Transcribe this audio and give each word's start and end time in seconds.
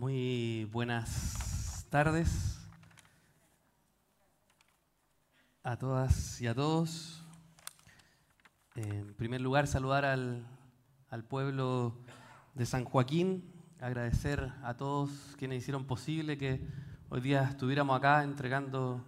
Muy 0.00 0.64
buenas 0.72 1.86
tardes 1.90 2.58
a 5.62 5.76
todas 5.76 6.40
y 6.40 6.46
a 6.46 6.54
todos. 6.54 7.22
En 8.76 9.12
primer 9.12 9.42
lugar, 9.42 9.66
saludar 9.66 10.06
al, 10.06 10.46
al 11.10 11.22
pueblo 11.24 11.98
de 12.54 12.64
San 12.64 12.86
Joaquín, 12.86 13.44
agradecer 13.78 14.54
a 14.62 14.72
todos 14.72 15.10
quienes 15.36 15.58
hicieron 15.58 15.84
posible 15.84 16.38
que 16.38 16.66
hoy 17.10 17.20
día 17.20 17.42
estuviéramos 17.42 17.94
acá 17.94 18.24
entregando 18.24 19.04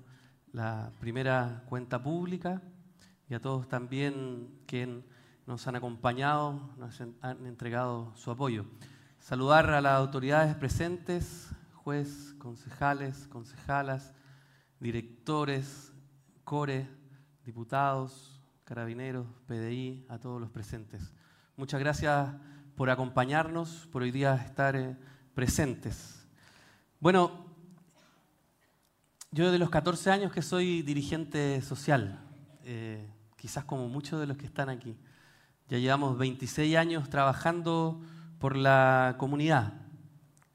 la 0.53 0.93
primera 1.01 1.65
cuenta 1.71 2.03
pública 2.03 2.61
y 3.31 3.35
a 3.35 3.41
todos 3.41 3.67
también 3.67 4.61
quienes 4.67 5.03
nos 5.47 5.67
han 5.67 5.77
acompañado, 5.77 6.61
nos 6.77 7.01
han 7.01 7.47
entregado 7.47 8.13
su 8.15 8.31
apoyo. 8.31 8.67
Saludar 9.23 9.71
a 9.71 9.81
las 9.81 9.93
autoridades 9.93 10.53
presentes, 10.57 11.51
juez, 11.75 12.35
concejales, 12.39 13.29
concejalas, 13.29 14.13
directores, 14.81 15.93
core, 16.43 16.89
diputados, 17.45 18.43
carabineros, 18.65 19.29
PDI, 19.47 20.07
a 20.09 20.19
todos 20.19 20.41
los 20.41 20.51
presentes. 20.51 21.13
Muchas 21.57 21.79
gracias 21.79 22.31
por 22.75 22.91
acompañarnos, 22.91 23.89
por 23.93 24.03
hoy 24.03 24.11
día 24.11 24.35
estar 24.35 24.75
eh, 24.75 24.97
presentes. 25.35 26.27
Bueno, 26.99 27.47
yo 29.31 29.45
desde 29.45 29.61
los 29.61 29.71
14 29.71 30.11
años 30.11 30.33
que 30.33 30.43
soy 30.43 30.83
dirigente 30.83 31.63
social, 31.63 32.19
eh, 32.65 33.09
quizás 33.37 33.65
como 33.65 33.89
muchos 33.89 34.19
de 34.19 34.27
los 34.27 34.37
que 34.37 34.47
están 34.47 34.69
aquí. 34.69 34.99
Ya 35.69 35.79
llevamos 35.79 36.19
26 36.19 36.77
años 36.77 37.09
trabajando 37.09 38.03
por 38.43 38.57
la 38.57 39.15
comunidad. 39.19 39.73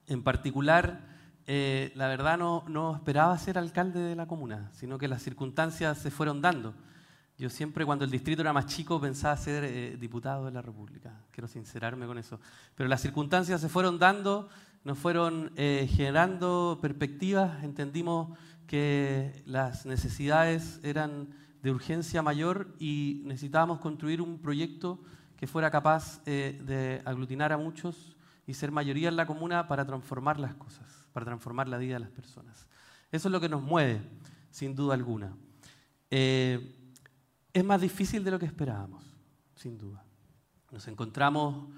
En 0.07 0.21
particular, 0.21 0.99
eh, 1.45 1.93
la 1.95 2.09
verdad 2.09 2.37
no, 2.37 2.65
no, 2.67 2.93
esperaba 2.93 3.37
ser 3.37 3.57
alcalde 3.57 4.01
de 4.01 4.13
la 4.13 4.27
comuna, 4.27 4.69
sino 4.73 4.97
que 4.97 5.07
las 5.07 5.21
circunstancias 5.21 5.97
se 5.97 6.11
fueron 6.11 6.41
dando. 6.41 6.73
Yo 7.37 7.49
siempre 7.49 7.85
cuando 7.85 8.03
el 8.03 8.11
distrito 8.11 8.41
era 8.41 8.51
más 8.51 8.65
chico 8.65 8.99
pensaba 8.99 9.37
ser 9.37 9.63
eh, 9.63 9.95
diputado 9.97 10.43
de 10.43 10.51
la 10.51 10.61
República, 10.61 11.13
quiero 11.31 11.47
sincerarme 11.47 12.05
con 12.07 12.17
eso. 12.17 12.41
Pero 12.75 12.89
las 12.89 12.99
circunstancias 12.99 13.61
se 13.61 13.69
fueron 13.69 13.99
dando, 13.99 14.49
nos 14.83 14.97
fueron 14.97 15.53
eh, 15.55 15.87
generando 15.89 16.79
perspectivas, 16.81 17.63
entendimos 17.63 18.37
que 18.67 19.43
las 19.45 19.85
necesidades 19.85 20.81
eran 20.83 21.29
de 21.63 21.71
urgencia 21.71 22.21
mayor 22.21 22.75
y 22.79 23.21
necesitábamos 23.23 23.79
construir 23.79 24.21
un 24.21 24.39
proyecto 24.39 24.99
que 25.37 25.47
fuera 25.47 25.69
capaz 25.69 26.21
eh, 26.25 26.59
de 26.65 27.01
aglutinar 27.05 27.53
a 27.53 27.57
muchos 27.57 28.15
y 28.47 28.55
ser 28.55 28.71
mayoría 28.71 29.07
en 29.07 29.15
la 29.15 29.27
comuna 29.27 29.67
para 29.67 29.85
transformar 29.85 30.39
las 30.39 30.55
cosas, 30.55 31.05
para 31.13 31.25
transformar 31.25 31.67
la 31.67 31.77
vida 31.77 31.93
de 31.93 31.99
las 32.01 32.09
personas. 32.09 32.67
Eso 33.11 33.27
es 33.27 33.31
lo 33.31 33.39
que 33.39 33.47
nos 33.47 33.61
mueve, 33.61 34.01
sin 34.49 34.75
duda 34.75 34.95
alguna. 34.95 35.31
Eh, 36.09 36.75
es 37.53 37.63
más 37.63 37.81
difícil 37.81 38.23
de 38.23 38.31
lo 38.31 38.39
que 38.39 38.47
esperábamos, 38.47 39.05
sin 39.55 39.77
duda. 39.77 40.03
Nos 40.71 40.87
encontramos, 40.87 41.69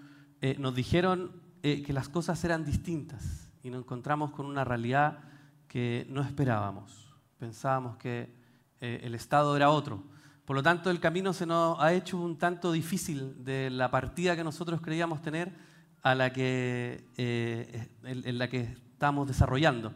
eh, 0.42 0.56
nos 0.58 0.74
dijeron 0.74 1.48
que 1.62 1.92
las 1.92 2.08
cosas 2.08 2.42
eran 2.46 2.64
distintas 2.64 3.52
y 3.62 3.70
nos 3.70 3.84
encontramos 3.84 4.32
con 4.32 4.46
una 4.46 4.64
realidad 4.64 5.20
que 5.68 6.08
no 6.10 6.22
esperábamos. 6.22 7.14
Pensábamos 7.38 7.98
que 7.98 8.34
el 8.80 9.14
Estado 9.14 9.58
era 9.58 9.70
otro 9.70 10.02
por 10.50 10.56
lo 10.56 10.64
tanto, 10.64 10.90
el 10.90 11.00
camino 11.00 11.32
se 11.32 11.46
nos 11.46 11.80
ha 11.80 11.94
hecho 11.94 12.18
un 12.18 12.36
tanto 12.36 12.72
difícil 12.72 13.44
de 13.46 13.70
la 13.70 13.92
partida 13.92 14.36
que 14.36 14.44
nosotros 14.44 14.82
creíamos 14.82 15.22
tener 15.22 15.54
a 16.02 16.16
la 16.16 16.34
que, 16.34 17.06
eh, 17.18 17.88
en, 18.02 18.38
la 18.40 18.50
que 18.50 18.62
estamos 18.62 19.28
desarrollando. 19.28 19.94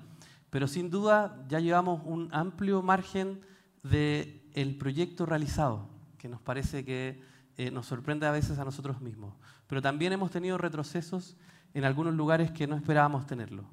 Pero 0.52 0.68
sin 0.68 0.92
duda 0.92 1.44
ya 1.48 1.60
llevamos 1.60 2.04
un 2.06 2.30
amplio 2.32 2.84
margen 2.84 3.42
del 3.82 4.78
proyecto 4.78 5.26
realizado, 5.26 5.90
que 6.20 6.30
nos 6.30 6.40
parece 6.40 6.86
que 6.86 7.20
eh, 7.58 7.72
nos 7.72 7.88
sorprende 7.88 8.28
a 8.28 8.32
veces 8.32 8.60
a 8.60 8.64
nosotros 8.64 9.02
mismos. 9.02 9.34
Pero 9.66 9.82
también 9.82 10.14
hemos 10.14 10.30
tenido 10.30 10.60
retrocesos 10.60 11.36
en 11.74 11.84
algunos 11.84 12.14
lugares 12.14 12.52
que 12.52 12.68
no 12.68 12.76
esperábamos 12.76 13.26
tenerlo. 13.26 13.66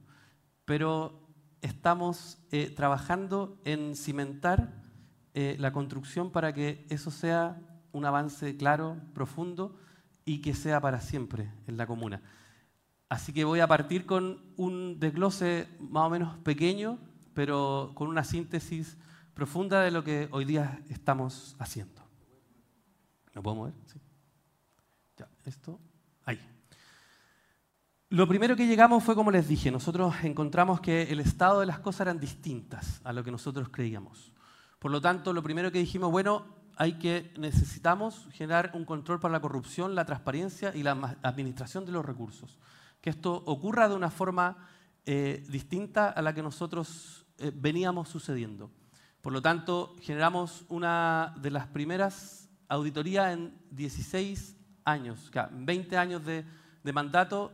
Pero 0.64 1.28
estamos 1.60 2.38
eh, 2.50 2.72
trabajando 2.74 3.60
en 3.66 3.94
cimentar 3.94 4.80
eh, 5.34 5.56
la 5.58 5.72
construcción 5.72 6.30
para 6.30 6.52
que 6.52 6.86
eso 6.88 7.10
sea 7.10 7.60
un 7.92 8.04
avance 8.04 8.56
claro, 8.56 8.96
profundo 9.14 9.76
y 10.24 10.40
que 10.40 10.54
sea 10.54 10.80
para 10.80 11.00
siempre 11.00 11.52
en 11.66 11.76
la 11.76 11.86
comuna. 11.86 12.22
Así 13.08 13.32
que 13.32 13.44
voy 13.44 13.60
a 13.60 13.66
partir 13.66 14.06
con 14.06 14.40
un 14.56 15.00
desglose 15.00 15.68
más 15.80 16.06
o 16.06 16.10
menos 16.10 16.38
pequeño, 16.38 16.98
pero 17.34 17.92
con 17.94 18.08
una 18.08 18.22
síntesis 18.22 18.96
profunda 19.34 19.80
de 19.80 19.90
lo 19.90 20.04
que 20.04 20.28
hoy 20.30 20.44
día 20.44 20.80
estamos 20.88 21.56
haciendo. 21.58 22.02
¿Lo 23.32 23.42
puedo 23.42 23.56
mover? 23.56 23.74
Sí. 23.86 24.00
Ya, 25.16 25.28
esto, 25.44 25.80
ahí. 26.24 26.38
Lo 28.10 28.26
primero 28.26 28.56
que 28.56 28.66
llegamos 28.66 29.04
fue, 29.04 29.14
como 29.14 29.30
les 29.30 29.48
dije, 29.48 29.70
nosotros 29.70 30.14
encontramos 30.22 30.80
que 30.80 31.02
el 31.04 31.20
estado 31.20 31.60
de 31.60 31.66
las 31.66 31.78
cosas 31.78 32.02
eran 32.02 32.18
distintas 32.18 33.00
a 33.04 33.12
lo 33.12 33.22
que 33.22 33.30
nosotros 33.30 33.68
creíamos. 33.70 34.32
Por 34.80 34.90
lo 34.90 35.00
tanto, 35.02 35.34
lo 35.34 35.42
primero 35.42 35.70
que 35.70 35.78
dijimos, 35.78 36.10
bueno, 36.10 36.46
hay 36.74 36.94
que, 36.94 37.34
necesitamos 37.36 38.26
generar 38.32 38.70
un 38.72 38.86
control 38.86 39.20
para 39.20 39.32
la 39.32 39.40
corrupción, 39.40 39.94
la 39.94 40.06
transparencia 40.06 40.74
y 40.74 40.82
la 40.82 41.18
administración 41.22 41.84
de 41.84 41.92
los 41.92 42.02
recursos. 42.02 42.58
Que 43.02 43.10
esto 43.10 43.42
ocurra 43.44 43.90
de 43.90 43.94
una 43.94 44.10
forma 44.10 44.56
eh, 45.04 45.44
distinta 45.50 46.08
a 46.08 46.22
la 46.22 46.34
que 46.34 46.42
nosotros 46.42 47.26
eh, 47.36 47.52
veníamos 47.54 48.08
sucediendo. 48.08 48.70
Por 49.20 49.34
lo 49.34 49.42
tanto, 49.42 49.94
generamos 50.00 50.64
una 50.70 51.34
de 51.42 51.50
las 51.50 51.66
primeras 51.66 52.48
auditorías 52.66 53.34
en 53.34 53.54
16 53.72 54.56
años, 54.86 55.30
en 55.34 55.66
20 55.66 55.96
años 55.98 56.24
de, 56.24 56.44
mandato, 56.90 57.52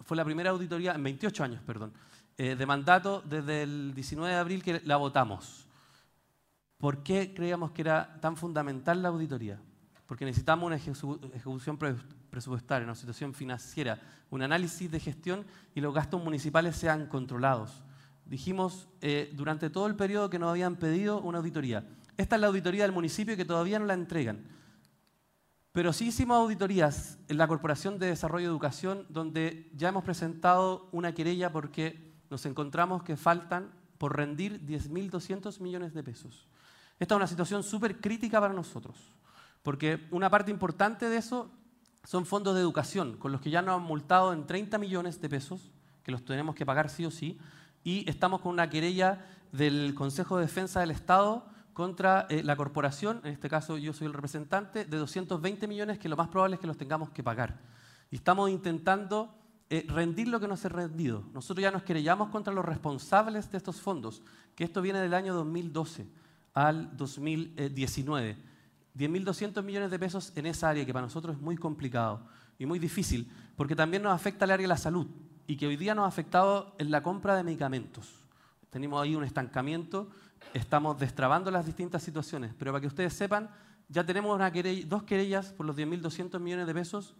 fue 0.00 0.16
la 0.16 0.24
primera 0.24 0.50
auditoría, 0.50 0.96
en 0.96 1.04
28 1.04 1.44
años, 1.44 1.62
perdón, 1.64 1.92
eh, 2.36 2.56
de 2.56 2.66
mandato 2.66 3.22
desde 3.24 3.62
el 3.62 3.94
19 3.94 4.34
de 4.34 4.40
abril 4.40 4.64
que 4.64 4.80
la 4.84 4.96
votamos. 4.96 5.63
¿Por 6.84 7.02
qué 7.02 7.32
creíamos 7.32 7.70
que 7.70 7.80
era 7.80 8.20
tan 8.20 8.36
fundamental 8.36 9.00
la 9.00 9.08
auditoría? 9.08 9.58
Porque 10.04 10.26
necesitamos 10.26 10.66
una 10.66 10.76
ejecución 10.76 11.78
presupuestaria, 11.78 12.84
una 12.84 12.94
situación 12.94 13.32
financiera, 13.32 13.98
un 14.28 14.42
análisis 14.42 14.90
de 14.90 15.00
gestión 15.00 15.46
y 15.74 15.80
los 15.80 15.94
gastos 15.94 16.22
municipales 16.22 16.76
sean 16.76 17.06
controlados. 17.06 17.82
Dijimos 18.26 18.86
eh, 19.00 19.32
durante 19.32 19.70
todo 19.70 19.86
el 19.86 19.96
periodo 19.96 20.28
que 20.28 20.38
nos 20.38 20.50
habían 20.50 20.76
pedido 20.76 21.22
una 21.22 21.38
auditoría. 21.38 21.88
Esta 22.18 22.36
es 22.36 22.42
la 22.42 22.48
auditoría 22.48 22.82
del 22.82 22.92
municipio 22.92 23.34
que 23.34 23.46
todavía 23.46 23.78
no 23.78 23.86
la 23.86 23.94
entregan. 23.94 24.44
Pero 25.72 25.90
sí 25.94 26.08
hicimos 26.08 26.36
auditorías 26.36 27.18
en 27.28 27.38
la 27.38 27.48
Corporación 27.48 27.98
de 27.98 28.08
Desarrollo 28.08 28.48
de 28.48 28.52
Educación, 28.52 29.06
donde 29.08 29.70
ya 29.74 29.88
hemos 29.88 30.04
presentado 30.04 30.90
una 30.92 31.14
querella 31.14 31.50
porque 31.50 32.12
nos 32.28 32.44
encontramos 32.44 33.02
que 33.04 33.16
faltan 33.16 33.72
por 33.96 34.14
rendir 34.14 34.60
10.200 34.66 35.60
millones 35.60 35.94
de 35.94 36.02
pesos. 36.02 36.46
Esta 36.98 37.14
es 37.14 37.16
una 37.16 37.26
situación 37.26 37.62
súper 37.62 38.00
crítica 38.00 38.40
para 38.40 38.54
nosotros, 38.54 38.96
porque 39.62 40.06
una 40.10 40.30
parte 40.30 40.50
importante 40.50 41.08
de 41.08 41.16
eso 41.16 41.50
son 42.04 42.24
fondos 42.24 42.54
de 42.54 42.60
educación, 42.60 43.16
con 43.16 43.32
los 43.32 43.40
que 43.40 43.50
ya 43.50 43.62
nos 43.62 43.76
han 43.76 43.82
multado 43.82 44.32
en 44.32 44.46
30 44.46 44.78
millones 44.78 45.20
de 45.20 45.28
pesos, 45.28 45.72
que 46.02 46.12
los 46.12 46.24
tenemos 46.24 46.54
que 46.54 46.66
pagar 46.66 46.90
sí 46.90 47.04
o 47.04 47.10
sí, 47.10 47.38
y 47.82 48.08
estamos 48.08 48.40
con 48.40 48.52
una 48.52 48.70
querella 48.70 49.26
del 49.52 49.94
Consejo 49.94 50.36
de 50.36 50.42
Defensa 50.42 50.80
del 50.80 50.90
Estado 50.90 51.46
contra 51.72 52.26
eh, 52.30 52.42
la 52.44 52.56
corporación, 52.56 53.20
en 53.24 53.32
este 53.32 53.48
caso 53.48 53.76
yo 53.76 53.92
soy 53.92 54.06
el 54.06 54.12
representante, 54.12 54.84
de 54.84 54.96
220 54.96 55.66
millones 55.66 55.98
que 55.98 56.08
lo 56.08 56.16
más 56.16 56.28
probable 56.28 56.54
es 56.54 56.60
que 56.60 56.68
los 56.68 56.76
tengamos 56.76 57.10
que 57.10 57.24
pagar. 57.24 57.58
Y 58.10 58.16
estamos 58.16 58.48
intentando 58.50 59.34
eh, 59.68 59.84
rendir 59.88 60.28
lo 60.28 60.38
que 60.38 60.46
no 60.46 60.56
se 60.56 60.68
ha 60.68 60.70
rendido. 60.70 61.24
Nosotros 61.32 61.62
ya 61.62 61.72
nos 61.72 61.82
querellamos 61.82 62.28
contra 62.28 62.52
los 62.52 62.64
responsables 62.64 63.50
de 63.50 63.56
estos 63.58 63.80
fondos, 63.80 64.22
que 64.54 64.62
esto 64.62 64.80
viene 64.82 65.00
del 65.00 65.14
año 65.14 65.34
2012 65.34 66.06
al 66.54 66.96
2019. 66.96 68.36
10.200 68.96 69.62
millones 69.64 69.90
de 69.90 69.98
pesos 69.98 70.32
en 70.36 70.46
esa 70.46 70.68
área 70.70 70.86
que 70.86 70.92
para 70.92 71.06
nosotros 71.06 71.36
es 71.36 71.42
muy 71.42 71.56
complicado 71.56 72.26
y 72.58 72.64
muy 72.64 72.78
difícil, 72.78 73.30
porque 73.56 73.74
también 73.74 74.02
nos 74.02 74.12
afecta 74.12 74.44
el 74.44 74.52
área 74.52 74.64
de 74.64 74.68
la 74.68 74.76
salud 74.76 75.06
y 75.46 75.56
que 75.56 75.66
hoy 75.66 75.76
día 75.76 75.94
nos 75.94 76.04
ha 76.04 76.08
afectado 76.08 76.74
en 76.78 76.90
la 76.90 77.02
compra 77.02 77.36
de 77.36 77.42
medicamentos. 77.42 78.24
Tenemos 78.70 79.02
ahí 79.02 79.16
un 79.16 79.24
estancamiento, 79.24 80.08
estamos 80.52 80.98
destrabando 80.98 81.50
las 81.50 81.66
distintas 81.66 82.02
situaciones, 82.02 82.54
pero 82.56 82.72
para 82.72 82.80
que 82.80 82.86
ustedes 82.86 83.12
sepan, 83.12 83.50
ya 83.88 84.04
tenemos 84.04 84.40
dos 84.86 85.02
querellas 85.02 85.52
por 85.52 85.66
los 85.66 85.76
10.200 85.76 86.40
millones 86.40 86.66
de 86.66 86.74
pesos 86.74 87.14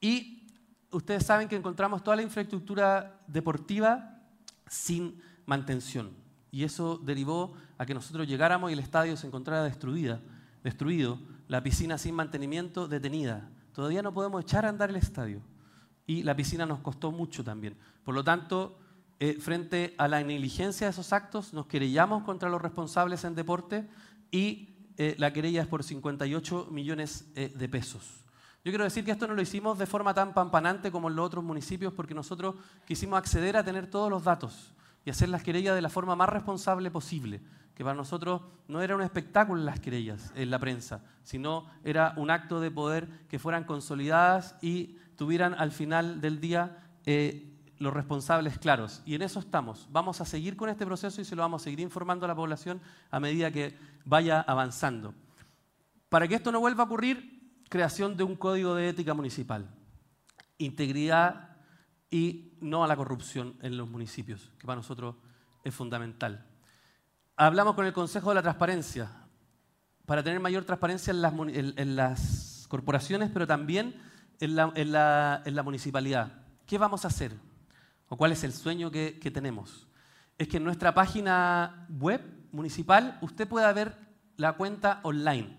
y 0.00 0.46
ustedes 0.90 1.26
saben 1.26 1.48
que 1.48 1.56
encontramos 1.56 2.02
toda 2.02 2.16
la 2.16 2.22
infraestructura 2.22 3.20
deportiva 3.26 4.20
sin 4.66 5.20
mantención 5.44 6.10
y 6.50 6.64
eso 6.64 6.96
derivó 6.96 7.54
a 7.78 7.86
que 7.86 7.94
nosotros 7.94 8.26
llegáramos 8.26 8.70
y 8.70 8.72
el 8.72 8.78
estadio 8.78 9.16
se 9.16 9.26
encontrara 9.26 9.64
destruida, 9.64 10.20
destruido, 10.62 11.18
la 11.48 11.62
piscina 11.62 11.98
sin 11.98 12.14
mantenimiento 12.14 12.88
detenida. 12.88 13.48
Todavía 13.72 14.02
no 14.02 14.12
podemos 14.12 14.42
echar 14.42 14.64
a 14.64 14.68
andar 14.68 14.90
el 14.90 14.96
estadio 14.96 15.40
y 16.06 16.22
la 16.22 16.34
piscina 16.34 16.66
nos 16.66 16.80
costó 16.80 17.12
mucho 17.12 17.44
también. 17.44 17.76
Por 18.04 18.14
lo 18.14 18.24
tanto, 18.24 18.78
eh, 19.18 19.38
frente 19.40 19.94
a 19.98 20.08
la 20.08 20.22
negligencia 20.22 20.86
de 20.86 20.90
esos 20.92 21.12
actos, 21.12 21.52
nos 21.52 21.66
querellamos 21.66 22.22
contra 22.22 22.48
los 22.48 22.62
responsables 22.62 23.24
en 23.24 23.34
deporte 23.34 23.88
y 24.30 24.76
eh, 24.96 25.14
la 25.18 25.32
querella 25.32 25.62
es 25.62 25.68
por 25.68 25.84
58 25.84 26.68
millones 26.70 27.26
eh, 27.34 27.52
de 27.54 27.68
pesos. 27.68 28.24
Yo 28.64 28.72
quiero 28.72 28.84
decir 28.84 29.04
que 29.04 29.12
esto 29.12 29.28
no 29.28 29.34
lo 29.34 29.42
hicimos 29.42 29.78
de 29.78 29.86
forma 29.86 30.12
tan 30.12 30.34
pampanante 30.34 30.90
como 30.90 31.08
en 31.08 31.16
los 31.16 31.26
otros 31.26 31.44
municipios 31.44 31.92
porque 31.92 32.14
nosotros 32.14 32.56
quisimos 32.84 33.18
acceder 33.18 33.56
a 33.56 33.64
tener 33.64 33.88
todos 33.88 34.10
los 34.10 34.24
datos 34.24 34.72
y 35.04 35.10
hacer 35.10 35.28
las 35.28 35.42
querellas 35.42 35.74
de 35.76 35.82
la 35.82 35.88
forma 35.88 36.16
más 36.16 36.28
responsable 36.28 36.90
posible, 36.90 37.40
que 37.76 37.84
para 37.84 37.94
nosotros 37.94 38.40
no 38.68 38.80
era 38.80 38.96
un 38.96 39.02
espectáculo 39.02 39.62
las 39.62 39.80
querellas 39.80 40.32
en 40.34 40.50
la 40.50 40.58
prensa, 40.58 41.04
sino 41.22 41.66
era 41.84 42.14
un 42.16 42.30
acto 42.30 42.58
de 42.58 42.70
poder 42.70 43.06
que 43.28 43.38
fueran 43.38 43.64
consolidadas 43.64 44.56
y 44.62 44.96
tuvieran 45.14 45.52
al 45.52 45.72
final 45.72 46.22
del 46.22 46.40
día 46.40 46.78
eh, 47.04 47.52
los 47.78 47.92
responsables 47.92 48.58
claros. 48.58 49.02
Y 49.04 49.14
en 49.14 49.20
eso 49.20 49.40
estamos. 49.40 49.88
Vamos 49.92 50.22
a 50.22 50.24
seguir 50.24 50.56
con 50.56 50.70
este 50.70 50.86
proceso 50.86 51.20
y 51.20 51.26
se 51.26 51.36
lo 51.36 51.42
vamos 51.42 51.60
a 51.60 51.64
seguir 51.64 51.80
informando 51.80 52.24
a 52.24 52.28
la 52.28 52.34
población 52.34 52.80
a 53.10 53.20
medida 53.20 53.50
que 53.50 53.76
vaya 54.06 54.40
avanzando. 54.40 55.14
Para 56.08 56.26
que 56.26 56.36
esto 56.36 56.50
no 56.50 56.60
vuelva 56.60 56.84
a 56.84 56.86
ocurrir, 56.86 57.60
creación 57.68 58.16
de 58.16 58.24
un 58.24 58.36
código 58.36 58.74
de 58.74 58.88
ética 58.88 59.12
municipal. 59.12 59.68
Integridad 60.56 61.58
y 62.10 62.54
no 62.62 62.84
a 62.84 62.88
la 62.88 62.96
corrupción 62.96 63.58
en 63.60 63.76
los 63.76 63.86
municipios, 63.90 64.50
que 64.58 64.66
para 64.66 64.76
nosotros 64.76 65.16
es 65.62 65.74
fundamental. 65.74 66.55
Hablamos 67.36 67.74
con 67.74 67.86
el 67.86 67.92
Consejo 67.92 68.30
de 68.30 68.36
la 68.36 68.42
Transparencia 68.42 69.10
para 70.06 70.22
tener 70.22 70.40
mayor 70.40 70.64
transparencia 70.64 71.10
en 71.12 71.96
las, 71.96 72.66
corporaciones, 72.68 73.30
pero 73.32 73.46
también 73.46 74.00
en 74.40 74.56
la 74.56 75.62
municipalidad. 75.64 76.32
¿Qué 76.66 76.78
vamos 76.78 77.04
a 77.04 77.08
hacer? 77.08 77.32
o 78.08 78.16
cuál 78.16 78.32
es 78.32 78.44
el 78.44 78.52
sueño 78.52 78.90
que, 78.90 79.30
tenemos, 79.32 79.86
es 80.38 80.48
que 80.48 80.58
en 80.58 80.64
nuestra 80.64 80.94
página 80.94 81.86
web 81.98 82.22
municipal 82.52 83.18
usted 83.20 83.48
pueda 83.48 83.72
ver 83.72 83.96
la 84.36 84.52
cuenta 84.52 85.00
online, 85.02 85.56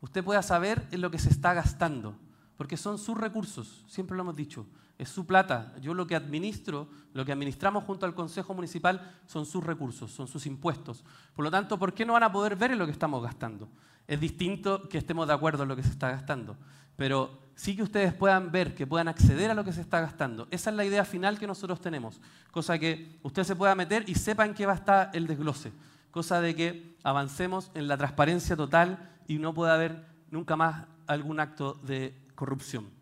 usted 0.00 0.24
pueda 0.24 0.42
saber 0.42 0.86
en 0.90 1.00
lo 1.00 1.10
que 1.10 1.18
se 1.18 1.30
está 1.30 1.54
gastando, 1.54 2.18
porque 2.56 2.76
son 2.76 2.98
sus 2.98 3.16
recursos, 3.16 3.84
siempre 3.86 4.16
lo 4.16 4.22
hemos 4.22 4.36
dicho, 4.36 4.66
es 4.98 5.08
su 5.08 5.26
plata. 5.26 5.74
Yo 5.80 5.94
lo 5.94 6.06
que 6.06 6.16
administro, 6.16 6.88
lo 7.12 7.24
que 7.24 7.32
administramos 7.32 7.84
junto 7.84 8.06
al 8.06 8.14
Consejo 8.14 8.54
Municipal 8.54 9.18
son 9.26 9.46
sus 9.46 9.62
recursos, 9.62 10.10
son 10.10 10.26
sus 10.26 10.46
impuestos. 10.46 11.04
Por 11.34 11.44
lo 11.44 11.50
tanto, 11.50 11.78
¿por 11.78 11.92
qué 11.92 12.06
no 12.06 12.14
van 12.14 12.22
a 12.22 12.32
poder 12.32 12.56
ver 12.56 12.72
en 12.72 12.78
lo 12.78 12.86
que 12.86 12.92
estamos 12.92 13.22
gastando? 13.22 13.68
Es 14.06 14.20
distinto 14.20 14.88
que 14.88 14.98
estemos 14.98 15.26
de 15.26 15.34
acuerdo 15.34 15.64
en 15.64 15.68
lo 15.68 15.76
que 15.76 15.82
se 15.82 15.90
está 15.90 16.10
gastando, 16.10 16.56
pero 16.96 17.38
sí 17.54 17.74
que 17.74 17.82
ustedes 17.82 18.14
puedan 18.14 18.52
ver, 18.52 18.74
que 18.74 18.86
puedan 18.86 19.08
acceder 19.08 19.50
a 19.50 19.54
lo 19.54 19.64
que 19.64 19.72
se 19.72 19.80
está 19.80 20.00
gastando. 20.00 20.46
Esa 20.50 20.70
es 20.70 20.76
la 20.76 20.84
idea 20.84 21.04
final 21.04 21.38
que 21.38 21.46
nosotros 21.46 21.80
tenemos, 21.80 22.20
cosa 22.50 22.78
que 22.78 23.18
usted 23.22 23.42
se 23.42 23.56
pueda 23.56 23.74
meter 23.74 24.08
y 24.08 24.14
sepa 24.14 24.46
en 24.46 24.54
qué 24.54 24.64
va 24.64 24.72
a 24.72 24.76
estar 24.76 25.10
el 25.12 25.26
desglose, 25.26 25.72
cosa 26.10 26.40
de 26.40 26.54
que 26.54 26.96
avancemos 27.02 27.70
en 27.74 27.88
la 27.88 27.96
transparencia 27.96 28.56
total 28.56 29.10
y 29.26 29.38
no 29.38 29.52
pueda 29.52 29.74
haber 29.74 30.06
nunca 30.30 30.56
más 30.56 30.86
algún 31.06 31.40
acto 31.40 31.74
de 31.82 32.16
corrupción. 32.34 32.95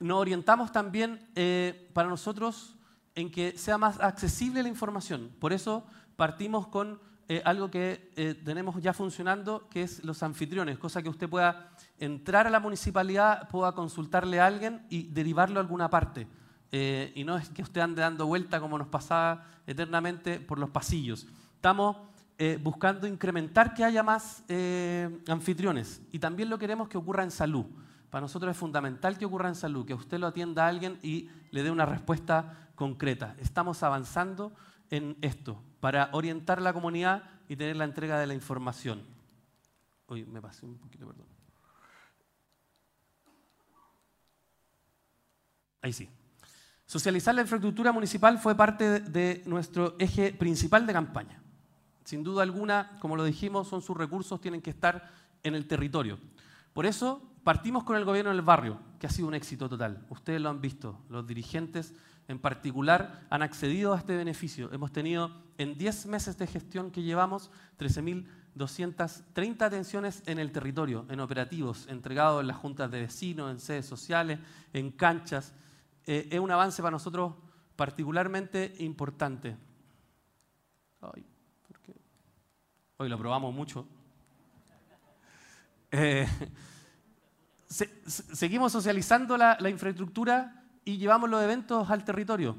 Nos 0.00 0.18
orientamos 0.18 0.72
también 0.72 1.28
eh, 1.34 1.88
para 1.92 2.08
nosotros 2.08 2.76
en 3.14 3.30
que 3.30 3.56
sea 3.56 3.78
más 3.78 4.00
accesible 4.00 4.62
la 4.62 4.68
información. 4.68 5.30
Por 5.38 5.52
eso 5.52 5.84
partimos 6.16 6.66
con 6.66 7.00
eh, 7.32 7.40
algo 7.44 7.70
que 7.70 8.10
eh, 8.16 8.34
tenemos 8.44 8.82
ya 8.82 8.92
funcionando, 8.92 9.68
que 9.68 9.84
es 9.84 10.02
los 10.02 10.20
anfitriones, 10.24 10.78
cosa 10.78 11.00
que 11.00 11.08
usted 11.08 11.28
pueda 11.28 11.70
entrar 11.96 12.48
a 12.48 12.50
la 12.50 12.58
municipalidad, 12.58 13.48
pueda 13.48 13.70
consultarle 13.70 14.40
a 14.40 14.46
alguien 14.46 14.84
y 14.90 15.04
derivarlo 15.04 15.60
a 15.60 15.62
alguna 15.62 15.88
parte. 15.88 16.26
Eh, 16.72 17.12
y 17.14 17.22
no 17.22 17.36
es 17.36 17.48
que 17.50 17.62
usted 17.62 17.82
ande 17.82 18.02
dando 18.02 18.26
vuelta 18.26 18.58
como 18.58 18.76
nos 18.76 18.88
pasaba 18.88 19.46
eternamente 19.64 20.40
por 20.40 20.58
los 20.58 20.70
pasillos. 20.70 21.28
Estamos 21.54 21.98
buscando 22.62 23.06
incrementar 23.06 23.74
que 23.74 23.84
haya 23.84 24.02
más 24.02 24.42
anfitriones 25.28 26.00
y 26.10 26.18
también 26.18 26.48
lo 26.48 26.58
queremos 26.58 26.88
que 26.88 26.96
ocurra 26.96 27.22
en 27.22 27.30
salud. 27.30 27.66
Para 28.10 28.22
nosotros 28.22 28.50
es 28.50 28.56
fundamental 28.56 29.16
que 29.16 29.24
ocurra 29.24 29.48
en 29.48 29.54
salud, 29.54 29.86
que 29.86 29.94
usted 29.94 30.18
lo 30.18 30.26
atienda 30.26 30.66
a 30.66 30.68
alguien 30.68 30.98
y 31.02 31.30
le 31.52 31.62
dé 31.62 31.70
una 31.70 31.86
respuesta 31.86 32.70
concreta. 32.74 33.36
Estamos 33.38 33.82
avanzando 33.82 34.52
en 34.90 35.16
esto, 35.20 35.62
para 35.78 36.10
orientar 36.12 36.60
la 36.60 36.72
comunidad 36.72 37.22
y 37.48 37.54
tener 37.54 37.76
la 37.76 37.84
entrega 37.84 38.18
de 38.18 38.26
la 38.26 38.34
información. 38.34 39.02
Uy, 40.08 40.24
me 40.26 40.42
pasé 40.42 40.66
un 40.66 40.76
poquito, 40.76 41.06
perdón. 41.06 41.26
Ahí 45.82 45.92
sí. 45.92 46.08
Socializar 46.86 47.32
la 47.34 47.42
infraestructura 47.42 47.92
municipal 47.92 48.38
fue 48.38 48.56
parte 48.56 48.98
de 48.98 49.44
nuestro 49.46 49.94
eje 50.00 50.32
principal 50.32 50.84
de 50.86 50.92
campaña. 50.92 51.40
Sin 52.04 52.24
duda 52.24 52.42
alguna, 52.42 52.98
como 52.98 53.14
lo 53.14 53.22
dijimos, 53.22 53.68
son 53.68 53.80
sus 53.80 53.96
recursos, 53.96 54.40
tienen 54.40 54.60
que 54.60 54.70
estar 54.70 55.12
en 55.44 55.54
el 55.54 55.68
territorio. 55.68 56.18
Por 56.72 56.86
eso 56.86 57.29
partimos 57.44 57.84
con 57.84 57.96
el 57.96 58.04
gobierno 58.04 58.30
del 58.30 58.42
barrio, 58.42 58.80
que 58.98 59.06
ha 59.06 59.10
sido 59.10 59.28
un 59.28 59.34
éxito 59.34 59.68
total. 59.68 60.04
Ustedes 60.08 60.40
lo 60.40 60.50
han 60.50 60.60
visto, 60.60 61.00
los 61.08 61.26
dirigentes 61.26 61.94
en 62.28 62.38
particular 62.38 63.26
han 63.30 63.42
accedido 63.42 63.92
a 63.92 63.98
este 63.98 64.16
beneficio. 64.16 64.72
Hemos 64.72 64.92
tenido 64.92 65.32
en 65.58 65.76
10 65.76 66.06
meses 66.06 66.38
de 66.38 66.46
gestión 66.46 66.90
que 66.90 67.02
llevamos 67.02 67.50
13.230 67.78 69.62
atenciones 69.62 70.22
en 70.26 70.38
el 70.38 70.52
territorio, 70.52 71.06
en 71.08 71.20
operativos, 71.20 71.86
entregados 71.88 72.40
en 72.40 72.46
las 72.46 72.56
juntas 72.56 72.90
de 72.90 73.00
vecinos, 73.00 73.50
en 73.50 73.58
sedes 73.58 73.86
sociales, 73.86 74.38
en 74.72 74.92
canchas. 74.92 75.52
Eh, 76.06 76.28
es 76.30 76.38
un 76.38 76.50
avance 76.50 76.82
para 76.82 76.92
nosotros 76.92 77.34
particularmente 77.74 78.74
importante. 78.78 79.56
Hoy 82.96 83.08
lo 83.08 83.18
probamos 83.18 83.54
mucho. 83.54 83.86
Eh, 85.90 86.28
seguimos 87.70 88.72
socializando 88.72 89.36
la 89.36 89.70
infraestructura 89.70 90.60
y 90.84 90.98
llevamos 90.98 91.30
los 91.30 91.42
eventos 91.42 91.88
al 91.90 92.04
territorio. 92.04 92.56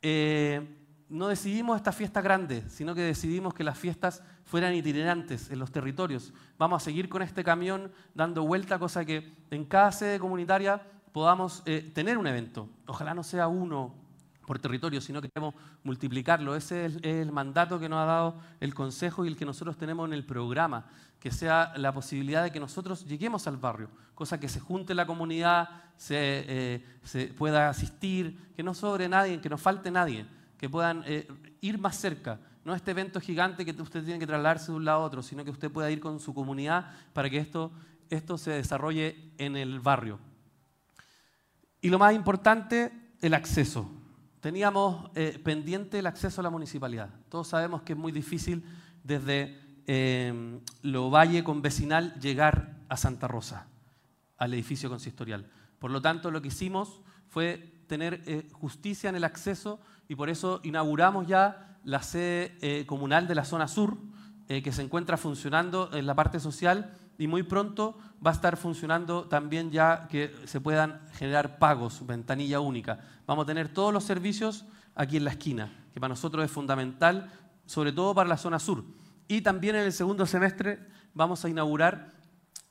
Eh, 0.00 0.78
no 1.08 1.28
decidimos 1.28 1.76
esta 1.76 1.92
fiesta 1.92 2.20
grande, 2.22 2.68
sino 2.68 2.94
que 2.94 3.02
decidimos 3.02 3.54
que 3.54 3.64
las 3.64 3.78
fiestas 3.78 4.22
fueran 4.44 4.74
itinerantes 4.74 5.50
en 5.50 5.58
los 5.58 5.70
territorios. 5.70 6.32
Vamos 6.58 6.82
a 6.82 6.84
seguir 6.84 7.08
con 7.08 7.22
este 7.22 7.44
camión 7.44 7.92
dando 8.14 8.44
vuelta, 8.44 8.78
cosa 8.78 9.04
que 9.04 9.32
en 9.50 9.64
cada 9.66 9.92
sede 9.92 10.18
comunitaria 10.18 10.82
podamos 11.12 11.62
eh, 11.66 11.90
tener 11.94 12.16
un 12.16 12.26
evento. 12.26 12.68
Ojalá 12.86 13.14
no 13.14 13.22
sea 13.22 13.46
uno 13.46 13.94
por 14.52 14.58
territorio, 14.58 15.00
sino 15.00 15.22
que 15.22 15.30
queremos 15.30 15.54
multiplicarlo. 15.82 16.54
Ese 16.54 16.84
es 16.84 16.98
el, 17.04 17.32
mandato 17.32 17.80
que 17.80 17.88
nos 17.88 18.00
ha 18.00 18.04
dado 18.04 18.34
el 18.60 18.74
Consejo 18.74 19.24
y 19.24 19.28
el 19.28 19.34
que 19.38 19.46
nosotros 19.46 19.78
tenemos 19.78 20.06
en 20.06 20.12
el 20.12 20.26
programa, 20.26 20.84
que 21.18 21.30
sea 21.30 21.72
la 21.78 21.90
posibilidad 21.90 22.42
de 22.42 22.52
que 22.52 22.60
nosotros 22.60 23.06
lleguemos 23.06 23.46
al 23.46 23.56
barrio, 23.56 23.88
cosa 24.14 24.38
que 24.38 24.50
se 24.50 24.60
junte 24.60 24.94
la 24.94 25.06
comunidad, 25.06 25.70
se, 25.96 26.44
eh, 26.46 27.34
pueda 27.38 27.70
asistir, 27.70 28.52
que 28.54 28.62
no 28.62 28.74
sobre 28.74 29.08
nadie, 29.08 29.40
que 29.40 29.48
no 29.48 29.56
falte 29.56 29.90
nadie, 29.90 30.26
que 30.58 30.68
puedan 30.68 31.02
eh, 31.06 31.26
ir 31.62 31.78
más 31.78 31.96
cerca. 31.96 32.38
No 32.62 32.74
este 32.74 32.90
evento 32.90 33.20
gigante 33.20 33.64
que 33.64 33.72
usted 33.80 34.04
tiene 34.04 34.20
que 34.20 34.26
trasladarse 34.26 34.70
de 34.70 34.76
un 34.76 34.84
lado 34.84 35.00
a 35.00 35.06
otro, 35.06 35.22
sino 35.22 35.46
que 35.46 35.50
usted 35.50 35.70
pueda 35.70 35.90
ir 35.90 36.00
con 36.00 36.20
su 36.20 36.34
comunidad 36.34 36.90
para 37.14 37.30
que 37.30 37.38
esto, 37.38 37.72
esto 38.10 38.36
se 38.36 38.50
desarrolle 38.50 39.32
en 39.38 39.56
el 39.56 39.80
barrio. 39.80 40.18
Y 41.80 41.88
lo 41.88 41.98
más 41.98 42.14
importante, 42.14 42.92
el 43.22 43.32
acceso 43.32 44.01
teníamos 44.42 45.08
eh, 45.14 45.40
pendiente 45.42 46.00
el 46.00 46.06
acceso 46.06 46.40
a 46.40 46.44
la 46.44 46.50
municipalidad. 46.50 47.10
Todos 47.28 47.46
sabemos 47.46 47.82
que 47.82 47.92
es 47.92 47.98
muy 47.98 48.10
difícil 48.10 48.64
desde 49.04 49.56
eh, 49.86 50.60
Lo 50.82 51.10
Valle 51.10 51.44
con 51.44 51.62
Vecinal 51.62 52.18
llegar 52.20 52.80
a 52.88 52.96
Santa 52.96 53.28
Rosa, 53.28 53.68
al 54.36 54.52
edificio 54.52 54.90
consistorial. 54.90 55.46
Por 55.78 55.92
lo 55.92 56.02
tanto, 56.02 56.32
lo 56.32 56.42
que 56.42 56.48
hicimos 56.48 57.02
fue 57.28 57.84
tener 57.86 58.20
eh, 58.26 58.48
justicia 58.52 59.08
en 59.08 59.14
el 59.14 59.22
acceso 59.22 59.78
y 60.08 60.16
por 60.16 60.28
eso 60.28 60.60
inauguramos 60.64 61.28
ya 61.28 61.78
la 61.84 62.02
sede 62.02 62.58
eh, 62.62 62.84
comunal 62.84 63.28
de 63.28 63.36
la 63.36 63.44
zona 63.44 63.68
sur, 63.68 63.96
que 64.48 64.72
se 64.72 64.82
encuentra 64.82 65.16
funcionando 65.16 65.88
en 65.94 66.04
la 66.04 66.14
parte 66.14 66.38
social 66.38 66.92
y 67.22 67.28
muy 67.28 67.44
pronto 67.44 67.96
va 68.24 68.32
a 68.32 68.34
estar 68.34 68.56
funcionando 68.56 69.28
también 69.28 69.70
ya 69.70 70.08
que 70.08 70.34
se 70.44 70.60
puedan 70.60 71.00
generar 71.12 71.60
pagos, 71.60 72.04
ventanilla 72.04 72.58
única. 72.58 72.98
Vamos 73.28 73.44
a 73.44 73.46
tener 73.46 73.68
todos 73.68 73.94
los 73.94 74.02
servicios 74.02 74.64
aquí 74.96 75.18
en 75.18 75.24
la 75.24 75.30
esquina, 75.30 75.72
que 75.94 76.00
para 76.00 76.08
nosotros 76.08 76.44
es 76.44 76.50
fundamental, 76.50 77.30
sobre 77.64 77.92
todo 77.92 78.12
para 78.12 78.28
la 78.28 78.36
zona 78.36 78.58
sur. 78.58 78.82
Y 79.28 79.42
también 79.42 79.76
en 79.76 79.82
el 79.82 79.92
segundo 79.92 80.26
semestre 80.26 80.80
vamos 81.14 81.44
a 81.44 81.48
inaugurar 81.48 82.10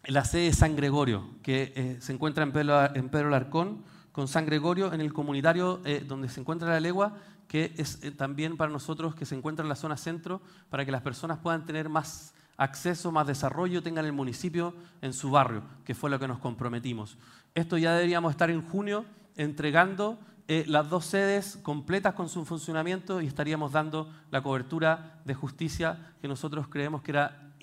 la 0.04 0.26
sede 0.26 0.44
de 0.44 0.54
San 0.54 0.76
Gregorio, 0.76 1.30
que 1.44 1.72
eh, 1.74 1.98
se 2.02 2.12
encuentra 2.12 2.44
en 2.44 2.52
Pedro, 2.52 2.94
en 2.94 3.08
Pedro 3.08 3.30
Larcón, 3.30 3.86
con 4.12 4.28
San 4.28 4.46
Gregorio 4.46 4.92
en 4.92 5.00
el 5.00 5.14
comunitario 5.14 5.80
eh, 5.86 6.04
donde 6.06 6.28
se 6.28 6.42
encuentra 6.42 6.68
la 6.68 6.82
legua, 6.82 7.16
que 7.48 7.74
es 7.78 8.04
eh, 8.04 8.12
también 8.12 8.58
para 8.58 8.70
nosotros 8.70 9.16
que 9.16 9.26
se 9.26 9.34
encuentra 9.36 9.64
en 9.64 9.70
la 9.70 9.76
zona 9.76 9.96
centro, 9.96 10.42
para 10.70 10.84
que 10.84 10.92
las 10.92 11.04
personas 11.04 11.38
puedan 11.38 11.66
tener 11.66 11.88
más 11.88 12.34
acceso, 12.58 13.12
más 13.12 13.28
desarrollo 13.28 13.84
tengan 13.84 14.06
el 14.06 14.14
municipio 14.14 14.74
en 15.02 15.14
su 15.14 15.32
barrio, 15.32 15.64
que 15.84 15.96
fue 15.96 16.10
lo 16.10 16.20
que 16.20 16.28
nos 16.28 16.40
comprometimos. 16.40 17.18
Esto 17.54 17.78
ya 17.78 17.94
deberíamos 17.94 18.32
estar 18.32 18.50
en 18.50 18.62
junio 18.62 19.06
entregando 19.36 20.20
eh, 20.48 20.66
las 20.68 20.90
dos 20.90 21.06
sedes 21.06 21.58
completas 21.64 22.14
con 22.14 22.28
su 22.28 22.44
funcionamiento 22.46 23.22
y 23.22 23.28
estaríamos 23.28 23.72
dando 23.72 24.12
la 24.32 24.42
cobertura 24.42 25.22
de 25.24 25.34
justicia 25.34 26.14
que 26.22 26.28
nosotros 26.28 26.68
creemos 26.68 27.02
que 27.02 27.12
era 27.12 27.54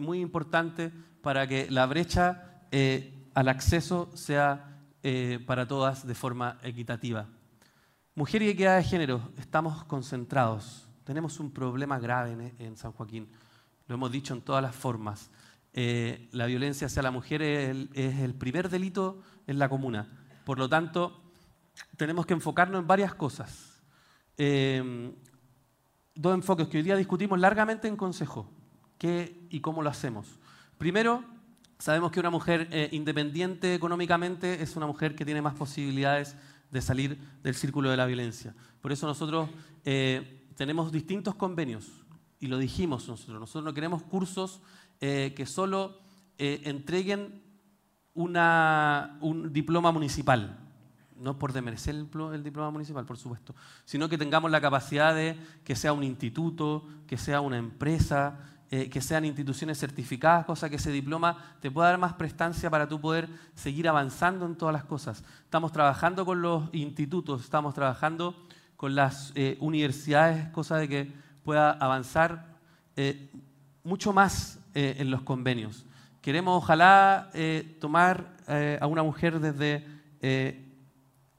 muy 0.00 0.20
importante 0.20 0.92
para 1.22 1.46
que 1.46 1.70
la 1.70 1.86
brecha 1.86 2.64
eh, 2.70 3.28
al 3.34 3.48
acceso 3.48 4.10
sea 4.14 4.80
eh, 5.02 5.38
para 5.46 5.66
todas 5.66 6.06
de 6.06 6.14
forma 6.14 6.58
equitativa. 6.62 7.26
Mujer 8.14 8.42
y 8.42 8.48
equidad 8.48 8.76
de 8.76 8.84
género, 8.84 9.32
estamos 9.38 9.84
concentrados. 9.84 10.88
Tenemos 11.04 11.40
un 11.40 11.50
problema 11.50 11.98
grave 11.98 12.54
en, 12.58 12.76
San 12.76 12.92
Joaquín. 12.92 13.28
Lo 13.92 13.96
hemos 13.96 14.10
dicho 14.10 14.32
en 14.32 14.40
todas 14.40 14.62
las 14.62 14.74
formas. 14.74 15.30
la 15.74 16.46
violencia 16.46 16.86
hacia 16.86 17.02
la 17.02 17.10
mujer 17.10 17.42
es 17.42 18.20
el 18.20 18.34
primer 18.34 18.70
delito 18.70 19.20
en 19.46 19.58
la 19.58 19.68
comuna. 19.68 20.08
Por 20.46 20.58
lo 20.58 20.66
tanto, 20.66 21.20
tenemos 21.98 22.24
que 22.24 22.32
enfocarnos 22.32 22.80
en 22.80 22.86
varias 22.86 23.14
cosas. 23.14 23.82
Em, 24.38 25.12
dos 26.14 26.32
enfoques 26.32 26.68
que 26.68 26.78
hoy 26.78 26.82
día 26.84 26.96
discutimos 26.96 27.38
largamente 27.38 27.86
en 27.86 27.98
consejo. 27.98 28.50
¿Qué 28.96 29.46
y 29.50 29.60
cómo 29.60 29.82
lo 29.82 29.90
hacemos? 29.90 30.38
Primero, 30.78 31.22
sabemos 31.78 32.12
que 32.12 32.20
una 32.20 32.30
mujer 32.30 32.68
eh, 32.70 32.88
independiente 32.92 33.74
económicamente 33.74 34.62
es 34.62 34.74
una 34.74 34.86
mujer 34.86 35.14
que 35.14 35.26
tiene 35.26 35.42
más 35.42 35.52
posibilidades 35.52 36.34
de 36.70 36.80
salir 36.80 37.18
del 37.42 37.54
círculo 37.54 37.90
de 37.90 37.98
la 37.98 38.06
violencia. 38.06 38.54
Por 38.80 38.90
eso 38.90 39.06
nosotros 39.06 39.50
eh, 39.84 40.46
tenemos 40.56 40.90
distintos 40.90 41.34
convenios 41.34 42.01
y 42.42 42.48
lo 42.48 42.58
dijimos 42.58 43.08
nosotros. 43.08 43.40
Nosotros 43.40 43.64
no 43.64 43.72
queremos 43.72 44.02
cursos 44.02 44.60
eh, 45.00 45.32
que 45.34 45.46
solo 45.46 46.02
entreguen 46.38 47.40
un 48.14 49.52
diploma 49.52 49.92
municipal 49.92 50.58
no 51.22 51.38
por 51.38 51.52
demerecer 51.52 51.94
el, 51.94 52.42
diploma 52.42 52.70
municipal, 52.70 53.06
por 53.06 53.16
supuesto, 53.16 53.54
sino 53.84 54.08
que 54.08 54.18
tengamos 54.18 54.50
la 54.50 54.60
capacidad 54.60 55.14
de 55.14 55.38
que 55.62 55.76
sea 55.76 55.92
un 55.92 56.02
instituto, 56.02 56.84
que 57.06 57.16
sea 57.16 57.40
una 57.40 57.58
empresa, 57.58 58.40
eh, 58.70 58.90
que 58.90 59.00
sean 59.00 59.24
instituciones 59.24 59.78
certificadas, 59.78 60.44
cosa 60.46 60.68
que 60.68 60.76
ese 60.76 60.90
diploma 60.90 61.56
te 61.60 61.70
pueda 61.70 61.90
dar 61.90 61.98
más 61.98 62.14
prestancia 62.14 62.68
para 62.70 62.88
tú 62.88 63.00
poder 63.00 63.28
seguir 63.54 63.88
avanzando 63.88 64.46
en 64.46 64.56
todas 64.56 64.72
las 64.72 64.84
cosas. 64.84 65.22
Estamos 65.44 65.70
trabajando 65.70 66.26
con 66.26 66.42
los 66.42 66.64
institutos, 66.72 67.42
estamos 67.42 67.72
trabajando 67.72 68.34
con 68.76 68.96
las 68.96 69.32
eh, 69.36 69.56
universidades, 69.60 70.48
cosa 70.48 70.76
de 70.78 70.88
que 70.88 71.12
pueda 71.44 71.72
avanzar 71.72 72.56
eh, 72.96 73.30
mucho 73.84 74.12
más 74.12 74.58
en 74.74 75.10
los 75.10 75.20
convenios. 75.20 75.84
Queremos 76.22 76.56
ojalá 76.56 77.30
tomar 77.78 78.36
a 78.80 78.86
una 78.86 79.02
mujer 79.02 79.38
desde 79.38 79.84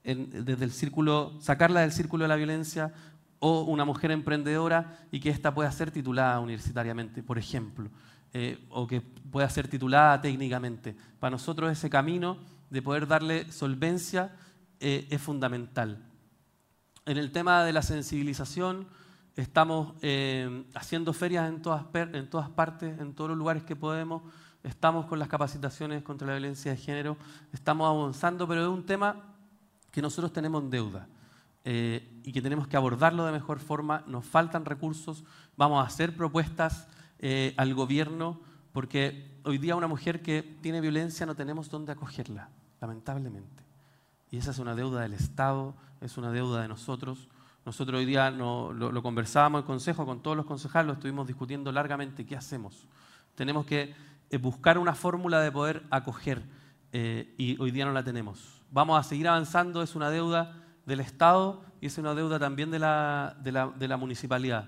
desde 0.03 0.65
el 0.65 0.71
círculo, 0.71 1.33
sacarla 1.39 1.81
del 1.81 1.91
círculo 1.91 2.25
de 2.25 2.27
la 2.27 2.35
violencia 2.35 2.93
o 3.39 3.63
una 3.63 3.85
mujer 3.85 4.11
emprendedora 4.11 4.99
y 5.11 5.19
que 5.19 5.29
ésta 5.29 5.53
pueda 5.53 5.71
ser 5.71 5.91
titulada 5.91 6.39
universitariamente, 6.39 7.23
por 7.23 7.37
ejemplo, 7.37 7.89
eh, 8.33 8.65
o 8.69 8.87
que 8.87 9.01
pueda 9.01 9.49
ser 9.49 9.67
titulada 9.67 10.21
técnicamente. 10.21 10.95
Para 11.19 11.31
nosotros 11.31 11.71
ese 11.71 11.89
camino 11.89 12.37
de 12.69 12.81
poder 12.81 13.07
darle 13.07 13.51
solvencia 13.51 14.31
eh, 14.79 15.07
es 15.09 15.21
fundamental. 15.21 16.03
En 17.05 17.17
el 17.17 17.31
tema 17.31 17.63
de 17.63 17.73
la 17.73 17.81
sensibilización, 17.81 18.87
estamos 19.35 19.93
eh, 20.01 20.65
haciendo 20.75 21.13
ferias 21.13 21.49
en 21.49 21.61
todas, 21.61 21.85
en 21.93 22.29
todas 22.29 22.49
partes, 22.49 22.99
en 22.99 23.13
todos 23.13 23.29
los 23.29 23.37
lugares 23.37 23.63
que 23.63 23.75
podemos, 23.75 24.21
estamos 24.63 25.05
con 25.05 25.19
las 25.19 25.27
capacitaciones 25.27 26.03
contra 26.03 26.27
la 26.27 26.33
violencia 26.33 26.71
de 26.71 26.77
género, 26.77 27.17
estamos 27.51 27.89
avanzando, 27.89 28.47
pero 28.47 28.61
es 28.61 28.69
un 28.69 28.85
tema 28.85 29.15
que 29.91 30.01
nosotros 30.01 30.31
tenemos 30.31 30.69
deuda 30.69 31.07
eh, 31.65 32.21
y 32.23 32.31
que 32.31 32.41
tenemos 32.41 32.67
que 32.67 32.77
abordarlo 32.77 33.25
de 33.25 33.31
mejor 33.31 33.59
forma. 33.59 34.03
Nos 34.07 34.25
faltan 34.25 34.65
recursos, 34.65 35.23
vamos 35.57 35.83
a 35.83 35.87
hacer 35.87 36.15
propuestas 36.15 36.87
eh, 37.19 37.53
al 37.57 37.73
gobierno, 37.73 38.39
porque 38.71 39.39
hoy 39.43 39.57
día 39.57 39.75
una 39.75 39.87
mujer 39.87 40.21
que 40.21 40.41
tiene 40.61 40.81
violencia 40.81 41.25
no 41.25 41.35
tenemos 41.35 41.69
dónde 41.69 41.91
acogerla, 41.91 42.49
lamentablemente. 42.81 43.63
Y 44.31 44.37
esa 44.37 44.51
es 44.51 44.59
una 44.59 44.75
deuda 44.75 45.01
del 45.01 45.13
Estado, 45.13 45.75
es 46.01 46.17
una 46.17 46.31
deuda 46.31 46.61
de 46.61 46.67
nosotros. 46.67 47.29
Nosotros 47.65 47.99
hoy 47.99 48.05
día 48.05 48.29
lo, 48.29 49.01
conversábamos 49.01 49.61
en 49.61 49.67
consejo 49.67 50.05
con 50.05 50.21
todos 50.21 50.35
los 50.35 50.45
concejales, 50.45 50.87
lo 50.87 50.93
estuvimos 50.93 51.27
discutiendo 51.27 51.71
largamente, 51.71 52.25
¿qué 52.25 52.35
hacemos? 52.35 52.87
Tenemos 53.35 53.65
que 53.65 53.95
eh, 54.29 54.37
buscar 54.37 54.77
una 54.77 54.93
fórmula 54.95 55.41
de 55.41 55.51
poder 55.51 55.83
acoger 55.89 56.43
y 56.93 57.57
hoy 57.59 57.71
día 57.71 57.85
no 57.85 57.91
la 57.91 58.03
tenemos 58.03 58.63
vamos 58.73 58.99
a 58.99 59.07
seguir 59.07 59.27
avanzando, 59.27 59.83
es 59.83 59.95
una 59.95 60.09
deuda 60.09 60.55
del 60.85 60.99
Estado 60.99 61.63
y 61.79 61.85
es 61.85 61.97
una 61.99 62.15
deuda 62.15 62.39
también 62.39 62.71
de 62.71 62.79
la, 62.79 63.37
de 63.39 63.87
la, 63.87 63.97
municipalidad. 63.97 64.65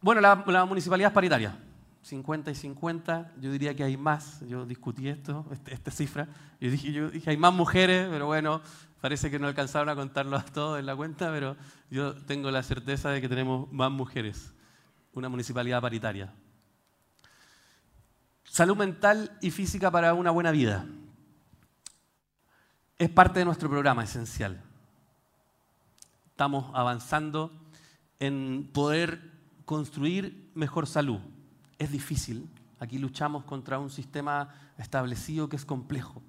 Bueno, 0.00 0.22
la, 0.22 0.64
municipalidad 0.64 1.10
es 1.10 1.14
paritaria, 1.14 1.58
50 2.02 2.50
y 2.50 2.54
50, 2.54 3.32
yo 3.40 3.50
diría 3.50 3.74
que 3.74 3.84
hay 3.84 3.96
más, 3.96 4.40
yo 4.46 4.64
discutí 4.64 5.08
esto, 5.08 5.46
este, 5.50 5.74
esta 5.74 5.90
cifra, 5.90 6.28
yo 6.60 6.70
dije, 6.70 6.92
yo 6.92 7.10
dije 7.10 7.30
hay 7.30 7.36
más 7.36 7.52
mujeres, 7.52 8.08
pero 8.10 8.26
bueno, 8.26 8.62
parece 9.00 9.30
que 9.30 9.38
no 9.38 9.46
alcanzaron 9.46 9.88
a 9.88 9.94
contarlo 9.94 10.42
todos 10.52 10.78
en 10.78 10.86
la 10.86 10.96
cuenta, 10.96 11.30
pero 11.30 11.56
yo 11.90 12.14
tengo 12.14 12.50
la 12.50 12.62
certeza 12.62 13.10
de 13.10 13.20
que 13.20 13.28
tenemos 13.28 13.70
más 13.72 13.90
mujeres, 13.90 14.52
una 15.12 15.28
municipalidad 15.28 15.80
paritaria. 15.80 16.32
Salud 18.44 18.76
mental 18.76 19.36
y 19.42 19.50
física 19.50 19.90
para 19.90 20.14
una 20.14 20.30
buena 20.30 20.50
vida 20.50 20.86
es 22.98 23.08
parte 23.10 23.38
de 23.38 23.44
nuestro 23.44 23.68
programa 23.68 24.02
esencial. 24.02 24.60
Estamos 26.30 26.70
avanzando 26.74 27.52
en 28.18 28.68
poder 28.72 29.20
construir 29.64 30.50
mejor 30.54 30.86
salud. 30.86 31.20
Es 31.78 31.92
difícil. 31.92 32.48
Aquí 32.80 32.98
luchamos 32.98 33.44
contra 33.44 33.78
un 33.78 33.90
sistema 33.90 34.48
establecido 34.76 35.48
que 35.48 35.56
es 35.56 35.64
complejo. 35.64 36.22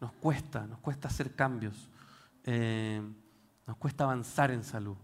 Nos 0.00 0.12
cuesta, 0.12 0.66
nos 0.66 0.78
cuesta 0.80 1.08
hacer 1.08 1.34
cambios. 1.34 1.88
Eh, 2.44 3.00
nos 3.66 3.76
cuesta 3.76 4.04
avanzar 4.04 4.50
en 4.50 4.64
salud. 4.64 4.96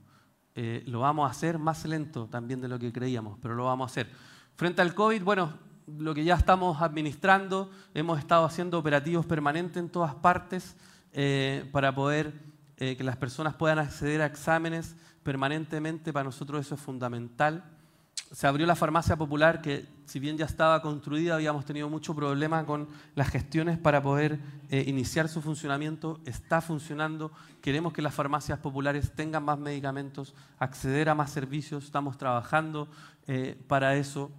Eh, 0.54 0.82
lo 0.86 1.00
vamos 1.00 1.28
a 1.28 1.30
hacer 1.30 1.58
más 1.58 1.84
lento 1.84 2.26
también 2.26 2.60
de 2.60 2.68
lo 2.68 2.78
que 2.78 2.92
creíamos, 2.92 3.38
pero 3.40 3.54
lo 3.54 3.64
vamos 3.64 3.90
a 3.90 3.90
hacer. 3.90 4.10
Frente 4.54 4.82
al 4.82 4.94
COVID, 4.94 5.22
bueno, 5.22 5.52
lo 5.86 6.14
que 6.14 6.24
ya 6.24 6.36
estamos 6.36 6.80
administrando, 6.80 7.70
hemos 7.92 8.18
estado 8.18 8.44
haciendo 8.44 8.78
operativos 8.78 9.26
permanentes 9.26 9.76
en 9.76 9.90
todas 9.90 10.14
partes. 10.14 10.76
Eh, 11.16 11.68
para 11.70 11.94
poder 11.94 12.32
que 12.76 13.04
las 13.04 13.16
personas 13.16 13.54
puedan 13.54 13.78
acceder 13.78 14.20
a 14.20 14.26
exámenes 14.26 14.96
permanentemente, 15.22 16.12
para 16.12 16.24
nosotros 16.24 16.66
eso 16.66 16.74
es 16.74 16.80
fundamental. 16.80 17.73
Se 18.32 18.46
abrió 18.46 18.66
la 18.66 18.74
farmacia 18.74 19.16
popular 19.16 19.60
que 19.60 19.86
si 20.06 20.18
bien 20.18 20.36
ya 20.36 20.44
estaba 20.44 20.82
construida, 20.82 21.34
habíamos 21.34 21.64
tenido 21.64 21.88
mucho 21.88 22.14
problema 22.14 22.66
con 22.66 22.88
las 23.14 23.28
gestiones 23.28 23.78
para 23.78 24.02
poder 24.02 24.40
eh, 24.70 24.84
iniciar 24.86 25.28
su 25.28 25.40
funcionamiento. 25.40 26.20
Está 26.24 26.60
funcionando. 26.60 27.30
Queremos 27.60 27.92
que 27.92 28.02
las 28.02 28.14
farmacias 28.14 28.58
populares 28.58 29.12
tengan 29.14 29.44
más 29.44 29.58
medicamentos, 29.58 30.34
acceder 30.58 31.08
a 31.08 31.14
más 31.14 31.30
servicios. 31.30 31.84
Estamos 31.84 32.18
trabajando 32.18 32.88
para 33.68 33.96
eso. 33.96 34.30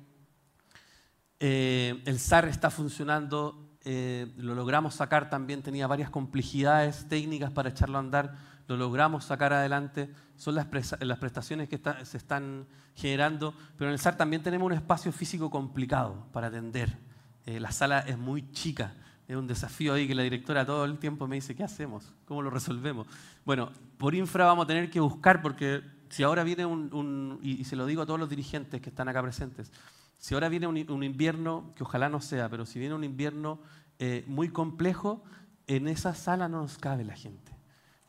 el 1.39 2.20
SAR 2.20 2.48
está 2.48 2.70
funcionando 2.70 3.65
eh, 3.88 4.34
lo 4.38 4.56
logramos 4.56 4.96
sacar 4.96 5.30
también, 5.30 5.62
tenía 5.62 5.86
varias 5.86 6.10
complejidades 6.10 7.08
técnicas 7.08 7.51
para 7.51 7.70
echarlo 7.70 7.98
a 7.98 8.00
andar, 8.00 8.36
lo 8.67 8.77
logramos 8.77 9.25
sacar 9.25 9.53
adelante, 9.53 10.10
son 10.36 10.55
las, 10.55 10.65
prestaciones 10.65 11.69
que 11.69 11.79
se 12.03 12.17
están 12.17 12.65
generando, 12.95 13.53
pero 13.77 13.89
en 13.89 13.93
el 13.93 14.00
SAR 14.00 14.17
también 14.17 14.43
tenemos 14.43 14.65
un 14.65 14.74
espacio 14.74 15.12
físico 15.12 15.50
complicado 15.50 16.27
para 16.31 16.48
atender. 16.48 16.98
Eh, 17.45 17.60
la 17.60 17.72
sala 17.72 18.00
es 18.00 18.17
muy 18.17 18.51
chica, 18.51 18.93
es 19.27 19.36
un 19.36 19.48
desafío 19.48 19.93
ahí 19.93 20.07
que 20.07 20.15
la 20.15 20.24
directora 20.24 20.65
todo 20.65 20.86
el 20.86 20.98
tiempo 20.98 21.27
me 21.27 21.36
dice, 21.36 21.55
¿qué 21.55 21.63
hacemos? 21.63 22.13
¿Cómo 22.25 22.41
lo 22.41 22.50
resolvemos? 22.50 23.07
Bueno, 23.45 23.72
por 23.98 24.15
infra 24.15 24.45
vamos 24.45 24.65
a 24.65 24.67
tener 24.67 24.89
que 24.89 25.00
buscar, 25.00 25.41
porque 25.41 25.81
si 26.10 26.24
ahora 26.24 26.43
viene 26.43 26.65
un, 26.65 27.39
y 27.41 27.63
se 27.63 27.75
lo 27.75 27.86
digo 27.86 28.01
a 28.01 28.05
todos 28.05 28.19
los 28.19 28.29
dirigentes 28.29 28.81
que 28.81 28.89
están 28.89 29.07
acá 29.07 29.22
presentes, 29.22 29.72
si 30.17 30.34
ahora 30.34 30.50
viene 30.50 30.67
un, 30.67 31.03
invierno, 31.03 31.72
que 31.75 31.84
ojalá 31.84 32.10
no 32.10 32.22
sea, 32.22 32.50
pero 32.50 32.65
si 32.65 32.79
viene 32.79 32.95
un 32.95 33.03
invierno 33.03 33.60
eh, 34.00 34.24
muy 34.27 34.50
complejo, 34.50 35.24
en 35.67 35.88
esa 35.88 36.13
sala 36.15 36.48
no 36.48 36.62
nos 36.62 36.77
cabe 36.77 37.03
la 37.03 37.15
gente. 37.15 37.55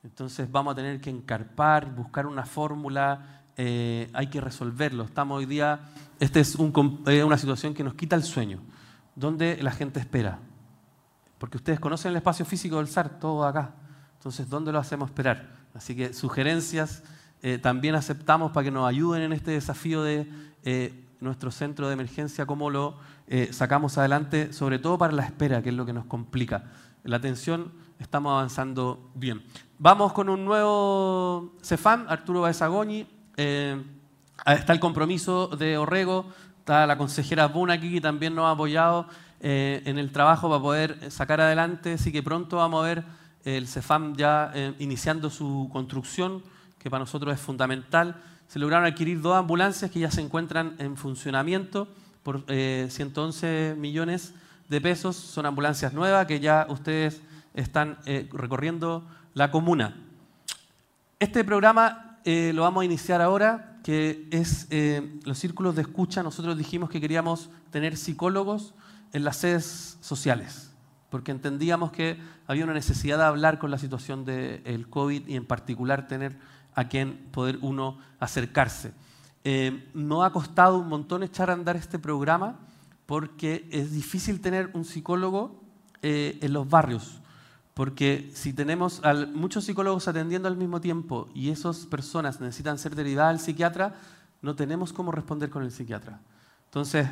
Entonces 0.06 0.48
vamos 0.48 0.70
a 0.72 0.76
tener 0.76 1.00
que 1.00 1.10
encarpar, 1.10 1.92
buscar 1.92 2.28
una 2.28 2.46
fórmula, 2.46 3.42
eh, 3.56 4.08
hay 4.12 4.28
que 4.28 4.40
resolverlo. 4.40 5.02
Estamos 5.02 5.36
hoy 5.36 5.46
día, 5.46 5.80
esta 6.20 6.38
es 6.38 6.54
una 6.54 7.36
situación 7.36 7.74
que 7.74 7.82
nos 7.82 7.94
quita 7.94 8.14
el 8.14 8.22
sueño, 8.22 8.60
donde 9.16 9.60
la 9.60 9.72
gente 9.72 9.98
espera. 9.98 10.38
Porque 11.38 11.56
ustedes 11.56 11.80
conocen 11.80 12.12
el 12.12 12.18
espacio 12.18 12.46
físico 12.46 12.76
del 12.76 12.86
SAR, 12.86 13.18
todo 13.18 13.44
acá. 13.44 13.74
Entonces, 14.14 14.48
¿dónde 14.48 14.70
lo 14.70 14.78
hacemos 14.78 15.08
esperar? 15.10 15.50
Así 15.74 15.96
que 15.96 16.14
sugerencias 16.14 17.02
eh, 17.42 17.58
también 17.58 17.96
aceptamos 17.96 18.52
para 18.52 18.62
que 18.62 18.70
nos 18.70 18.88
ayuden 18.88 19.22
en 19.22 19.32
este 19.32 19.50
desafío 19.50 20.04
de 20.04 20.30
nuestro 21.20 21.50
centro 21.50 21.88
de 21.88 21.94
emergencia, 21.94 22.46
cómo 22.46 22.70
lo 22.70 22.96
eh, 23.26 23.48
sacamos 23.52 23.98
adelante, 23.98 24.52
sobre 24.52 24.78
todo 24.78 24.98
para 24.98 25.12
la 25.12 25.24
espera, 25.24 25.62
que 25.62 25.70
es 25.70 25.74
lo 25.74 25.84
que 25.84 25.92
nos 25.92 26.04
complica. 26.04 26.62
La 27.02 27.16
atención 27.16 27.72
estamos 27.98 28.32
avanzando 28.32 29.10
bien. 29.14 29.42
Vamos 29.78 30.12
con 30.12 30.28
un 30.28 30.44
nuevo 30.44 31.52
CEFAM, 31.62 32.06
Arturo 32.08 32.42
Baezagoni. 32.42 33.06
Eh, 33.36 33.82
está 34.46 34.72
el 34.72 34.80
compromiso 34.80 35.48
de 35.48 35.76
Orrego, 35.78 36.26
está 36.58 36.86
la 36.86 36.96
consejera 36.96 37.46
Buna 37.46 37.74
aquí 37.74 37.92
que 37.92 38.00
también 38.00 38.34
nos 38.34 38.46
ha 38.46 38.52
apoyado 38.52 39.06
eh, 39.40 39.82
en 39.84 39.98
el 39.98 40.12
trabajo 40.12 40.48
para 40.48 40.62
poder 40.62 41.10
sacar 41.10 41.40
adelante. 41.40 41.94
Así 41.94 42.12
que 42.12 42.22
pronto 42.22 42.56
vamos 42.56 42.84
a 42.84 42.86
ver 42.86 43.04
el 43.44 43.68
CEFAM 43.68 44.16
ya 44.16 44.50
eh, 44.54 44.74
iniciando 44.78 45.30
su 45.30 45.68
construcción, 45.72 46.42
que 46.78 46.90
para 46.90 47.00
nosotros 47.00 47.34
es 47.34 47.40
fundamental. 47.40 48.22
Se 48.48 48.58
lograron 48.58 48.86
adquirir 48.86 49.20
dos 49.20 49.36
ambulancias 49.36 49.90
que 49.90 50.00
ya 50.00 50.10
se 50.10 50.20
encuentran 50.20 50.76
en 50.78 50.96
funcionamiento 50.96 51.88
por 52.22 52.44
111 52.48 53.76
millones 53.78 54.34
de 54.68 54.80
pesos. 54.80 55.16
Son 55.16 55.46
ambulancias 55.46 55.92
nuevas 55.92 56.26
que 56.26 56.40
ya 56.40 56.66
ustedes 56.68 57.20
están 57.56 57.98
recorriendo 58.32 59.06
la 59.34 59.50
comuna. 59.50 59.96
Este 61.18 61.44
programa 61.44 62.06
eh, 62.28 62.52
lo 62.52 62.62
vamos 62.62 62.82
a 62.82 62.84
iniciar 62.84 63.22
ahora, 63.22 63.78
que 63.84 64.26
es 64.30 64.66
eh, 64.70 65.18
los 65.24 65.38
círculos 65.38 65.76
de 65.76 65.82
escucha. 65.82 66.22
Nosotros 66.22 66.58
dijimos 66.58 66.90
que 66.90 67.00
queríamos 67.00 67.50
tener 67.70 67.96
psicólogos 67.96 68.74
en 69.12 69.24
las 69.24 69.36
sedes 69.36 69.96
sociales, 70.00 70.74
porque 71.08 71.30
entendíamos 71.30 71.92
que 71.92 72.18
había 72.46 72.64
una 72.64 72.74
necesidad 72.74 73.18
de 73.18 73.24
hablar 73.24 73.58
con 73.58 73.70
la 73.70 73.78
situación 73.78 74.24
del 74.24 74.88
COVID 74.90 75.28
y 75.28 75.36
en 75.36 75.46
particular 75.46 76.06
tener 76.08 76.36
a 76.74 76.88
quien 76.88 77.28
poder 77.30 77.58
uno 77.62 77.98
acercarse. 78.18 78.92
Eh, 79.44 79.88
no 79.94 80.24
ha 80.24 80.32
costado 80.32 80.78
un 80.78 80.88
montón 80.88 81.22
echar 81.22 81.48
a 81.48 81.52
andar 81.52 81.76
este 81.76 81.98
programa 81.98 82.58
porque 83.06 83.68
es 83.70 83.92
difícil 83.92 84.40
tener 84.40 84.70
un 84.74 84.84
psicólogo 84.84 85.62
en 86.02 86.52
los 86.52 86.68
barrios. 86.68 87.20
Porque 87.76 88.30
si 88.32 88.54
tenemos 88.54 89.04
a 89.04 89.12
muchos 89.12 89.66
psicólogos 89.66 90.08
atendiendo 90.08 90.48
al 90.48 90.56
mismo 90.56 90.80
tiempo 90.80 91.28
y 91.34 91.50
esas 91.50 91.84
personas 91.84 92.40
necesitan 92.40 92.78
ser 92.78 92.94
derivadas 92.94 93.32
al 93.32 93.38
psiquiatra, 93.38 93.96
no 94.40 94.56
tenemos 94.56 94.94
cómo 94.94 95.12
responder 95.12 95.50
con 95.50 95.62
el 95.62 95.70
psiquiatra. 95.70 96.18
Entonces, 96.64 97.06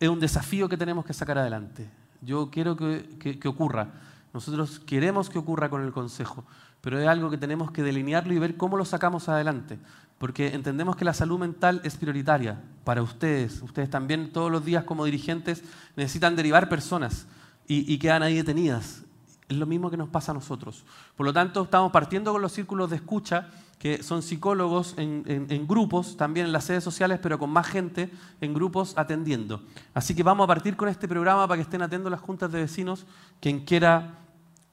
es 0.00 0.08
un 0.08 0.18
desafío 0.18 0.68
que 0.68 0.76
tenemos 0.76 1.06
que 1.06 1.12
sacar 1.12 1.38
adelante. 1.38 1.88
Yo 2.22 2.50
quiero 2.50 2.76
que, 2.76 3.38
ocurra. 3.46 3.92
Nosotros 4.34 4.80
queremos 4.80 5.30
que 5.30 5.38
ocurra 5.38 5.70
con 5.70 5.84
el 5.84 5.92
Consejo, 5.92 6.44
pero 6.80 6.98
es 6.98 7.06
algo 7.06 7.30
que 7.30 7.38
tenemos 7.38 7.70
que 7.70 7.84
delinearlo 7.84 8.34
y 8.34 8.40
ver 8.40 8.56
cómo 8.56 8.76
lo 8.76 8.84
sacamos 8.84 9.28
adelante. 9.28 9.78
Porque 10.18 10.56
entendemos 10.56 10.96
que 10.96 11.04
la 11.04 11.14
salud 11.14 11.38
mental 11.38 11.80
es 11.84 11.96
prioritaria 11.96 12.60
para 12.82 13.00
ustedes. 13.00 13.62
Ustedes 13.62 13.88
también 13.88 14.32
todos 14.32 14.50
los 14.50 14.64
días 14.64 14.82
como 14.82 15.04
dirigentes 15.04 15.62
necesitan 15.94 16.34
derivar 16.34 16.68
personas 16.68 17.28
y, 17.68 17.94
y 17.94 17.98
quedan 18.00 18.24
ahí 18.24 18.34
detenidas. 18.34 19.04
Es 19.48 19.56
lo 19.56 19.66
mismo 19.66 19.90
que 19.90 19.96
nos 19.96 20.08
pasa 20.08 20.32
a 20.32 20.34
nosotros. 20.34 20.84
Por 21.16 21.24
lo 21.24 21.32
tanto, 21.32 21.62
estamos 21.62 21.90
partiendo 21.90 22.32
con 22.32 22.42
los 22.42 22.52
círculos 22.52 22.90
de 22.90 22.96
escucha, 22.96 23.48
que 23.78 24.02
son 24.02 24.22
psicólogos 24.22 24.94
en, 24.98 25.66
grupos, 25.66 26.16
también 26.16 26.46
en 26.46 26.52
las 26.52 26.64
sedes 26.64 26.84
sociales, 26.84 27.18
pero 27.22 27.38
con 27.38 27.50
más 27.50 27.66
gente 27.66 28.10
en 28.40 28.52
grupos 28.52 28.92
atendiendo. 28.96 29.62
Así 29.94 30.14
que 30.14 30.22
vamos 30.22 30.44
a 30.44 30.48
partir 30.48 30.76
con 30.76 30.88
este 30.88 31.08
programa 31.08 31.46
para 31.46 31.58
que 31.58 31.62
estén 31.62 31.82
atentos 31.82 32.10
las 32.10 32.20
juntas 32.20 32.52
de 32.52 32.60
vecinos. 32.60 33.06
Quien 33.40 33.64
quiera 33.64 34.18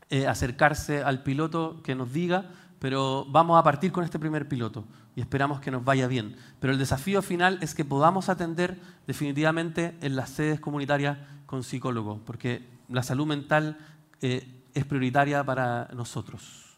eh, 0.10 0.28
acercarse 0.28 1.04
al 1.04 1.24
piloto, 1.24 1.82
que 1.84 1.96
nos 1.96 2.12
diga, 2.12 2.50
pero 2.80 3.26
vamos 3.30 3.58
a 3.58 3.64
partir 3.64 3.92
con 3.92 4.04
este 4.04 4.20
primer 4.20 4.48
piloto 4.48 4.86
y 5.16 5.22
esperamos 5.22 5.62
que 5.62 5.72
nos 5.72 5.84
vaya 5.84 6.08
bien. 6.08 6.36
Pero 6.60 6.74
el 6.74 6.80
desafío 6.80 7.22
final 7.22 7.58
es 7.62 7.74
que 7.74 7.86
podamos 7.86 8.28
atender 8.30 8.78
definitivamente 9.08 9.96
en 10.02 10.16
las 10.16 10.32
sedes 10.32 10.60
comunitarias 10.60 11.18
con 11.46 11.64
psicólogos, 11.64 12.20
porque 12.26 12.68
la 12.90 13.02
salud 13.02 13.26
mental 13.26 13.78
eh, 14.22 14.55
es 14.76 14.86
prioritaria 14.86 15.44
para 15.44 15.90
nosotros. 15.94 16.78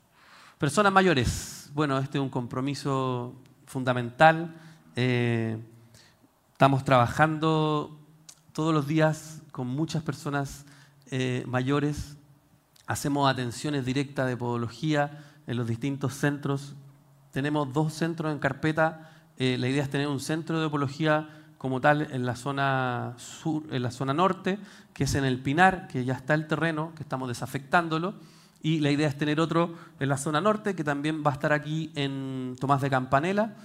Personas 0.57 0.93
mayores, 0.93 1.69
bueno, 1.73 1.97
este 1.97 2.19
es 2.19 2.21
un 2.21 2.29
compromiso 2.29 3.33
fundamental. 3.65 4.55
Eh, 4.95 5.57
estamos 6.53 6.85
trabajando 6.85 7.99
todos 8.53 8.73
los 8.73 8.87
días 8.87 9.41
con 9.51 9.67
muchas 9.67 10.03
personas 10.03 10.65
eh, 11.09 11.43
mayores. 11.47 12.17
Hacemos 12.85 13.29
atenciones 13.29 13.83
directas 13.83 14.27
de 14.27 14.37
podología 14.37 15.23
en 15.47 15.57
los 15.57 15.67
distintos 15.67 16.13
centros. 16.13 16.75
Tenemos 17.31 17.73
dos 17.73 17.93
centros 17.93 18.31
en 18.31 18.39
carpeta. 18.39 19.11
Eh, 19.37 19.57
la 19.57 19.67
idea 19.67 19.83
es 19.83 19.89
tener 19.89 20.07
un 20.07 20.19
centro 20.19 20.61
de 20.61 20.69
podología 20.69 21.36
como 21.57 21.81
tal 21.81 22.07
en 22.11 22.25
la 22.25 22.35
zona 22.35 23.13
sur, 23.17 23.63
en 23.71 23.81
la 23.81 23.91
zona 23.91 24.13
norte, 24.13 24.59
que 24.93 25.05
es 25.05 25.15
en 25.15 25.25
el 25.25 25.39
Pinar, 25.39 25.87
que 25.87 26.05
ya 26.05 26.13
está 26.13 26.33
el 26.33 26.47
terreno, 26.47 26.93
que 26.95 27.03
estamos 27.03 27.27
desafectándolo, 27.27 28.15
y 28.61 28.79
la 28.79 28.91
idea 28.91 29.07
es 29.07 29.17
tener 29.17 29.39
otro 29.39 29.73
en 29.99 30.09
la 30.09 30.17
zona 30.17 30.41
norte, 30.41 30.75
que 30.75 30.83
también 30.83 31.23
va 31.25 31.31
a 31.31 31.33
estar 31.33 31.53
aquí 31.53 31.91
en 31.95 32.55
Tomás 32.59 32.81
de 32.81 32.89
Campanela, 32.89 33.55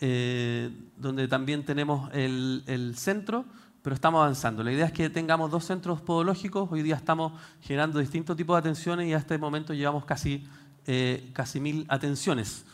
eh, 0.00 0.70
donde 0.96 1.28
también 1.28 1.64
tenemos 1.64 2.10
el, 2.12 2.94
centro, 2.96 3.44
pero 3.82 3.94
estamos 3.94 4.20
avanzando. 4.20 4.62
La 4.62 4.72
idea 4.72 4.86
es 4.86 4.92
que 4.92 5.10
tengamos 5.10 5.50
dos 5.50 5.64
centros 5.64 6.00
podológicos, 6.00 6.70
hoy 6.70 6.82
día 6.82 6.96
estamos 6.96 7.32
generando 7.60 7.98
distintos 7.98 8.36
tipos 8.36 8.54
de 8.56 8.60
atenciones 8.60 9.08
y 9.08 9.14
a 9.14 9.18
este 9.18 9.38
momento 9.38 9.74
llevamos 9.74 10.04
casi, 10.04 10.46
eh, 10.86 11.30
casi 11.32 11.60
mil 11.60 11.86
atenciones. 11.88 12.64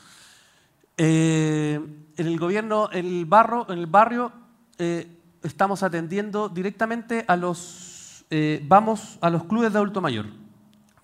Eh, 0.96 1.80
en 2.16 2.26
el 2.26 2.38
gobierno, 2.38 2.90
el, 2.92 3.24
barro, 3.24 3.66
en 3.70 3.78
el 3.78 3.86
barrio, 3.86 4.32
eh, 4.82 5.06
estamos 5.42 5.82
atendiendo 5.82 6.48
directamente 6.48 7.26
a 7.28 7.36
los, 7.36 8.24
eh, 8.30 8.64
vamos 8.66 9.18
a 9.20 9.28
los 9.28 9.44
clubes 9.44 9.70
de 9.72 9.78
adulto 9.78 10.00
mayor 10.00 10.24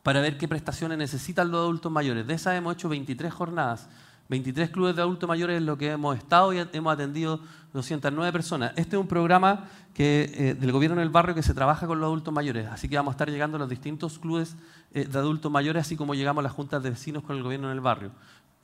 para 0.02 0.22
ver 0.22 0.38
qué 0.38 0.48
prestaciones 0.48 0.96
necesitan 0.96 1.50
los 1.50 1.60
adultos 1.60 1.92
mayores. 1.92 2.26
De 2.26 2.32
esas 2.32 2.54
hemos 2.54 2.72
hecho 2.72 2.88
23 2.88 3.32
jornadas. 3.32 3.86
23 4.30 4.70
clubes 4.70 4.96
de 4.96 5.02
adultos 5.02 5.28
mayores 5.28 5.58
en 5.58 5.66
lo 5.66 5.76
que 5.76 5.90
hemos 5.90 6.16
estado 6.16 6.54
y 6.54 6.66
hemos 6.72 6.92
atendido 6.92 7.38
209 7.74 8.32
personas. 8.32 8.72
Este 8.76 8.96
es 8.96 9.00
un 9.00 9.06
programa 9.06 9.68
que, 9.92 10.32
eh, 10.34 10.54
del 10.54 10.72
gobierno 10.72 10.96
en 10.96 11.02
el 11.02 11.10
barrio 11.10 11.34
que 11.34 11.42
se 11.42 11.52
trabaja 11.52 11.86
con 11.86 12.00
los 12.00 12.06
adultos 12.06 12.32
mayores, 12.32 12.66
así 12.68 12.88
que 12.88 12.96
vamos 12.96 13.12
a 13.12 13.14
estar 13.14 13.30
llegando 13.30 13.56
a 13.56 13.60
los 13.60 13.68
distintos 13.68 14.18
clubes 14.18 14.56
de 14.90 15.18
adultos 15.18 15.52
mayores, 15.52 15.82
así 15.82 15.96
como 15.96 16.14
llegamos 16.14 16.40
a 16.40 16.44
las 16.44 16.52
juntas 16.52 16.82
de 16.82 16.90
vecinos 16.90 17.22
con 17.22 17.36
el 17.36 17.42
gobierno 17.42 17.68
en 17.68 17.74
el 17.74 17.82
barrio. 17.82 18.10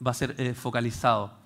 Va 0.04 0.12
a 0.12 0.14
ser 0.14 0.54
focalizado 0.54 1.41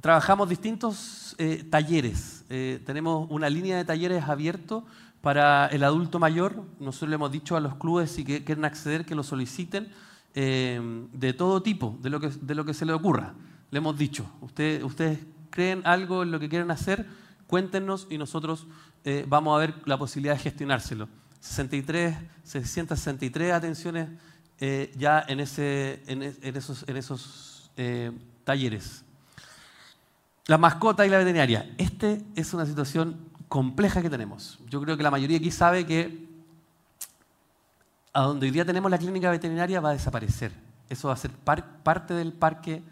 trabajamos 0.00 0.48
distintos 0.48 1.34
eh, 1.38 1.64
talleres. 1.68 2.44
Eh, 2.48 2.82
tenemos 2.84 3.28
una 3.30 3.48
línea 3.48 3.76
de 3.76 3.84
talleres 3.84 4.24
abierto 4.24 4.84
para 5.20 5.66
el 5.66 5.84
adulto 5.84 6.18
mayor. 6.18 6.62
Nosotros 6.78 7.10
le 7.10 7.16
hemos 7.16 7.32
dicho 7.32 7.56
a 7.56 7.60
los 7.60 7.74
clubes 7.76 8.10
si 8.10 8.24
quieren 8.24 8.64
acceder 8.64 9.04
que 9.04 9.14
lo 9.14 9.22
soliciten 9.22 9.88
eh, 10.34 11.06
de 11.12 11.32
todo 11.32 11.62
tipo, 11.62 11.98
de 12.02 12.10
lo, 12.10 12.20
que, 12.20 12.28
de 12.28 12.54
lo 12.54 12.64
que 12.64 12.74
se 12.74 12.84
les 12.84 12.94
ocurra. 12.94 13.34
Le 13.70 13.78
hemos 13.78 13.98
dicho, 13.98 14.30
ustedes 14.40 15.20
creen 15.50 15.82
algo 15.84 16.22
en 16.22 16.30
lo 16.30 16.38
que 16.38 16.48
quieren 16.48 16.70
hacer, 16.70 17.06
cuéntenos 17.46 18.06
y 18.10 18.18
nosotros 18.18 18.66
vamos 19.28 19.56
a 19.56 19.60
ver 19.60 19.74
la 19.84 19.98
posibilidad 19.98 20.34
de 20.34 20.40
gestionárselo. 20.40 21.08
63, 21.40 22.16
663 22.42 23.52
atenciones 23.52 24.08
ya 24.96 25.24
en, 25.26 25.40
ese, 25.40 26.02
en, 26.06 26.22
esos, 26.22 26.84
en 26.88 26.96
esos 26.96 27.70
talleres. 28.44 29.05
La 30.46 30.58
mascota 30.58 31.04
y 31.04 31.08
la 31.08 31.18
veterinaria. 31.18 31.74
Esta 31.76 32.18
es 32.36 32.54
una 32.54 32.66
situación 32.66 33.16
compleja 33.48 34.00
que 34.00 34.10
tenemos. 34.10 34.60
Yo 34.68 34.80
creo 34.80 34.96
que 34.96 35.02
la 35.02 35.10
mayoría 35.10 35.38
aquí 35.38 35.50
sabe 35.50 35.84
que 35.86 36.26
a 38.12 38.22
donde 38.22 38.46
hoy 38.46 38.52
día 38.52 38.64
tenemos 38.64 38.90
la 38.90 38.98
clínica 38.98 39.30
veterinaria 39.30 39.80
va 39.80 39.90
a 39.90 39.94
desaparecer. 39.94 40.52
Eso 40.88 41.08
va 41.08 41.14
a 41.14 41.16
ser 41.16 41.32
parte 41.32 42.14
del 42.14 42.32
parque 42.32 42.82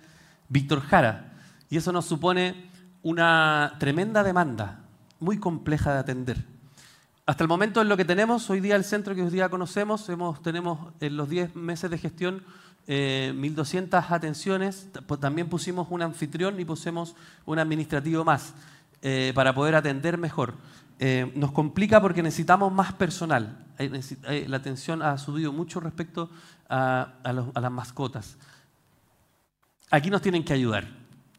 Víctor 0.48 0.80
Jara. 0.80 1.32
Y 1.70 1.76
eso 1.76 1.92
nos 1.92 2.06
supone 2.06 2.70
una 3.02 3.76
tremenda 3.78 4.24
demanda, 4.24 4.80
muy 5.20 5.38
compleja 5.38 5.92
de 5.92 6.00
atender. 6.00 6.44
Hasta 7.26 7.44
el 7.44 7.48
momento 7.48 7.80
en 7.80 7.88
lo 7.88 7.96
que 7.96 8.04
tenemos, 8.04 8.50
hoy 8.50 8.60
día 8.60 8.76
el 8.76 8.84
centro 8.84 9.14
que 9.14 9.22
hoy 9.22 9.30
día 9.30 9.48
conocemos, 9.48 10.10
tenemos 10.42 10.92
en 11.00 11.16
los 11.16 11.28
10 11.28 11.54
meses 11.54 11.90
de 11.90 11.98
gestión 11.98 12.42
1.200 12.86 14.02
eh, 14.02 14.06
atenciones, 14.10 14.88
también 15.20 15.48
pusimos 15.48 15.88
un 15.90 16.02
anfitrión 16.02 16.58
y 16.60 16.64
pusimos 16.64 17.14
un 17.46 17.58
administrativo 17.58 18.24
más 18.24 18.54
eh, 19.02 19.32
para 19.34 19.54
poder 19.54 19.74
atender 19.74 20.18
mejor. 20.18 20.54
Eh, 20.98 21.32
nos 21.34 21.52
complica 21.52 22.00
porque 22.00 22.22
necesitamos 22.22 22.72
más 22.72 22.92
personal. 22.92 23.66
la 23.78 24.56
atención 24.56 25.02
ha 25.02 25.18
subido 25.18 25.52
mucho 25.52 25.80
respecto 25.80 26.30
a, 26.68 27.14
las 27.24 27.72
mascotas. 27.72 28.36
Aquí 29.90 30.10
nos 30.10 30.22
tienen 30.22 30.44
que 30.44 30.52
ayudar. 30.52 30.86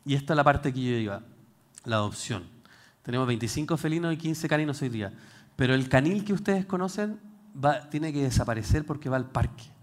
Y 0.03 0.13
esta 0.13 0.33
es 0.33 0.37
la 0.37 0.43
parte 0.43 0.71
que 0.71 0.83
yo 0.83 0.97
iba, 0.97 1.21
la 1.85 1.95
adopción. 1.97 2.43
Tenemos 3.01 3.27
25 3.27 3.77
felinos 3.77 4.13
y 4.13 4.17
15 4.17 4.47
caninos 4.47 4.81
hoy 4.81 4.89
día. 4.89 5.13
Pero 5.55 5.73
el 5.73 5.89
canil 5.89 6.25
que 6.25 6.33
ustedes 6.33 6.65
conocen 6.65 7.19
tiene 7.89 8.11
que 8.11 8.23
desaparecer 8.23 8.85
porque 8.85 9.09
va 9.09 9.17
al 9.17 9.29
parque. 9.29 9.74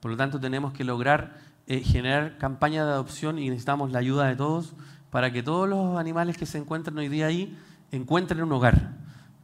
Por 0.00 0.10
lo 0.10 0.16
tanto, 0.16 0.40
tenemos 0.40 0.72
que 0.72 0.84
lograr 0.84 1.36
eh, 1.66 1.84
generar 1.84 2.36
campañas 2.38 2.86
de 2.86 2.92
adopción 2.92 3.38
y 3.38 3.48
necesitamos 3.48 3.92
la 3.92 4.00
ayuda 4.00 4.26
de 4.26 4.34
todos 4.34 4.74
para 5.10 5.32
que 5.32 5.42
todos 5.42 5.68
los 5.68 5.98
animales 5.98 6.36
que 6.36 6.46
se 6.46 6.58
encuentran 6.58 6.98
hoy 6.98 7.08
día 7.08 7.26
ahí 7.26 7.56
encuentren 7.92 8.42
un 8.42 8.52
hogar. 8.52 8.96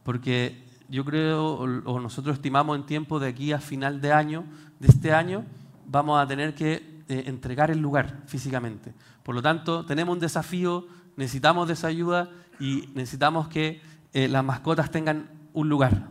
Porque 0.03 0.65
yo 0.89 1.05
creo, 1.05 1.53
o 1.55 1.99
nosotros 1.99 2.35
estimamos 2.35 2.77
en 2.77 2.85
tiempo 2.85 3.19
de 3.19 3.29
aquí 3.29 3.51
a 3.51 3.59
final 3.59 4.01
de 4.01 4.11
año, 4.11 4.43
de 4.79 4.87
este 4.87 5.13
año 5.13 5.45
vamos 5.85 6.21
a 6.21 6.27
tener 6.27 6.53
que 6.53 7.03
eh, 7.07 7.23
entregar 7.27 7.71
el 7.71 7.79
lugar 7.79 8.21
físicamente. 8.25 8.93
Por 9.23 9.35
lo 9.35 9.41
tanto, 9.41 9.85
tenemos 9.85 10.13
un 10.13 10.19
desafío, 10.19 10.87
necesitamos 11.15 11.67
de 11.67 11.73
esa 11.73 11.87
ayuda 11.87 12.29
y 12.59 12.89
necesitamos 12.93 13.47
que 13.47 13.81
eh, 14.13 14.27
las 14.27 14.43
mascotas 14.43 14.91
tengan 14.91 15.29
un 15.53 15.69
lugar. 15.69 16.07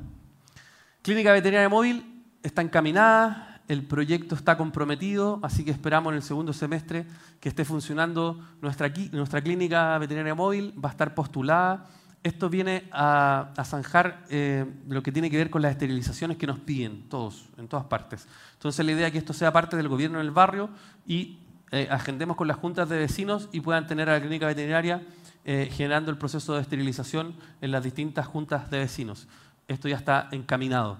Clínica 1.03 1.33
Veterinaria 1.33 1.69
Móvil 1.69 2.25
está 2.43 2.63
encaminada, 2.63 3.56
el 3.69 3.85
proyecto 3.85 4.35
está 4.35 4.57
comprometido, 4.57 5.41
así 5.43 5.65
que 5.65 5.71
esperamos 5.71 6.13
en 6.13 6.17
el 6.17 6.23
segundo 6.23 6.53
semestre 6.53 7.07
que 7.41 7.49
esté 7.49 7.65
funcionando 7.65 8.41
nuestra, 8.61 8.93
clínica 8.93 9.99
veterinaria 9.99 10.35
móvil, 10.35 10.73
va 10.83 10.91
a 10.91 10.93
estar 10.93 11.15
postulada. 11.15 11.87
Esto 12.23 12.49
viene 12.49 12.89
a, 12.93 13.53
zanjar 13.65 14.25
eh, 14.31 14.65
lo 14.89 15.03
que 15.03 15.13
tiene 15.13 15.31
que 15.31 15.37
ver 15.37 15.51
con 15.51 15.63
las 15.63 15.73
esterilizaciones 15.73 16.37
que 16.37 16.47
nos 16.47 16.59
piden 16.61 17.09
todos, 17.09 17.47
en 17.57 17.69
todas 17.69 17.87
partes. 17.87 18.27
Entonces 18.55 18.85
la 18.85 18.93
idea 18.93 19.07
es 19.09 19.13
que 19.13 19.19
esto 19.19 19.33
sea 19.33 19.53
parte 19.53 19.77
del 19.77 19.89
gobierno 19.89 20.19
del 20.19 20.31
barrio 20.31 20.71
y 21.07 21.39
eh, 21.73 21.89
agendemos 21.91 22.37
con 22.37 22.49
las 22.49 22.57
juntas 22.57 22.89
de 22.89 22.99
vecinos 22.99 23.49
y 23.53 23.61
puedan 23.61 23.87
tener 23.87 24.09
a 24.09 24.15
la 24.15 24.21
clínica 24.21 24.47
veterinaria 24.47 25.03
eh, 25.45 25.69
generando 25.73 26.11
el 26.11 26.19
proceso 26.19 26.55
de 26.55 26.63
esterilización 26.63 27.35
en 27.61 27.71
las 27.71 27.83
distintas 27.83 28.27
juntas 28.27 28.71
de 28.71 28.79
vecinos. 28.79 29.29
Esto 29.69 29.89
ya 29.89 29.97
está 29.97 30.29
encaminado. 30.33 30.99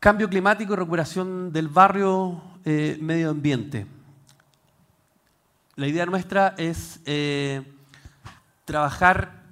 Cambio 0.00 0.28
climático 0.28 0.74
y 0.74 0.76
recuperación 0.76 1.52
del 1.52 1.66
barrio, 1.66 2.40
eh, 2.64 2.96
medio 3.00 3.30
ambiente. 3.30 3.84
La 5.74 5.88
idea 5.88 6.06
nuestra 6.06 6.54
es 6.56 7.00
eh, 7.04 7.64
trabajar 8.64 9.42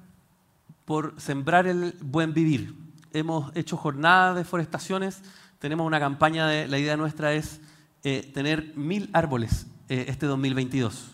por 0.84 1.20
sembrar 1.20 1.66
el 1.66 1.96
buen 2.00 2.32
vivir. 2.32 2.76
Hemos 3.12 3.50
hecho 3.56 3.76
jornadas 3.76 4.36
de 4.36 4.44
forestaciones, 4.44 5.20
tenemos 5.58 5.84
una 5.84 5.98
campaña 5.98 6.46
de, 6.46 6.68
la 6.68 6.78
idea 6.78 6.96
nuestra 6.96 7.32
es 7.32 7.60
eh, 8.04 8.30
tener 8.32 8.72
mil 8.76 9.10
árboles 9.12 9.66
este 9.88 10.26
2022. 10.26 11.10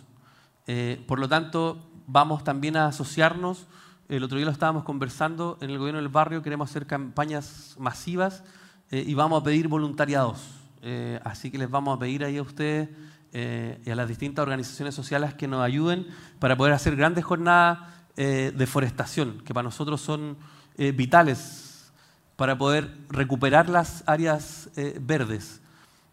por 1.07 1.19
lo 1.19 1.29
tanto, 1.29 1.91
vamos 2.07 2.45
también 2.45 2.77
a 2.77 2.87
asociarnos, 2.87 3.67
el 4.11 4.25
otro 4.25 4.37
día 4.37 4.45
lo 4.45 4.53
estábamos 4.53 4.85
conversando, 4.85 5.57
en 5.63 5.71
el 5.71 5.79
gobierno 5.79 6.03
del 6.03 6.11
barrio 6.11 6.43
queremos 6.43 6.69
hacer 6.69 6.87
campañas 6.87 7.77
masivas 7.79 8.45
eh, 8.93 9.03
y 9.07 9.15
vamos 9.15 9.41
a 9.41 9.43
pedir 9.43 9.69
voluntariados. 9.69 10.39
Eh, 10.83 11.19
así 11.25 11.51
que 11.51 11.57
les 11.57 11.71
vamos 11.71 11.97
a 11.97 11.99
pedir 11.99 12.25
ahí 12.25 12.37
a 12.37 12.43
ustedes 12.43 12.91
eh, 13.33 13.81
y 13.87 13.91
a 13.91 13.97
las 13.97 14.07
distintas 14.07 14.43
organizaciones 14.43 14.95
sociales 14.95 15.33
que 15.33 15.49
nos 15.49 15.63
ayuden 15.63 16.07
para 16.39 16.57
poder 16.57 16.75
hacer 16.75 16.95
grandes 16.95 17.25
jornadas 17.25 17.79
de 18.15 18.67
forestación, 18.67 19.41
que 19.43 19.55
para 19.55 19.65
nosotros 19.65 19.99
son 20.03 20.37
vitales 20.77 21.91
para 22.37 22.59
poder 22.59 22.95
recuperar 23.09 23.71
las 23.71 24.05
áreas 24.07 24.69
verdes. 25.01 25.63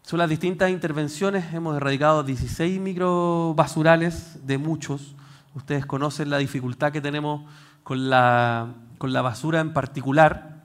Son 0.00 0.18
las 0.18 0.30
distintas 0.30 0.70
intervenciones, 0.70 1.52
hemos 1.52 1.76
erradicado 1.76 2.22
16 2.22 2.80
microbasurales 2.80 4.46
de 4.46 4.56
muchos. 4.56 5.14
Ustedes 5.54 5.84
conocen 5.84 6.30
la 6.30 6.38
dificultad 6.38 6.90
que 6.90 7.02
tenemos 7.02 7.42
con 7.82 8.08
la, 8.08 8.72
con 8.96 9.12
la 9.12 9.20
basura 9.20 9.60
en 9.60 9.74
particular. 9.74 10.64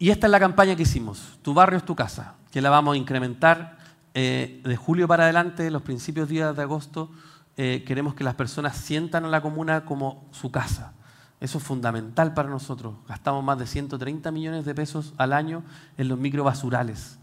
Y 0.00 0.08
esta 0.08 0.26
es 0.26 0.30
la 0.30 0.40
campaña 0.40 0.74
que 0.76 0.84
hicimos, 0.84 1.38
Tu 1.42 1.52
barrio 1.52 1.76
es 1.76 1.84
tu 1.84 1.94
casa, 1.94 2.36
que 2.50 2.62
la 2.62 2.70
vamos 2.70 2.94
a 2.94 2.96
incrementar 2.96 3.76
eh, 4.14 4.62
de 4.64 4.74
julio 4.74 5.06
para 5.06 5.24
adelante, 5.24 5.70
los 5.70 5.82
principios 5.82 6.26
días 6.26 6.56
de 6.56 6.62
agosto. 6.62 7.10
Eh, 7.58 7.84
queremos 7.86 8.14
que 8.14 8.24
las 8.24 8.34
personas 8.34 8.78
sientan 8.78 9.26
a 9.26 9.28
la 9.28 9.42
comuna 9.42 9.84
como 9.84 10.26
su 10.30 10.50
casa. 10.50 10.94
Eso 11.38 11.58
es 11.58 11.64
fundamental 11.64 12.32
para 12.32 12.48
nosotros. 12.48 12.94
Gastamos 13.06 13.44
más 13.44 13.58
de 13.58 13.66
130 13.66 14.30
millones 14.30 14.64
de 14.64 14.74
pesos 14.74 15.12
al 15.18 15.34
año 15.34 15.64
en 15.98 16.08
los 16.08 16.18
microbasurales 16.18 17.18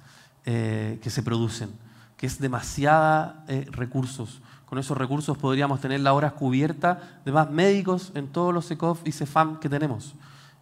eh, 0.46 1.00
que 1.02 1.10
se 1.10 1.24
producen, 1.24 1.72
que 2.16 2.28
es 2.28 2.40
demasiada 2.40 3.44
recursos. 3.72 4.44
Con 4.68 4.78
esos 4.78 4.96
recursos 4.96 5.36
podríamos 5.36 5.82
tener 5.82 6.02
las 6.02 6.14
horas 6.14 6.34
cubiertas 6.34 7.00
de 7.26 7.32
más 7.32 7.50
médicos 7.50 8.12
en 8.14 8.28
todos 8.28 8.54
los 8.54 8.70
ECOF 8.70 9.02
y 9.04 9.14
CEFAM 9.14 9.60
que 9.60 9.68
tenemos. 9.68 10.14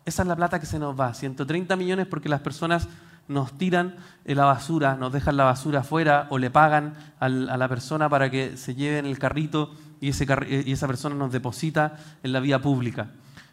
Esa 0.05 0.21
es 0.21 0.27
la 0.27 0.35
plata 0.35 0.59
que 0.59 0.67
se 0.67 0.79
nos 0.79 0.97
va. 0.99 1.13
130 1.13 1.75
millones 1.75 2.07
porque 2.07 2.29
las 2.29 2.41
personas 2.41 2.87
nos 3.27 3.57
tiran 3.57 3.95
la 4.23 4.45
basura, 4.45 4.95
nos 4.95 5.11
dejan 5.11 5.35
la 5.35 5.45
basura 5.45 5.79
afuera 5.79 6.27
o 6.29 6.37
le 6.37 6.51
pagan 6.51 6.93
a 7.19 7.27
la 7.27 7.67
persona 7.67 8.07
para 8.07 8.29
que 8.29 8.55
se 8.55 8.75
lleve 8.75 8.99
en 8.99 9.07
el 9.07 9.17
carrito 9.17 9.71
y, 9.99 10.09
esa 10.09 10.87
persona 10.87 11.15
nos 11.15 11.31
deposita 11.31 11.97
en 12.21 12.33
la 12.33 12.39
vía 12.39 12.61
pública. 12.61 13.11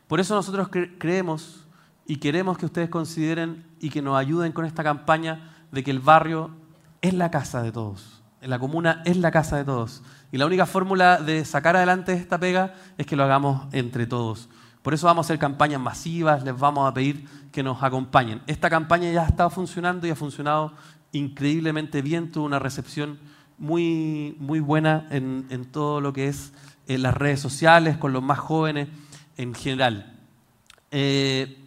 Por 0.08 0.20
eso 0.20 0.34
nosotros 0.34 0.68
creemos 0.98 1.66
y 2.06 2.16
queremos 2.16 2.58
que 2.58 2.66
ustedes 2.66 2.90
consideren 2.90 3.64
y 3.80 3.88
que 3.88 4.02
nos 4.02 4.18
ayuden 4.18 4.52
con 4.52 4.66
esta 4.66 4.82
campaña 4.82 5.54
de 5.70 5.82
que 5.82 5.90
el 5.90 6.00
barrio 6.00 6.50
es 7.00 7.14
la 7.14 7.30
casa 7.30 7.62
de 7.62 7.72
todos. 7.72 8.22
La 8.42 8.58
comuna 8.58 9.02
es 9.06 9.16
la 9.16 9.30
casa 9.30 9.56
de 9.56 9.64
todos. 9.64 10.02
Y 10.32 10.36
la 10.36 10.46
única 10.46 10.66
fórmula 10.66 11.18
de 11.18 11.44
sacar 11.44 11.76
adelante 11.76 12.12
esta 12.12 12.38
pega 12.38 12.74
es 12.98 13.06
que 13.06 13.16
lo 13.16 13.22
hagamos 13.22 13.72
entre 13.72 14.06
todos. 14.06 14.48
Por 14.82 14.94
eso 14.94 15.06
vamos 15.06 15.24
a 15.24 15.26
hacer 15.26 15.38
campañas 15.38 15.80
masivas, 15.80 16.42
les 16.42 16.58
vamos 16.58 16.88
a 16.88 16.92
pedir 16.92 17.26
que 17.52 17.62
nos 17.62 17.82
acompañen. 17.82 18.42
Esta 18.46 18.68
campaña 18.68 19.10
ya 19.12 19.22
ha 19.22 19.28
estado 19.28 19.48
funcionando 19.48 20.06
y 20.06 20.10
ha 20.10 20.16
funcionado 20.16 20.72
increíblemente 21.12 22.02
bien, 22.02 22.32
tuvo 22.32 22.46
una 22.46 22.58
recepción 22.58 23.18
muy, 23.58 24.36
muy 24.40 24.58
buena 24.58 25.06
en, 25.10 25.64
todo 25.70 26.00
lo 26.00 26.12
que 26.12 26.26
es 26.26 26.52
en 26.88 26.96
eh, 26.96 26.98
las 26.98 27.14
redes 27.14 27.38
sociales, 27.38 27.96
con 27.96 28.12
los 28.12 28.22
más 28.22 28.40
jóvenes 28.40 28.88
en 29.36 29.54
general. 29.54 30.18
Eh, 30.90 31.58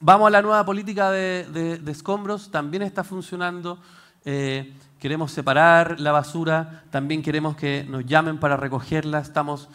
vamos 0.00 0.28
a 0.28 0.30
la 0.30 0.40
nueva 0.40 0.64
política 0.64 1.10
de, 1.10 1.80
escombros, 1.86 2.50
también 2.50 2.82
está 2.82 3.04
funcionando. 3.04 3.78
Eh, 4.24 4.72
queremos 4.98 5.32
separar 5.32 6.00
la 6.00 6.12
basura, 6.12 6.84
también 6.90 7.22
queremos 7.22 7.56
que 7.56 7.84
nos 7.88 8.06
llamen 8.06 8.38
para 8.38 8.56
recogerla, 8.56 9.18
estamos 9.18 9.68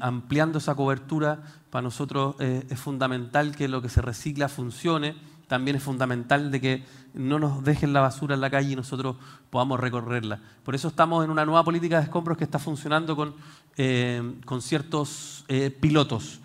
ampliando 0.00 0.58
esa 0.58 0.74
cobertura 0.74 1.42
para 1.70 1.82
nosotros 1.82 2.34
eh, 2.40 2.66
es 2.68 2.78
fundamental 2.78 3.54
que 3.54 3.68
lo 3.68 3.80
que 3.80 3.88
se 3.88 4.02
recicla 4.02 4.48
funcione. 4.48 5.14
También 5.46 5.76
es 5.76 5.82
fundamental 5.82 6.50
de 6.50 6.60
que 6.60 6.84
no 7.14 7.38
nos 7.38 7.64
dejen 7.64 7.92
la 7.92 8.00
basura 8.00 8.34
en 8.34 8.40
la 8.40 8.50
calle 8.50 8.72
y 8.72 8.76
nosotros 8.76 9.16
podamos 9.50 9.80
recorrerla. 9.80 10.40
Por 10.64 10.74
eso 10.74 10.88
estamos 10.88 11.24
en 11.24 11.30
una 11.30 11.44
nueva 11.44 11.64
política 11.64 11.98
de 11.98 12.04
escombros 12.04 12.38
que 12.38 12.44
está 12.44 12.58
funcionando 12.58 13.16
con, 13.16 13.34
eh, 13.76 14.36
con 14.44 14.62
ciertos 14.62 15.44
eh, 15.48 15.70
pilotos. 15.70 16.40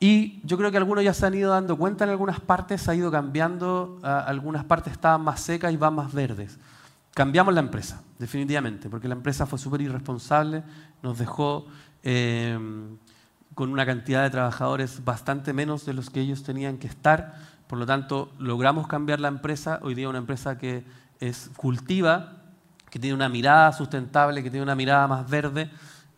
Y 0.00 0.40
yo 0.44 0.56
creo 0.56 0.70
que 0.70 0.76
algunos 0.76 1.02
ya 1.02 1.12
se 1.12 1.26
han 1.26 1.34
ido 1.34 1.50
dando 1.50 1.76
cuenta 1.76 2.04
en 2.04 2.10
algunas 2.10 2.40
partes, 2.40 2.88
ha 2.88 2.94
ido 2.94 3.10
cambiando, 3.10 3.98
algunas 4.02 4.64
partes 4.64 4.92
estaban 4.92 5.22
más 5.22 5.40
secas 5.40 5.72
y 5.72 5.76
van 5.76 5.94
más 5.94 6.12
verdes. 6.12 6.56
Cambiamos 7.14 7.52
la 7.52 7.58
empresa, 7.58 8.04
definitivamente, 8.16 8.88
porque 8.88 9.08
la 9.08 9.14
empresa 9.14 9.44
fue 9.44 9.58
súper 9.58 9.80
irresponsable, 9.80 10.62
nos 11.02 11.18
dejó 11.18 11.66
con 12.02 13.70
una 13.70 13.84
cantidad 13.84 14.22
de 14.22 14.30
trabajadores 14.30 15.04
bastante 15.04 15.52
menos 15.52 15.84
de 15.84 15.92
los 15.92 16.10
que 16.10 16.20
ellos 16.20 16.42
tenían 16.42 16.78
que 16.78 16.86
estar. 16.86 17.34
Por 17.66 17.78
lo 17.78 17.86
tanto, 17.86 18.32
logramos 18.38 18.86
cambiar 18.86 19.20
la 19.20 19.28
empresa. 19.28 19.78
Hoy 19.82 19.94
día 19.94 20.08
una 20.08 20.18
empresa 20.18 20.56
que 20.58 20.84
es 21.20 21.50
cultiva, 21.56 22.34
que 22.90 22.98
tiene 22.98 23.14
una 23.14 23.28
mirada 23.28 23.72
sustentable, 23.72 24.42
que 24.42 24.50
tiene 24.50 24.62
una 24.62 24.74
mirada 24.74 25.06
más 25.06 25.28
verde. 25.28 25.70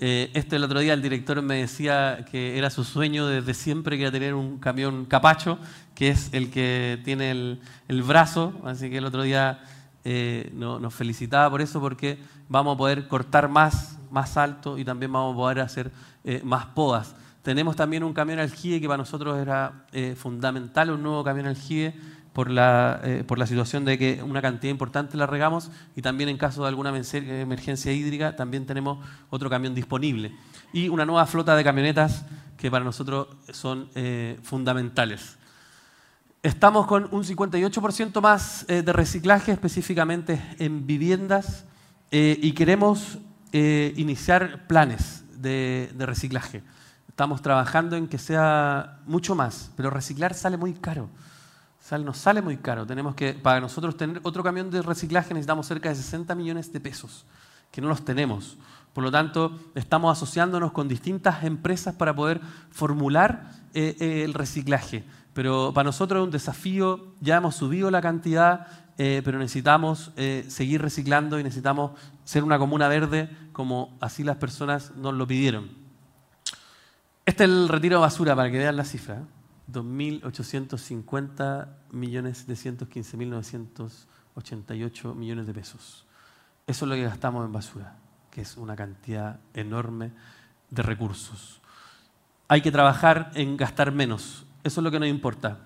Eh, 0.02 0.30
este 0.32 0.56
el 0.56 0.64
otro 0.64 0.80
día 0.80 0.94
el 0.94 1.02
director 1.02 1.42
me 1.42 1.56
decía 1.56 2.24
que 2.30 2.56
era 2.56 2.70
su 2.70 2.84
sueño 2.84 3.26
desde 3.26 3.52
siempre 3.52 3.98
que 3.98 4.04
era 4.04 4.10
tener 4.12 4.32
un 4.32 4.58
camión 4.58 5.04
capacho, 5.04 5.58
que 5.94 6.08
es 6.08 6.30
el 6.32 6.50
que 6.50 7.00
tiene 7.04 7.30
el, 7.30 8.02
brazo. 8.02 8.54
Así 8.64 8.88
que 8.88 8.98
el 8.98 9.04
otro 9.04 9.22
día 9.22 9.60
eh, 10.04 10.50
nos 10.54 10.94
felicitaba 10.94 11.50
por 11.50 11.60
eso, 11.60 11.80
porque 11.80 12.18
vamos 12.48 12.74
a 12.74 12.78
poder 12.78 13.08
cortar 13.08 13.48
más, 13.48 13.98
más 14.10 14.36
alto 14.36 14.76
y 14.76 14.84
también 14.84 15.12
vamos 15.12 15.34
a 15.34 15.36
poder 15.36 15.60
hacer 15.60 15.90
eh, 16.24 16.42
más 16.44 16.66
podas. 16.66 17.14
Tenemos 17.42 17.76
también 17.76 18.04
un 18.04 18.12
camión 18.12 18.38
aljibe 18.38 18.80
que 18.80 18.86
para 18.86 18.98
nosotros 18.98 19.38
era 19.38 19.86
eh, 19.92 20.14
fundamental, 20.18 20.90
un 20.90 21.02
nuevo 21.02 21.24
camión 21.24 21.46
aljibe 21.46 21.94
por 22.34 22.50
la, 22.50 23.00
eh, 23.02 23.24
por 23.26 23.38
la 23.38 23.46
situación 23.46 23.84
de 23.84 23.96
que 23.98 24.22
una 24.22 24.42
cantidad 24.42 24.70
importante 24.70 25.16
la 25.16 25.26
regamos 25.26 25.70
y 25.96 26.02
también 26.02 26.28
en 26.28 26.36
caso 26.36 26.62
de 26.62 26.68
alguna 26.68 26.90
emergencia 26.90 27.92
hídrica 27.92 28.36
también 28.36 28.66
tenemos 28.66 28.98
otro 29.30 29.48
camión 29.48 29.74
disponible. 29.74 30.32
Y 30.72 30.88
una 30.90 31.06
nueva 31.06 31.26
flota 31.26 31.56
de 31.56 31.64
camionetas 31.64 32.26
que 32.56 32.70
para 32.70 32.84
nosotros 32.84 33.28
son 33.52 33.88
fundamentales. 34.42 35.39
Estamos 36.42 36.86
con 36.86 37.08
un 37.12 37.22
58% 37.22 38.20
más 38.22 38.66
de 38.66 38.92
reciclaje, 38.92 39.52
específicamente 39.52 40.42
en 40.58 40.86
viviendas, 40.86 41.66
y 42.10 42.52
queremos 42.52 43.18
iniciar 43.52 44.66
planes 44.66 45.24
de 45.34 45.92
reciclaje. 45.98 46.62
Estamos 47.08 47.42
trabajando 47.42 47.96
en 47.96 48.08
que 48.08 48.16
sea 48.16 49.00
mucho 49.04 49.34
más, 49.34 49.70
pero 49.76 49.90
reciclar 49.90 50.32
sale 50.32 50.56
muy 50.56 50.72
caro. 50.72 51.10
Nos 51.98 52.16
sale 52.16 52.40
muy 52.40 52.56
caro. 52.56 52.86
Tenemos 52.86 53.14
que, 53.14 53.34
para 53.34 53.60
nosotros 53.60 53.96
tener 53.96 54.20
otro 54.22 54.42
camión 54.42 54.70
de 54.70 54.80
reciclaje 54.80 55.34
necesitamos 55.34 55.66
cerca 55.66 55.88
de 55.88 55.96
60 55.96 56.34
millones 56.36 56.72
de 56.72 56.80
pesos, 56.80 57.26
que 57.70 57.80
no 57.80 57.88
los 57.88 58.04
tenemos. 58.04 58.56
Por 58.92 59.04
lo 59.04 59.10
tanto, 59.10 59.58
estamos 59.74 60.16
asociándonos 60.16 60.72
con 60.72 60.88
distintas 60.88 61.44
empresas 61.44 61.94
para 61.94 62.14
poder 62.14 62.40
formular 62.70 63.50
eh, 63.74 63.96
eh, 64.00 64.22
el 64.24 64.34
reciclaje. 64.34 65.04
Pero 65.40 65.72
para 65.72 65.84
nosotros 65.86 66.20
es 66.20 66.24
un 66.26 66.30
desafío, 66.30 67.14
ya 67.22 67.38
hemos 67.38 67.56
subido 67.56 67.90
la 67.90 68.02
cantidad, 68.02 68.66
eh, 68.98 69.22
pero 69.24 69.38
necesitamos 69.38 70.12
eh, 70.18 70.44
seguir 70.48 70.82
reciclando 70.82 71.40
y 71.40 71.42
necesitamos 71.42 71.92
ser 72.24 72.44
una 72.44 72.58
comuna 72.58 72.88
verde 72.88 73.34
como 73.54 73.96
así 74.02 74.22
las 74.22 74.36
personas 74.36 74.94
nos 74.96 75.14
lo 75.14 75.26
pidieron. 75.26 75.70
Este 77.24 77.44
es 77.44 77.50
el 77.50 77.70
retiro 77.70 77.96
de 77.96 78.02
basura 78.02 78.36
para 78.36 78.50
que 78.50 78.58
vean 78.58 78.76
la 78.76 78.84
cifra. 78.84 79.22
2.850 79.72 81.68
millones 81.90 82.46
millones 85.16 85.46
de 85.46 85.54
pesos. 85.54 86.06
Eso 86.66 86.84
es 86.84 86.88
lo 86.90 86.94
que 86.96 87.04
gastamos 87.04 87.46
en 87.46 87.52
basura, 87.52 87.96
que 88.30 88.42
es 88.42 88.58
una 88.58 88.76
cantidad 88.76 89.40
enorme 89.54 90.12
de 90.68 90.82
recursos. 90.82 91.62
Hay 92.46 92.60
que 92.60 92.70
trabajar 92.70 93.30
en 93.32 93.56
gastar 93.56 93.90
menos. 93.90 94.44
Eso 94.62 94.80
es 94.80 94.84
lo 94.84 94.90
que 94.90 95.00
nos 95.00 95.08
importa. 95.08 95.58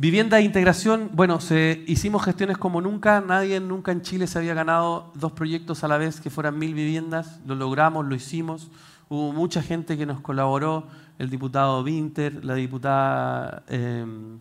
Vivienda 0.00 0.36
de 0.36 0.44
integración, 0.44 1.10
bueno, 1.12 1.40
se, 1.40 1.82
hicimos 1.88 2.24
gestiones 2.24 2.56
como 2.56 2.80
nunca, 2.80 3.20
nadie 3.20 3.58
nunca 3.58 3.90
en 3.90 4.02
Chile 4.02 4.28
se 4.28 4.38
había 4.38 4.54
ganado 4.54 5.10
dos 5.14 5.32
proyectos 5.32 5.82
a 5.82 5.88
la 5.88 5.98
vez 5.98 6.20
que 6.20 6.30
fueran 6.30 6.56
mil 6.56 6.72
viviendas, 6.72 7.40
lo 7.44 7.56
logramos, 7.56 8.06
lo 8.06 8.14
hicimos, 8.14 8.70
hubo 9.08 9.32
mucha 9.32 9.60
gente 9.60 9.98
que 9.98 10.06
nos 10.06 10.20
colaboró, 10.20 10.86
el 11.18 11.30
diputado 11.30 11.82
Winter, 11.82 12.44
la 12.44 12.54
diputada, 12.54 13.64
em, 13.66 14.38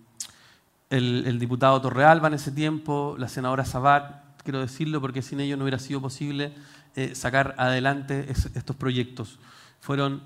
el, 0.91 1.39
diputado 1.39 1.81
Torrealba 1.81 2.27
en 2.27 2.35
ese 2.35 2.51
tiempo, 2.51 3.15
la 3.17 3.27
senadora 3.27 3.65
Sabat, 3.65 4.43
quiero 4.43 4.59
decirlo 4.59 5.01
porque 5.01 5.23
sin 5.23 5.39
ellos 5.39 5.57
no 5.57 5.63
hubiera 5.63 5.79
sido 5.79 5.99
posible 5.99 6.53
eh, 6.95 7.15
sacar 7.15 7.55
adelante 7.57 8.27
estos 8.29 8.75
proyectos. 8.75 9.39
Fueron 9.79 10.21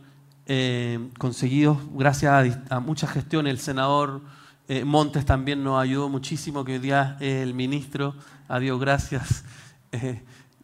eh, 0.46 1.10
conseguidos 1.18 1.78
gracias 1.94 2.58
a, 2.70 2.80
muchas 2.80 3.12
gestiones. 3.12 3.52
El 3.52 3.60
senador 3.60 4.22
eh, 4.68 4.84
Montes 4.84 5.26
también 5.26 5.64
nos 5.64 5.82
ayudó 5.82 6.10
muchísimo, 6.10 6.66
que 6.66 6.74
hoy 6.74 6.80
día 6.80 7.18
es 7.20 7.44
el 7.44 7.54
ministro. 7.54 8.16
Adiós, 8.48 8.80
gracias. 8.80 9.44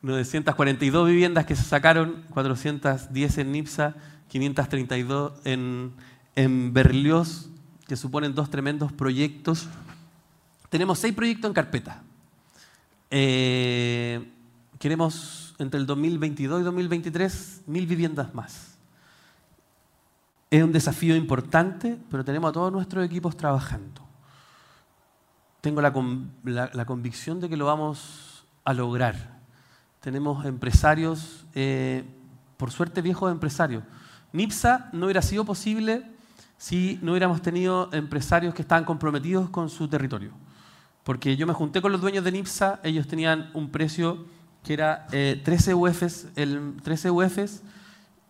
942 0.01 1.07
eh, 1.07 1.11
viviendas 1.11 1.45
que 1.45 1.55
se 1.55 1.63
sacaron, 1.63 2.23
410 2.31 3.37
en 3.37 3.51
NIPSA, 3.51 3.95
532 4.27 5.33
en, 5.45 5.91
en 6.35 6.73
Berlioz, 6.73 7.49
que 7.87 7.95
suponen 7.95 8.33
dos 8.35 8.49
tremendos 8.49 8.91
proyectos. 8.91 9.67
Tenemos 10.69 10.99
seis 10.99 11.13
proyectos 11.13 11.49
en 11.49 11.53
carpeta. 11.53 12.03
queremos 14.79 15.55
entre 15.59 15.79
el 15.79 15.85
2022 15.85 16.61
y 16.61 16.63
2023 16.63 17.61
mil 17.67 17.87
viviendas 17.87 18.33
más. 18.33 18.76
Es 20.49 20.63
un 20.63 20.71
desafío 20.71 21.15
importante, 21.15 21.97
pero 22.09 22.23
tenemos 22.23 22.49
a 22.49 22.53
todos 22.53 22.71
nuestros 22.71 23.05
equipos 23.05 23.35
trabajando. 23.35 24.01
Tengo 25.59 25.81
la, 25.81 25.91
convicción 26.85 27.41
de 27.41 27.49
que 27.49 27.57
lo 27.57 27.65
vamos 27.65 28.45
a 28.63 28.73
lograr. 28.73 29.39
Tenemos 29.99 30.45
empresarios, 30.45 31.45
eh, 31.53 32.05
por 32.55 32.71
suerte 32.71 33.01
viejos 33.01 33.29
empresarios. 33.29 33.83
NIPSA 34.31 34.89
no 34.93 35.07
hubiera 35.07 35.21
sido 35.21 35.43
posible 35.43 36.05
si 36.57 36.97
no 37.01 37.11
hubiéramos 37.11 37.41
tenido 37.41 37.89
empresarios 37.91 38.53
que 38.53 38.61
estaban 38.61 38.85
comprometidos 38.85 39.49
con 39.49 39.69
su 39.69 39.89
territorio. 39.89 40.31
Porque 41.03 41.35
yo 41.35 41.45
me 41.45 41.53
junté 41.53 41.81
con 41.81 41.91
los 41.91 41.99
dueños 41.99 42.23
de 42.23 42.31
NIPSA, 42.31 42.79
ellos 42.83 43.07
tenían 43.07 43.49
un 43.53 43.69
precio 43.69 44.25
que 44.63 44.73
era 44.73 45.07
13 45.07 45.73
UFs, 45.73 46.27
el 46.35 46.75
13 46.83 47.11
UFs 47.11 47.63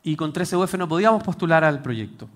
y 0.07 0.15
con 0.15 0.31
13 0.31 0.55
UF 0.55 0.73
no 0.75 0.87
podíamos 0.87 1.21
postular 1.21 1.65
al 1.65 1.81
proyecto. 1.81 2.29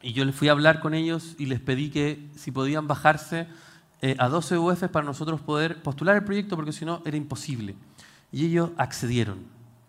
Y 0.00 0.12
yo 0.12 0.24
les 0.24 0.32
fui 0.32 0.46
a 0.46 0.52
hablar 0.52 0.78
con 0.78 0.94
ellos 0.94 1.34
y 1.38 1.46
les 1.46 1.58
pedí 1.58 1.90
que 1.90 2.30
si 2.36 2.52
podían 2.52 2.86
bajarse 2.86 3.48
eh, 4.00 4.14
a 4.16 4.28
12 4.28 4.58
UF 4.58 4.84
para 4.84 5.04
nosotros 5.04 5.40
poder 5.40 5.82
postular 5.82 6.14
el 6.14 6.22
proyecto, 6.22 6.54
porque 6.54 6.70
si 6.70 6.84
no 6.84 7.02
era 7.04 7.16
imposible. 7.16 7.74
Y 8.30 8.46
ellos 8.46 8.70
accedieron. 8.76 9.38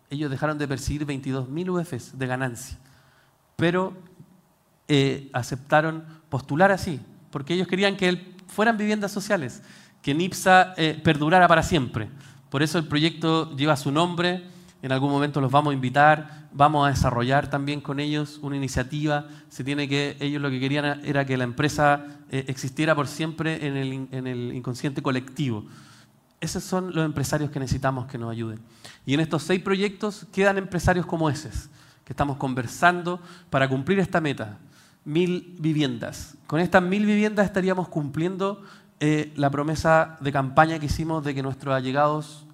Ellos 0.10 0.32
dejaron 0.32 0.58
de 0.58 0.68
percibir 0.68 1.06
22.000 1.06 1.70
UFs 1.70 2.18
de 2.18 2.26
ganancia, 2.26 2.80
pero 3.56 3.94
eh, 4.88 5.30
aceptaron 5.32 6.04
postular 6.28 6.72
así, 6.72 7.00
porque 7.30 7.54
ellos 7.54 7.68
querían 7.68 7.98
que 7.98 8.34
fueran 8.48 8.78
viviendas 8.78 9.12
sociales, 9.12 9.62
que 10.02 10.16
NIPSA 10.16 10.74
eh, 10.76 11.00
perdurara 11.04 11.48
para 11.48 11.62
siempre. 11.62 12.10
Por 12.50 12.64
eso 12.64 12.80
el 12.80 12.88
proyecto 12.88 13.56
lleva 13.56 13.78
su 13.78 13.92
nombre 13.92 14.50
en 14.82 14.92
algún 14.92 15.12
momento 15.12 15.42
los 15.42 15.52
vamos 15.52 15.72
a 15.72 15.76
invitar, 15.76 16.48
vamos 16.52 16.88
a 16.88 16.90
desarrollar 16.90 17.50
también 17.50 17.82
con 17.82 18.00
ellos 18.00 18.40
una 18.42 18.56
iniciativa. 18.56 19.28
Se 19.50 19.64
tiene 19.64 19.88
que, 19.88 20.18
ellos 20.20 20.42
lo 20.42 20.50
que 20.50 20.60
querían 20.60 21.06
era 21.06 21.26
que 21.26 21.38
la 21.38 21.44
empresa 21.44 22.06
eh, 22.32 22.46
existiera 22.48 22.96
por 22.96 23.08
siempre 23.08 23.68
en 23.68 23.78
el, 23.78 24.08
en 24.12 24.28
el 24.28 24.54
inconsciente 24.54 25.02
colectivo. 25.02 25.66
Esos 26.40 26.64
son 26.64 26.96
los 26.96 27.06
empresarios 27.06 27.52
que 27.52 27.60
necesitamos 27.60 28.08
que 28.08 28.18
nos 28.18 28.32
ayuden. 28.32 28.60
Y 29.06 29.14
en 29.14 29.20
estos 29.20 29.44
seis 29.44 29.62
proyectos 29.62 30.26
quedan 30.34 30.58
empresarios 30.58 31.06
como 31.06 31.30
esos, 31.30 31.70
que 32.04 32.14
estamos 32.14 32.38
conversando 32.38 33.22
para 33.52 33.70
cumplir 33.70 34.00
esta 34.00 34.20
meta, 34.20 34.58
mil 35.06 35.56
viviendas. 35.60 36.36
Con 36.48 36.60
estas 36.60 36.82
mil 36.82 37.06
viviendas 37.06 37.46
estaríamos 37.46 37.88
cumpliendo 37.88 38.64
eh, 39.00 39.32
la 39.36 39.52
promesa 39.52 40.18
de 40.22 40.32
campaña 40.32 40.80
que 40.80 40.88
hicimos 40.88 41.24
de 41.24 41.36
que 41.36 41.44
nuestros 41.44 41.76
allegados, 41.76 42.46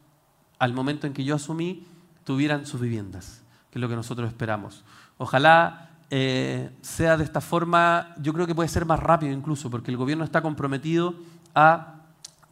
al 0.59 0.73
momento 0.73 1.07
en 1.07 1.13
que 1.13 1.23
yo 1.23 1.35
asumí, 1.35 1.85
tuvieran 2.27 2.65
sus 2.65 2.81
viviendas, 2.81 3.41
que 3.71 3.79
es 3.79 3.81
lo 3.81 3.87
que 3.87 3.95
nosotros 3.95 4.27
esperamos. 4.27 4.83
Ojalá 5.17 5.91
eh, 6.09 6.71
sea 6.81 7.15
de 7.15 7.23
esta 7.23 7.39
forma, 7.39 8.13
yo 8.21 8.33
creo 8.33 8.45
que 8.45 8.53
puede 8.53 8.67
ser 8.67 8.85
más 8.85 8.99
rápido 8.99 9.31
incluso, 9.31 9.71
porque 9.71 9.91
el 9.91 9.97
gobierno 9.97 10.25
está 10.25 10.41
comprometido 10.41 11.15
a 11.55 12.01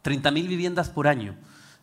30.000 0.02 0.48
viviendas 0.48 0.88
por 0.88 1.06
año, 1.06 1.34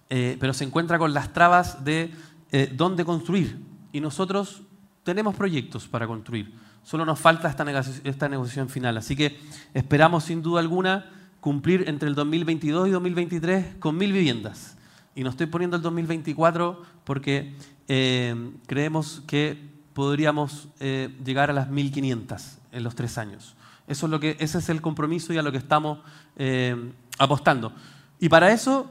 eh, 0.10 0.38
pero 0.40 0.56
se 0.56 0.64
encuentra 0.64 0.98
con 0.98 1.14
las 1.14 1.34
trabas 1.34 1.84
de 1.86 2.12
eh, 2.52 2.74
dónde 2.76 3.06
construir. 3.06 3.60
Y 3.92 4.00
nosotros 4.00 4.64
tenemos 5.04 5.36
proyectos 5.36 5.88
para 5.88 6.08
construir, 6.08 6.52
solo 6.82 7.06
nos 7.06 7.20
falta 7.20 7.48
esta, 7.48 7.64
esta 8.04 8.28
negociación 8.28 8.70
final. 8.70 8.98
Así 8.98 9.16
que 9.16 9.40
esperamos 9.76 10.24
sin 10.24 10.42
duda 10.42 10.62
alguna 10.62 11.12
cumplir 11.42 11.88
entre 11.88 12.10
el 12.10 12.16
2022 12.16 12.88
y 12.88 12.92
2023 12.92 13.76
con 13.78 13.96
mil 13.98 14.12
viviendas. 14.12 14.73
Y 15.16 15.24
no 15.24 15.30
estoy 15.30 15.46
poniendo 15.46 15.78
el 15.78 15.84
2024 15.84 16.82
porque 17.04 17.56
eh, 17.88 18.52
creemos 18.66 19.22
que 19.28 19.58
podríamos 19.94 20.70
eh, 20.80 21.16
llegar 21.24 21.50
a 21.52 21.54
las 21.54 21.70
1.500 21.70 22.42
en 22.72 22.84
los 22.84 22.96
tres 22.96 23.18
años. 23.18 23.56
Eso 23.88 24.08
es 24.08 24.12
lo 24.12 24.20
que, 24.20 24.38
ese 24.40 24.58
es 24.58 24.70
el 24.70 24.82
compromiso 24.82 25.34
y 25.34 25.38
a 25.38 25.44
lo 25.44 25.52
que 25.52 25.60
estamos 25.60 26.00
eh, 26.36 26.92
apostando. 27.20 27.74
Y 28.20 28.30
para 28.30 28.52
eso 28.52 28.90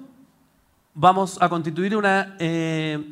vamos 0.95 1.39
a 1.41 1.49
constituir 1.49 1.97
una, 1.97 2.37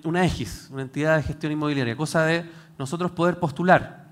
una 0.05 0.25
EGIS, 0.25 0.69
una 0.71 0.83
entidad 0.83 1.17
de 1.17 1.23
gestión 1.23 1.51
inmobiliaria, 1.51 1.97
cosa 1.97 2.25
de 2.25 2.49
nosotros 2.79 3.11
poder 3.11 3.41
postular. 3.41 4.09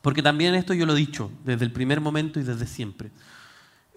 Porque 0.00 0.22
también 0.22 0.54
esto 0.54 0.72
yo 0.72 0.86
lo 0.86 0.94
he 0.94 0.96
dicho 0.96 1.30
desde 1.44 1.64
el 1.66 1.72
primer 1.72 2.00
momento 2.00 2.40
y 2.40 2.42
desde 2.42 2.66
siempre. 2.66 3.10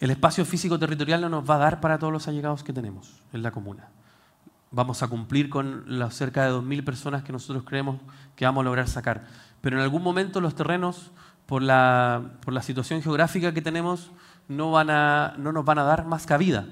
El 0.01 0.11
espacio 0.11 0.43
físico 0.43 0.77
territorial 0.77 1.21
no 1.21 1.29
nos 1.29 1.49
va 1.49 1.55
a 1.55 1.59
dar 1.59 1.79
para 1.79 1.97
todos 1.97 2.11
los 2.11 2.27
allegados 2.27 2.61
que 2.63 2.73
tenemos 2.73 3.21
en 3.31 3.41
la 3.41 3.51
comuna 3.51 3.87
vamos 4.73 5.03
a 5.03 5.07
cumplir 5.07 5.49
con 5.49 5.83
las 5.87 6.15
cerca 6.15 6.45
de 6.45 6.51
2.000 6.51 6.83
personas 6.83 7.23
que 7.23 7.31
nosotros 7.31 7.63
creemos 7.63 8.01
que 8.35 8.45
vamos 8.45 8.61
a 8.61 8.65
lograr 8.65 8.87
sacar. 8.89 9.25
Pero 9.61 9.77
en 9.77 9.83
algún 9.83 10.03
momento 10.03 10.41
los 10.41 10.55
terrenos, 10.55 11.11
por 11.45 11.61
la, 11.61 12.33
por 12.43 12.53
la 12.53 12.61
situación 12.61 13.01
geográfica 13.01 13.53
que 13.53 13.61
tenemos, 13.61 14.11
no, 14.47 14.71
van 14.71 14.89
a, 14.89 15.35
no 15.37 15.51
nos 15.51 15.63
van 15.63 15.79
a 15.79 15.83
dar 15.83 16.05
más 16.05 16.25
cabida. 16.25 16.67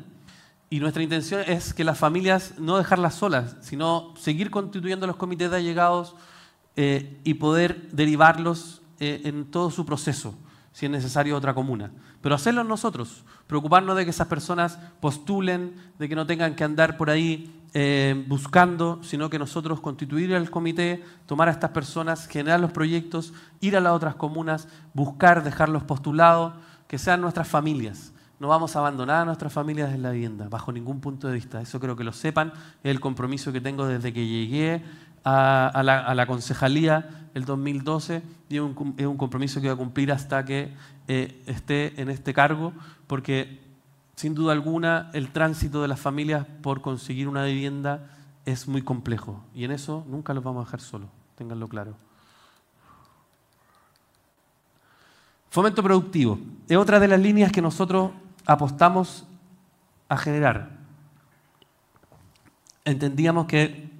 Y 0.69 0.79
nuestra 0.79 1.03
intención 1.03 1.41
es 1.47 1.73
que 1.73 1.83
las 1.83 1.97
familias 1.97 2.55
no 2.57 2.77
dejarlas 2.77 3.15
solas, 3.15 3.55
sino 3.61 4.13
seguir 4.17 4.49
constituyendo 4.49 5.05
los 5.05 5.17
comités 5.17 5.51
de 5.51 5.57
allegados 5.57 6.15
eh, 6.75 7.19
y 7.23 7.35
poder 7.35 7.91
derivarlos 7.91 8.81
eh, 8.99 9.21
en 9.25 9.51
todo 9.51 9.69
su 9.69 9.85
proceso, 9.85 10.33
si 10.71 10.85
es 10.85 10.91
necesario 10.91 11.35
otra 11.35 11.53
comuna. 11.53 11.91
Pero 12.21 12.35
hacerlo 12.35 12.63
nosotros, 12.63 13.23
preocuparnos 13.47 13.95
de 13.95 14.05
que 14.05 14.11
esas 14.11 14.27
personas 14.27 14.77
postulen, 14.99 15.75
de 15.99 16.07
que 16.07 16.15
no 16.15 16.25
tengan 16.25 16.55
que 16.55 16.63
andar 16.63 16.97
por 16.97 17.09
ahí 17.09 17.61
eh, 17.73 18.25
buscando, 18.27 18.99
sino 19.01 19.29
que 19.29 19.39
nosotros 19.39 19.79
constituir 19.79 20.31
el 20.33 20.51
comité, 20.51 21.03
tomar 21.25 21.47
a 21.47 21.51
estas 21.51 21.71
personas, 21.71 22.27
generar 22.27 22.59
los 22.59 22.71
proyectos, 22.71 23.33
ir 23.59 23.77
a 23.77 23.81
las 23.81 23.93
otras 23.93 24.15
comunas, 24.15 24.67
buscar, 24.93 25.43
dejarlos 25.43 25.83
postulados, 25.83 26.53
que 26.87 26.97
sean 26.97 27.21
nuestras 27.21 27.47
familias. 27.47 28.13
No 28.39 28.47
vamos 28.47 28.75
a 28.75 28.79
abandonar 28.79 29.21
a 29.21 29.25
nuestras 29.25 29.53
familias 29.53 29.93
en 29.93 30.01
la 30.01 30.11
vivienda, 30.11 30.49
bajo 30.49 30.71
ningún 30.71 30.99
punto 30.99 31.27
de 31.27 31.35
vista. 31.35 31.61
Eso 31.61 31.79
creo 31.79 31.95
que 31.95 32.03
lo 32.03 32.11
sepan. 32.11 32.51
Es 32.83 32.89
el 32.89 32.99
compromiso 32.99 33.53
que 33.53 33.61
tengo 33.61 33.85
desde 33.85 34.11
que 34.11 34.25
llegué 34.25 34.83
a, 35.23 35.81
la, 35.83 36.25
concejalía 36.25 37.27
el 37.33 37.45
2012 37.45 38.23
y 38.49 38.55
es 38.55 38.61
un, 38.61 39.17
compromiso 39.17 39.61
que 39.61 39.67
voy 39.67 39.75
a 39.75 39.77
cumplir 39.77 40.11
hasta 40.11 40.43
que 40.45 40.73
eh, 41.07 41.41
esté 41.45 41.99
en 42.01 42.09
este 42.09 42.33
cargo, 42.33 42.73
porque 43.07 43.59
sin 44.15 44.35
duda 44.35 44.53
alguna, 44.53 45.09
el 45.13 45.31
tránsito 45.31 45.81
de 45.81 45.87
las 45.87 45.99
familias 45.99 46.45
por 46.61 46.81
conseguir 46.81 47.27
una 47.27 47.43
vivienda 47.43 48.09
es 48.45 48.67
muy 48.67 48.81
complejo 48.81 49.43
y 49.53 49.63
en 49.63 49.71
eso 49.71 50.05
nunca 50.07 50.33
los 50.33 50.43
vamos 50.43 50.63
a 50.63 50.65
dejar 50.65 50.81
solos, 50.81 51.09
ténganlo 51.35 51.67
claro. 51.67 51.95
Fomento 55.49 55.83
productivo 55.83 56.39
es 56.69 56.77
otra 56.77 56.99
de 56.99 57.09
las 57.09 57.19
líneas 57.19 57.51
que 57.51 57.61
nosotros 57.61 58.11
apostamos 58.45 59.27
a 60.07 60.17
generar. 60.17 60.69
Entendíamos 62.85 63.47
que 63.47 63.90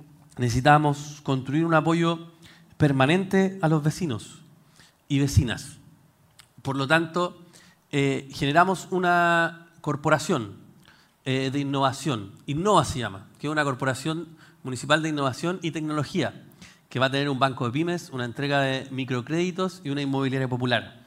necesitábamos 0.42 1.22
construir 1.22 1.66
un 1.66 1.76
apoyo 1.76 2.18
permanente 2.78 3.60
a 3.62 3.68
los 3.68 3.84
vecinos 3.84 4.42
y 5.08 5.20
vecinas. 5.20 5.78
Por 6.64 6.78
lo 6.78 6.88
tanto, 6.88 7.46
eh, 7.92 8.28
generamos 8.34 8.88
una 8.90 9.68
corporación 9.82 10.56
eh, 11.26 11.52
de 11.54 11.60
innovación, 11.60 12.32
Innova 12.48 12.86
se 12.86 12.98
llama, 12.98 13.28
que 13.38 13.46
es 13.46 13.52
una 13.52 13.64
corporación 13.64 14.30
municipal 14.64 15.04
de 15.04 15.10
innovación 15.10 15.60
y 15.62 15.70
tecnología, 15.70 16.44
que 16.90 16.98
va 16.98 17.06
a 17.06 17.12
tener 17.12 17.30
un 17.30 17.38
banco 17.38 17.66
de 17.68 17.72
pymes, 17.72 18.10
una 18.12 18.26
entrega 18.26 18.62
de 18.62 18.88
microcréditos 18.90 19.82
y 19.84 19.92
una 19.92 20.02
inmobiliaria 20.02 20.48
popular. 20.48 21.04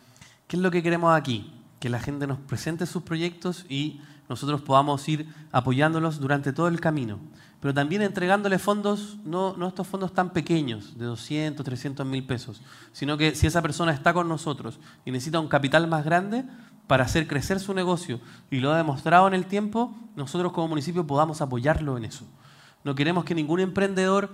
¿Qué 0.46 0.54
es 0.54 0.62
lo 0.62 0.70
que 0.70 0.84
queremos 0.84 1.12
aquí? 1.12 1.52
Que 1.80 1.88
la 1.88 1.98
gente 1.98 2.28
nos 2.28 2.38
presente 2.38 2.86
sus 2.86 3.02
proyectos 3.02 3.66
y 3.68 4.00
nosotros 4.28 4.62
podamos 4.62 5.08
ir 5.08 5.28
apoyándolos 5.50 6.20
durante 6.20 6.52
todo 6.52 6.68
el 6.68 6.80
camino. 6.80 7.18
Pero 7.64 7.72
también 7.72 8.02
entregándole 8.02 8.58
fondos, 8.58 9.16
no, 9.24 9.56
no 9.56 9.68
estos 9.68 9.86
fondos 9.86 10.12
tan 10.12 10.34
pequeños, 10.34 10.98
de 10.98 11.06
200, 11.06 11.64
300 11.64 12.04
mil 12.04 12.22
pesos, 12.26 12.60
sino 12.92 13.16
que 13.16 13.34
si 13.34 13.46
esa 13.46 13.62
persona 13.62 13.90
está 13.94 14.12
con 14.12 14.28
nosotros 14.28 14.78
y 15.06 15.10
necesita 15.10 15.40
un 15.40 15.48
capital 15.48 15.86
más 15.86 16.04
grande 16.04 16.44
para 16.86 17.04
hacer 17.04 17.26
crecer 17.26 17.60
su 17.60 17.72
negocio 17.72 18.20
y 18.50 18.58
lo 18.58 18.70
ha 18.70 18.76
demostrado 18.76 19.26
en 19.28 19.32
el 19.32 19.46
tiempo, 19.46 19.96
nosotros 20.14 20.52
como 20.52 20.68
municipio 20.68 21.06
podamos 21.06 21.40
apoyarlo 21.40 21.96
en 21.96 22.04
eso. 22.04 22.26
No 22.84 22.94
queremos 22.94 23.24
que 23.24 23.34
ningún 23.34 23.60
emprendedor 23.60 24.28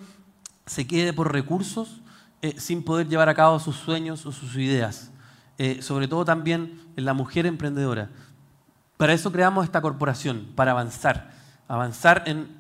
se 0.67 0.89
quede 0.89 1.13
por 1.13 1.33
recursos 1.33 2.01
eh, 2.43 2.57
sin 2.59 2.83
poder 2.83 3.07
llevar 3.07 3.29
a 3.29 3.35
cabo 3.37 3.61
sus 3.61 3.77
sueños 3.77 4.27
o 4.27 4.33
sus 4.33 4.57
ideas. 4.57 5.13
Eh, 5.57 5.83
sobre 5.83 6.09
todo 6.09 6.25
también 6.25 6.81
en 6.97 7.05
la 7.05 7.15
mujer 7.15 7.47
emprendedora. 7.47 8.11
Para 8.97 9.13
eso 9.13 9.31
creamos 9.31 9.67
esta 9.67 9.81
corporación, 9.81 10.49
para 10.57 10.73
avanzar, 10.73 11.31
avanzar 11.69 12.25
en, 12.27 12.59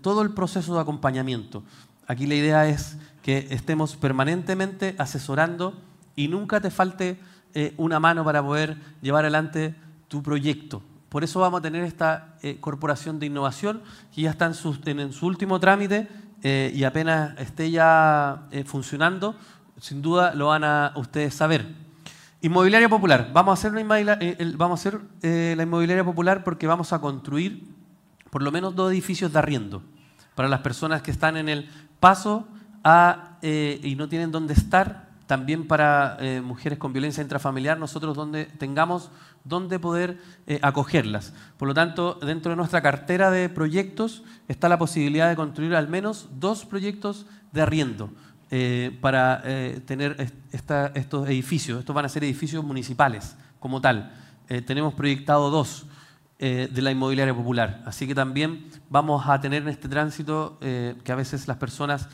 todo 0.00 0.22
el 0.22 0.30
proceso 0.32 0.74
de 0.74 0.80
acompañamiento. 0.80 1.62
Aquí 2.06 2.26
la 2.26 2.34
idea 2.34 2.66
es 2.66 2.96
que 3.22 3.48
estemos 3.50 3.96
permanentemente 3.96 4.94
asesorando 4.98 5.74
y 6.16 6.28
nunca 6.28 6.60
te 6.60 6.70
falte 6.70 7.18
eh, 7.54 7.74
una 7.76 8.00
mano 8.00 8.24
para 8.24 8.42
poder 8.42 8.76
llevar 9.00 9.24
adelante 9.24 9.74
tu 10.08 10.22
proyecto. 10.22 10.82
Por 11.08 11.24
eso 11.24 11.40
vamos 11.40 11.58
a 11.58 11.62
tener 11.62 11.84
esta 11.84 12.36
eh, 12.42 12.58
corporación 12.60 13.18
de 13.18 13.26
innovación 13.26 13.82
que 14.14 14.22
ya 14.22 14.30
está 14.30 14.46
en 14.46 14.54
su, 14.54 14.78
en, 14.84 15.10
último 15.22 15.60
trámite 15.60 16.08
y 16.44 16.82
apenas 16.82 17.38
esté 17.38 17.70
ya 17.70 18.48
funcionando, 18.66 19.36
sin 19.80 20.02
duda 20.02 20.34
lo 20.34 20.48
van 20.48 20.64
a 20.64 20.92
ustedes 20.96 21.34
saber. 21.34 21.82
Inmobiliaria 22.44 22.88
popular. 22.88 23.30
Vamos 23.32 23.64
a 23.64 23.68
hacer, 23.68 23.78
eh, 23.78 24.52
vamos 24.56 24.80
a 24.80 24.80
hacer 24.80 25.00
eh, 25.22 25.54
la 25.56 25.62
inmobiliaria 25.62 26.02
popular 26.02 26.42
porque 26.42 26.66
vamos 26.66 26.92
a 26.92 27.00
construir 27.00 27.62
por 28.32 28.42
lo 28.42 28.50
menos 28.50 28.74
dos 28.74 28.90
edificios 28.90 29.32
de 29.32 29.38
arriendo 29.38 29.84
para 30.34 30.48
las 30.48 30.60
personas 30.62 31.02
que 31.02 31.12
están 31.12 31.36
en 31.36 31.48
el 31.48 31.68
paso 32.00 32.48
eh, 33.42 33.78
y 33.84 33.94
no 33.94 34.08
tienen 34.08 34.32
dónde 34.32 34.54
estar. 34.54 35.12
También 35.26 35.68
para 35.68 36.18
mujeres 36.42 36.78
con 36.78 36.92
violencia 36.92 37.22
intrafamiliar, 37.22 37.78
nosotros 37.78 38.14
donde 38.14 38.44
tengamos 38.44 39.10
dónde 39.44 39.78
poder 39.78 40.20
acogerlas. 40.60 41.32
Por 41.56 41.68
lo 41.68 41.74
tanto, 41.74 42.18
dentro 42.20 42.50
de 42.50 42.56
nuestra 42.56 42.82
cartera 42.82 43.30
de 43.30 43.48
proyectos 43.48 44.24
está 44.48 44.68
la 44.68 44.78
posibilidad 44.78 45.30
de 45.30 45.36
construir 45.36 45.74
al 45.74 45.88
menos 45.88 46.28
dos 46.38 46.66
proyectos 46.66 47.24
de 47.52 47.62
arriendo 47.62 48.10
eh, 48.54 48.98
para 49.00 49.40
eh, 49.46 49.80
tener 49.86 50.14
estos 50.52 51.26
edificios. 51.26 51.78
Estos 51.78 51.96
van 51.96 52.04
a 52.04 52.08
ser 52.10 52.22
edificios 52.22 52.62
municipales 52.62 53.34
como 53.58 53.80
tal. 53.80 54.12
Eh, 54.46 54.60
tenemos 54.60 54.92
proyectado 54.92 55.48
dos 55.48 55.86
de 56.42 56.82
la 56.82 56.90
inmobiliaria 56.90 57.32
popular. 57.32 57.84
Así 57.86 58.08
que 58.08 58.16
también 58.16 58.66
vamos 58.90 59.28
a 59.28 59.40
tener 59.40 59.62
en 59.62 59.68
este 59.68 59.88
tránsito 59.88 60.58
que 60.60 61.12
a 61.12 61.14
veces 61.14 61.46
las 61.46 61.56
personas 61.58 62.08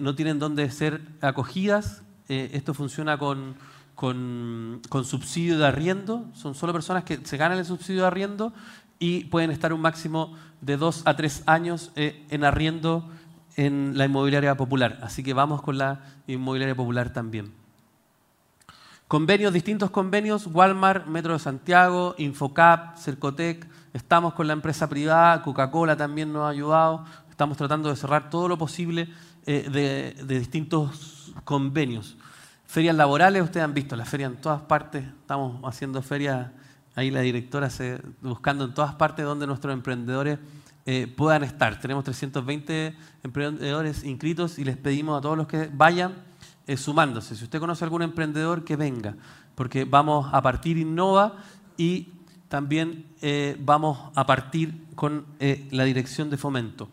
no 0.00 0.14
tienen 0.14 0.38
dónde 0.38 0.70
ser 0.70 1.00
acogidas. 1.22 2.02
esto 2.28 2.74
funciona 2.74 3.16
con, 3.16 3.56
con, 3.94 4.82
con 4.90 5.06
subsidio 5.06 5.56
de 5.56 5.66
arriendo. 5.66 6.26
Son 6.34 6.54
solo 6.54 6.74
personas 6.74 7.04
que 7.04 7.20
se 7.24 7.38
ganan 7.38 7.56
el 7.56 7.64
subsidio 7.64 8.02
de 8.02 8.06
arriendo 8.06 8.52
y 8.98 9.24
pueden 9.24 9.50
estar 9.50 9.72
un 9.72 9.80
máximo 9.80 10.36
de 10.60 10.76
dos 10.76 11.00
a 11.06 11.16
tres 11.16 11.42
años 11.46 11.90
en 11.96 12.44
arriendo 12.44 13.08
en 13.56 13.96
la 13.96 14.04
inmobiliaria 14.04 14.56
popular. 14.56 14.98
Así 15.02 15.22
que 15.22 15.32
vamos 15.32 15.62
con 15.62 15.78
la 15.78 16.00
inmobiliaria 16.26 16.74
popular 16.74 17.14
también. 17.14 17.63
Convenios, 19.06 19.52
distintos 19.52 19.90
convenios, 19.90 20.46
Walmart, 20.46 21.06
Metro 21.06 21.34
de 21.34 21.38
Santiago, 21.38 22.14
Infocap, 22.16 22.96
Cercotec, 22.96 23.68
estamos 23.92 24.32
con 24.32 24.46
la 24.46 24.54
empresa 24.54 24.88
privada, 24.88 25.42
Coca-Cola 25.42 25.94
también 25.94 26.32
nos 26.32 26.44
ha 26.44 26.48
ayudado, 26.48 27.04
estamos 27.28 27.58
tratando 27.58 27.90
de 27.90 27.96
cerrar 27.96 28.30
todo 28.30 28.48
lo 28.48 28.56
posible 28.56 29.10
eh, 29.44 29.68
de, 29.70 30.38
distintos 30.38 31.34
convenios. 31.44 32.16
Ferias 32.64 32.96
laborales, 32.96 33.42
ustedes 33.42 33.64
han 33.64 33.74
visto, 33.74 33.94
las 33.94 34.08
ferias 34.08 34.32
en 34.32 34.40
todas 34.40 34.62
partes, 34.62 35.04
estamos 35.04 35.60
haciendo 35.64 36.00
ferias, 36.00 36.48
ahí 36.94 37.10
la 37.10 37.20
directora 37.20 37.68
se, 37.68 38.00
buscando 38.22 38.64
en 38.64 38.72
todas 38.72 38.94
partes 38.94 39.26
donde 39.26 39.46
nuestros 39.46 39.74
emprendedores 39.74 40.38
eh, 40.86 41.12
puedan 41.14 41.44
estar. 41.44 41.78
Tenemos 41.78 42.04
320 42.04 42.96
emprendedores 43.22 44.02
inscritos 44.02 44.58
y 44.58 44.64
les 44.64 44.78
pedimos 44.78 45.18
a 45.18 45.20
todos 45.20 45.36
los 45.36 45.46
que 45.46 45.68
vayan 45.70 46.14
eh, 46.66 46.76
sumándose. 46.76 47.36
Si 47.36 47.44
usted 47.44 47.60
conoce 47.60 47.84
algún 47.84 48.02
emprendedor, 48.02 48.64
que 48.64 48.76
venga, 48.76 49.14
porque 49.54 49.84
vamos 49.84 50.28
a 50.32 50.42
partir 50.42 50.78
Innova 50.78 51.36
y 51.76 52.08
también 52.48 53.06
eh, 53.22 53.56
vamos 53.60 53.98
a 54.14 54.26
partir 54.26 54.86
con 54.94 55.26
la 55.70 55.84
dirección 55.84 56.30
de 56.30 56.36
fomento. 56.36 56.88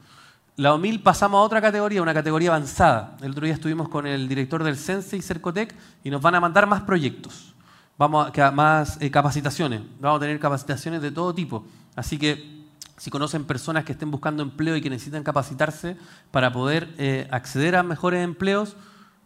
La 0.58 0.74
OMIL 0.74 1.02
pasamos 1.02 1.40
a 1.40 1.44
otra 1.44 1.62
categoría, 1.62 2.02
una 2.02 2.14
categoría 2.14 2.50
avanzada. 2.50 3.16
El 3.22 3.32
otro 3.32 3.46
día 3.46 3.54
estuvimos 3.54 3.88
con 3.90 4.06
el 4.06 4.28
director 4.28 4.64
del 4.64 4.76
Sense 4.76 5.16
y 5.16 5.22
Cercotec 5.22 5.76
y 6.04 6.10
nos 6.10 6.22
van 6.22 6.36
a 6.36 6.40
mandar 6.40 6.68
más 6.68 6.82
proyectos, 6.82 7.54
vamos 7.98 8.38
a, 8.38 8.52
más 8.52 9.00
capacitaciones, 9.12 9.82
vamos 10.00 10.18
a 10.18 10.22
tener 10.22 10.40
capacitaciones 10.40 11.02
de 11.02 11.12
todo 11.12 11.34
tipo. 11.34 11.66
Así 11.96 12.18
que 12.18 12.62
si 13.02 13.10
conocen 13.10 13.46
personas 13.46 13.84
que 13.84 13.94
estén 13.94 14.12
buscando 14.12 14.44
empleo 14.44 14.76
y 14.76 14.82
que 14.82 14.90
necesitan 14.92 15.24
capacitarse 15.24 15.98
para 16.30 16.54
poder 16.54 16.94
eh, 17.00 17.28
acceder 17.32 17.76
a 17.76 17.82
mejores 17.82 18.24
empleos, 18.24 18.76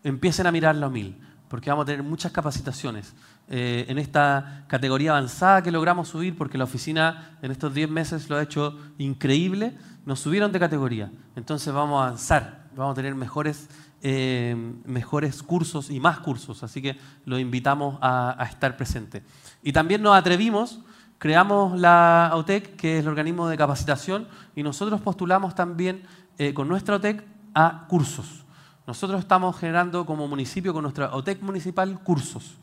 empiecen 0.06 0.48
a 0.48 0.52
mirar 0.52 0.76
la 0.76 0.90
mil, 0.90 1.20
porque 1.50 1.70
vamos 1.70 1.84
a 1.84 1.88
tener 1.88 2.04
muchas 2.04 2.32
capacitaciones. 2.32 3.14
Eh, 3.48 3.86
en 3.90 3.98
esta 3.98 4.64
categoría 4.68 5.12
avanzada 5.12 5.62
que 5.62 5.72
logramos 5.72 6.08
subir, 6.08 6.38
porque 6.38 6.58
la 6.58 6.64
oficina 6.64 7.38
en 7.42 7.52
estos 7.52 7.74
10 7.74 7.90
meses 7.90 8.30
lo 8.30 8.38
ha 8.38 8.42
hecho 8.42 8.78
increíble, 8.98 9.78
nos 10.06 10.20
subieron 10.20 10.52
de 10.52 10.60
categoría. 10.60 11.12
Entonces 11.36 11.74
vamos 11.74 12.02
a 12.02 12.08
avanzar, 12.08 12.70
vamos 12.76 12.94
a 12.94 12.96
tener 12.96 13.16
mejores, 13.16 13.68
eh, 14.02 14.56
mejores 14.86 15.44
cursos 15.44 15.90
y 15.90 16.00
más 16.00 16.20
cursos, 16.20 16.64
así 16.64 16.82
que 16.82 16.98
los 17.26 17.40
invitamos 17.40 17.98
a, 18.02 18.42
a 18.42 18.46
estar 18.46 18.78
presentes. 18.78 19.24
Y 19.62 19.74
también 19.74 20.02
nos 20.02 20.16
atrevimos 20.16 20.80
creamos 21.18 21.80
la 21.80 22.28
AUTEC, 22.28 22.76
que 22.76 22.98
es 22.98 23.04
el 23.04 23.08
organismo 23.10 23.48
de 23.48 23.58
capacitación, 23.58 24.28
y 24.56 24.64
nosotros 24.64 25.02
postulamos 25.02 25.56
también 25.56 26.04
eh, 26.38 26.54
con 26.54 26.68
nuestra 26.68 26.96
AUTEC 26.96 27.24
a 27.54 27.86
cursos. 27.88 28.45
Nosotros 28.88 29.20
estamos 29.20 29.58
generando 29.58 30.06
como 30.06 30.28
municipio, 30.28 30.74
con 30.74 30.84
nuestra 30.84 31.08
AUTEC 31.08 31.42
municipal, 31.42 32.00
cursos. 32.04 32.58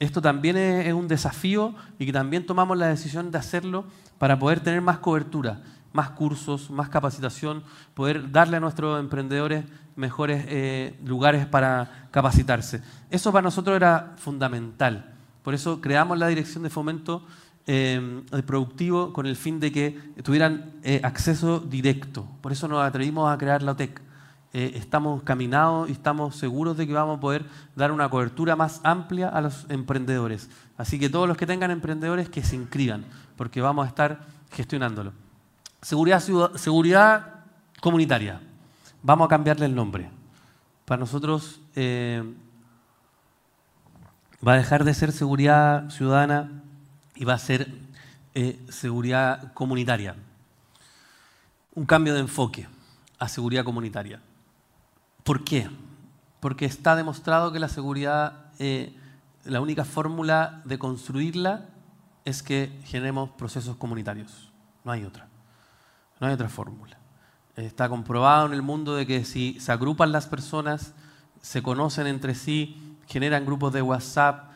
Esto 0.00 0.22
también 0.22 0.56
es, 0.56 0.92
un 0.92 1.08
desafío 1.08 1.74
y 1.98 2.06
que 2.06 2.12
también 2.12 2.46
tomamos 2.46 2.76
la 2.78 2.86
decisión 2.86 3.30
de 3.30 3.38
hacerlo 3.38 3.84
para 4.18 4.38
poder 4.38 4.60
tener 4.60 4.80
más 4.80 4.98
cobertura, 4.98 5.60
más 5.92 6.10
cursos, 6.10 6.70
más 6.70 6.88
capacitación, 6.88 7.64
poder 7.94 8.30
darle 8.30 8.58
a 8.58 8.60
nuestros 8.60 9.00
emprendedores 9.00 9.64
mejores 9.96 10.44
eh, 10.48 10.96
lugares 11.04 11.46
para 11.46 12.08
capacitarse. 12.12 12.80
Eso 13.10 13.32
para 13.32 13.42
nosotros 13.42 13.74
era 13.74 14.14
fundamental. 14.18 15.14
Por 15.42 15.54
eso 15.54 15.80
creamos 15.80 16.18
la 16.18 16.28
dirección 16.28 16.62
de 16.62 16.70
fomento 16.70 17.24
eh, 17.66 18.22
productivo 18.46 19.12
con 19.12 19.26
el 19.26 19.34
fin 19.34 19.58
de 19.58 19.72
que 19.72 19.98
tuvieran 20.22 20.72
eh, 20.82 21.00
acceso 21.02 21.58
directo. 21.58 22.26
Por 22.40 22.52
eso 22.52 22.68
nos 22.68 22.84
atrevimos 22.84 23.30
a 23.30 23.36
crear 23.36 23.62
la 23.62 23.72
OTEC. 23.72 24.07
Eh, 24.52 24.72
estamos 24.76 25.22
caminados 25.22 25.88
y 25.88 25.92
estamos 25.92 26.36
seguros 26.36 26.76
de 26.76 26.86
que 26.86 26.92
vamos 26.92 27.18
a 27.18 27.20
poder 27.20 27.44
dar 27.76 27.92
una 27.92 28.08
cobertura 28.08 28.56
más 28.56 28.80
amplia 28.82 29.28
a 29.28 29.40
los 29.40 29.66
emprendedores. 29.68 30.48
Así 30.76 30.98
que 30.98 31.08
todos 31.08 31.28
los 31.28 31.36
que 31.36 31.46
tengan 31.46 31.70
emprendedores 31.70 32.28
que 32.28 32.42
se 32.42 32.56
inscriban, 32.56 33.04
porque 33.36 33.60
vamos 33.60 33.84
a 33.84 33.88
estar 33.88 34.20
gestionándolo. 34.50 35.12
Seguridad, 35.82 36.22
seguridad 36.56 37.44
comunitaria. 37.80 38.40
Vamos 39.02 39.26
a 39.26 39.28
cambiarle 39.28 39.66
el 39.66 39.74
nombre. 39.74 40.10
Para 40.84 41.00
nosotros 41.00 41.60
va 44.46 44.52
a 44.52 44.56
dejar 44.56 44.84
de 44.84 44.94
ser 44.94 45.12
seguridad 45.12 45.90
ciudadana 45.90 46.62
y 47.14 47.24
va 47.24 47.34
a 47.34 47.38
ser 47.38 47.68
eh, 48.34 48.58
seguridad 48.68 49.52
comunitaria. 49.52 50.14
Un 51.74 51.86
cambio 51.86 52.14
de 52.14 52.20
enfoque 52.20 52.68
a 53.18 53.28
seguridad 53.28 53.64
comunitaria. 53.64 54.20
¿Por 55.28 55.44
qué? 55.44 55.68
Porque 56.40 56.64
está 56.64 56.96
demostrado 56.96 57.52
que 57.52 57.58
la 57.58 57.68
seguridad 57.68 58.46
eh, 58.58 58.96
la 59.44 59.60
única 59.60 59.84
fórmula 59.84 60.62
de 60.64 60.78
construirla 60.78 61.66
es 62.24 62.42
que 62.42 62.80
generemos 62.86 63.28
procesos 63.36 63.76
comunitarios. 63.76 64.50
No 64.84 64.90
hay 64.90 65.04
otra. 65.04 65.28
No 66.18 66.28
hay 66.28 66.32
otra 66.32 66.48
fórmula. 66.48 66.96
Está 67.56 67.90
comprobado 67.90 68.46
en 68.46 68.54
el 68.54 68.62
mundo 68.62 68.94
de 68.94 69.06
que 69.06 69.26
si 69.26 69.60
se 69.60 69.70
agrupan 69.70 70.12
las 70.12 70.26
personas, 70.26 70.94
se 71.42 71.62
conocen 71.62 72.06
entre 72.06 72.34
sí, 72.34 72.96
generan 73.06 73.44
grupos 73.44 73.74
de 73.74 73.82
WhatsApp, 73.82 74.52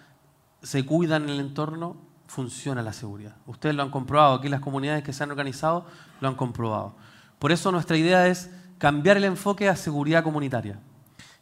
se 0.63 0.87
cuidan 0.87 1.29
el 1.29 1.39
entorno, 1.39 1.99
funciona 2.27 2.81
la 2.81 2.95
seguridad. 2.95 3.37
Ustedes 3.45 3.75
lo 3.75 3.83
han 3.83 3.91
comprobado, 3.91 4.37
aquí 4.37 4.49
las 4.49 4.63
comunidades 4.63 5.05
que 5.05 5.13
se 5.13 5.23
han 5.23 5.33
organizado 5.33 5.85
lo 6.23 6.29
han 6.29 6.35
comprobado. 6.35 6.95
Por 7.39 7.53
eso 7.53 7.71
nuestra 7.73 7.99
idea 7.99 8.27
es 8.27 8.51
cambiar 8.83 9.17
el 9.17 9.23
enfoque 9.23 9.69
a 9.69 9.77
seguridad 9.77 10.25
comunitaria. 10.25 10.81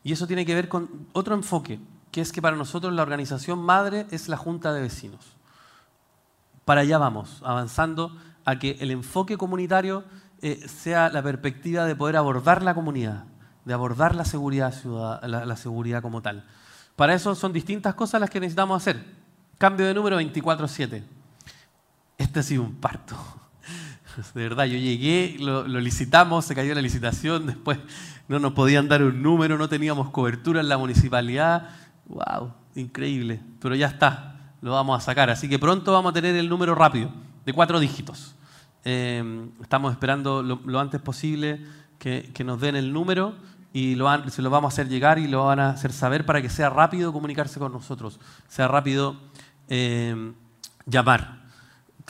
Y 0.04 0.12
eso 0.12 0.26
tiene 0.26 0.44
que 0.44 0.54
ver 0.54 0.68
con 0.68 1.08
otro 1.14 1.34
enfoque, 1.34 1.80
que 2.10 2.20
es 2.20 2.32
que 2.32 2.42
para 2.42 2.54
nosotros 2.54 2.92
la 2.92 3.00
organización 3.00 3.60
madre 3.60 4.06
es 4.10 4.28
la 4.28 4.36
Junta 4.36 4.74
de 4.74 4.82
Vecinos. 4.82 5.38
Para 6.66 6.82
allá 6.82 6.98
vamos, 6.98 7.40
avanzando 7.42 8.14
a 8.44 8.58
que 8.58 8.76
el 8.80 8.90
enfoque 8.90 9.38
comunitario 9.38 10.04
eh, 10.42 10.68
sea 10.68 11.08
la 11.08 11.22
perspectiva 11.22 11.86
de 11.86 11.96
poder 11.96 12.16
abordar 12.16 12.62
la 12.62 12.74
comunidad, 12.74 13.24
de 13.64 13.72
abordar 13.72 14.14
la 14.14 14.26
seguridad, 14.26 14.74
la, 15.22 15.56
seguridad 15.56 16.02
como 16.02 16.20
tal. 16.20 16.44
Para 16.94 17.14
eso 17.14 17.34
son 17.34 17.54
distintas 17.54 17.94
cosas 17.94 18.20
las 18.20 18.28
que 18.28 18.40
necesitamos 18.40 18.82
hacer. 18.82 19.02
Cambio 19.56 19.86
de 19.86 19.94
número 19.94 20.20
24-7. 20.20 21.02
Este 22.18 22.40
ha 22.40 22.42
sido 22.42 22.64
un 22.64 22.74
parto. 22.74 23.39
De 24.34 24.42
verdad, 24.42 24.64
yo 24.64 24.78
llegué, 24.78 25.36
lo, 25.38 25.66
licitamos, 25.66 26.44
se 26.44 26.54
cayó 26.54 26.74
la 26.74 26.82
licitación, 26.82 27.46
después 27.46 27.78
no 28.28 28.38
nos 28.38 28.52
podían 28.52 28.88
dar 28.88 29.02
un 29.02 29.22
número, 29.22 29.58
no 29.58 29.68
teníamos 29.68 30.10
cobertura 30.10 30.60
en 30.60 30.68
la 30.68 30.78
municipalidad. 30.78 31.70
¡Wow! 32.06 32.52
Increíble. 32.74 33.40
Pero 33.60 33.74
ya 33.74 33.88
está, 33.88 34.54
lo 34.60 34.72
vamos 34.72 34.98
a 34.98 35.04
sacar. 35.04 35.30
Así 35.30 35.48
que 35.48 35.58
pronto 35.58 35.92
vamos 35.92 36.10
a 36.10 36.14
tener 36.14 36.36
el 36.36 36.48
número 36.48 36.74
rápido, 36.74 37.10
de 37.44 37.52
cuatro 37.52 37.80
dígitos. 37.80 38.34
Eh, 38.84 39.48
estamos 39.60 39.92
esperando 39.92 40.42
lo, 40.42 40.80
antes 40.80 41.00
posible 41.00 41.64
que, 41.98 42.32
nos 42.44 42.60
den 42.60 42.76
el 42.76 42.92
número 42.92 43.34
y 43.72 43.96
se 44.28 44.42
lo 44.42 44.50
vamos 44.50 44.72
a 44.72 44.74
hacer 44.74 44.88
llegar 44.88 45.18
y 45.18 45.28
lo 45.28 45.44
van 45.44 45.60
a 45.60 45.70
hacer 45.70 45.92
saber 45.92 46.24
para 46.24 46.40
que 46.40 46.48
sea 46.48 46.70
rápido 46.70 47.12
comunicarse 47.12 47.60
con 47.60 47.72
nosotros, 47.72 48.18
sea 48.48 48.68
rápido 48.68 49.16
eh, 49.68 50.32
llamar. 50.86 51.39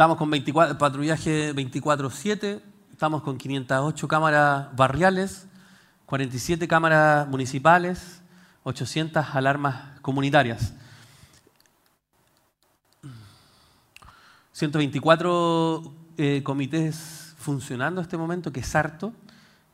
Estamos 0.01 0.17
con 0.17 0.31
24, 0.31 0.79
patrullaje 0.79 1.55
24-7, 1.55 2.63
estamos 2.91 3.21
con 3.21 3.37
508 3.37 4.09
cámaras 4.09 4.75
barriales, 4.75 5.47
47 6.07 6.67
cámaras 6.67 7.29
municipales, 7.29 8.23
800 8.63 9.27
alarmas 9.35 10.01
comunitarias. 10.01 10.73
124 14.53 15.95
eh, 16.17 16.43
comités 16.45 17.35
funcionando 17.37 18.01
en 18.01 18.05
este 18.05 18.17
momento, 18.17 18.51
que 18.51 18.61
es 18.61 18.75
harto, 18.75 19.13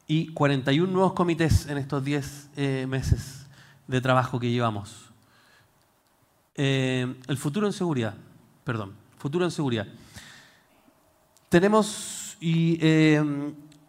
y 0.08 0.32
41 0.32 0.92
nuevos 0.92 1.12
comités 1.12 1.68
en 1.68 1.78
estos 1.78 2.02
10 2.02 2.50
eh, 2.56 2.86
meses 2.88 3.46
de 3.86 4.00
trabajo 4.00 4.40
que 4.40 4.50
llevamos. 4.50 5.08
Eh, 6.56 7.14
el 7.28 7.36
futuro 7.38 7.68
en 7.68 7.72
seguridad, 7.72 8.14
perdón, 8.64 8.92
futuro 9.18 9.44
en 9.44 9.52
seguridad. 9.52 9.86
Tenemos 11.56 12.36
y 12.38 12.78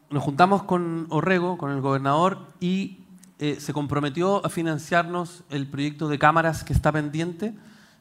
nos 0.09 0.23
juntamos 0.23 0.63
con 0.63 1.05
Orrego, 1.09 1.57
con 1.57 1.69
el 1.71 1.81
gobernador, 1.81 2.45
y 2.61 2.99
se 3.37 3.73
comprometió 3.73 4.45
a 4.45 4.47
financiarnos 4.47 5.43
el 5.49 5.67
proyecto 5.67 6.07
de 6.07 6.17
cámaras 6.17 6.63
que 6.63 6.71
está 6.71 6.93
pendiente. 6.93 7.53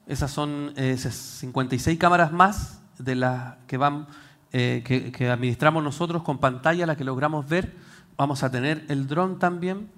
Esas 0.06 0.30
son 0.30 0.72
56 0.76 1.98
cámaras 1.98 2.30
más 2.30 2.80
de 2.96 3.16
las 3.16 3.56
que 3.66 3.76
van 3.76 4.06
eh, 4.52 4.84
que, 4.86 5.28
administramos 5.28 5.82
nosotros 5.82 6.22
con 6.22 6.38
pantalla, 6.38 6.86
la 6.86 6.94
que 6.94 7.02
logramos 7.02 7.48
ver. 7.48 7.74
Vamos 8.16 8.44
a 8.44 8.52
tener 8.52 8.84
el 8.86 9.08
dron 9.08 9.40
también. 9.40 9.90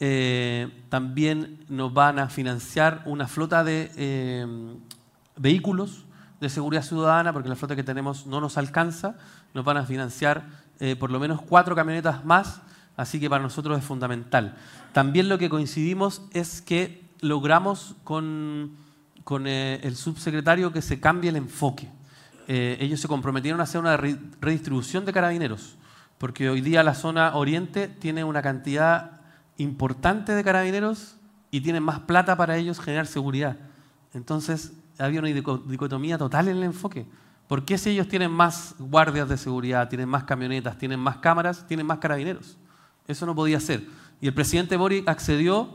Eh, 0.00 0.84
también 0.90 1.64
nos 1.70 1.94
van 1.94 2.18
a 2.18 2.28
financiar 2.28 3.04
una 3.06 3.26
flota 3.26 3.64
de 3.64 3.90
eh, 3.96 4.46
vehículos 5.38 6.04
de 6.40 6.48
seguridad 6.48 6.82
ciudadana, 6.82 7.32
porque 7.32 7.48
la 7.48 7.56
flota 7.56 7.76
que 7.76 7.82
tenemos 7.82 8.26
no 8.26 8.40
nos 8.40 8.58
alcanza. 8.58 9.16
Nos 9.54 9.64
van 9.64 9.76
a 9.76 9.84
financiar 9.84 10.44
por 11.00 11.10
lo 11.10 11.18
menos 11.18 11.42
cuatro 11.42 11.74
camionetas 11.74 12.24
más, 12.24 12.60
así 12.96 13.18
que 13.18 13.28
para 13.28 13.42
nosotros 13.42 13.76
es 13.76 13.84
fundamental. 13.84 14.56
También 14.92 15.28
lo 15.28 15.38
que 15.38 15.48
coincidimos 15.48 16.22
es 16.32 16.62
que 16.62 17.02
logramos 17.20 17.96
con, 18.04 18.76
con 19.24 19.46
el 19.46 19.96
subsecretario 19.96 20.72
que 20.72 20.82
se 20.82 21.00
cambie 21.00 21.30
el 21.30 21.36
enfoque. 21.36 21.88
Eh, 22.50 22.78
ellos 22.80 23.00
se 23.00 23.08
comprometieron 23.08 23.60
a 23.60 23.64
hacer 23.64 23.78
una 23.78 23.98
redistribución 23.98 25.04
de 25.04 25.12
carabineros, 25.12 25.76
porque 26.16 26.48
hoy 26.48 26.62
día 26.62 26.82
la 26.82 26.94
zona 26.94 27.36
oriente 27.36 27.88
tiene 27.88 28.24
una 28.24 28.40
cantidad 28.40 29.20
importante 29.58 30.32
de 30.32 30.42
carabineros 30.42 31.16
y 31.50 31.60
tienen 31.60 31.82
más 31.82 32.00
plata 32.00 32.38
para 32.38 32.56
ellos 32.56 32.80
generar 32.80 33.06
seguridad. 33.06 33.58
Entonces 34.14 34.72
había 34.98 35.20
una 35.20 35.28
dicotomía 35.28 36.18
total 36.18 36.48
en 36.48 36.58
el 36.58 36.64
enfoque. 36.64 37.06
¿Por 37.46 37.64
qué 37.64 37.78
si 37.78 37.90
ellos 37.90 38.08
tienen 38.08 38.30
más 38.30 38.74
guardias 38.78 39.28
de 39.28 39.38
seguridad, 39.38 39.88
tienen 39.88 40.08
más 40.08 40.24
camionetas, 40.24 40.76
tienen 40.76 41.00
más 41.00 41.16
cámaras, 41.16 41.66
tienen 41.66 41.86
más 41.86 41.98
carabineros? 41.98 42.58
Eso 43.06 43.24
no 43.24 43.34
podía 43.34 43.58
ser. 43.58 43.84
Y 44.20 44.26
el 44.26 44.34
presidente 44.34 44.76
Boric 44.76 45.08
accedió 45.08 45.70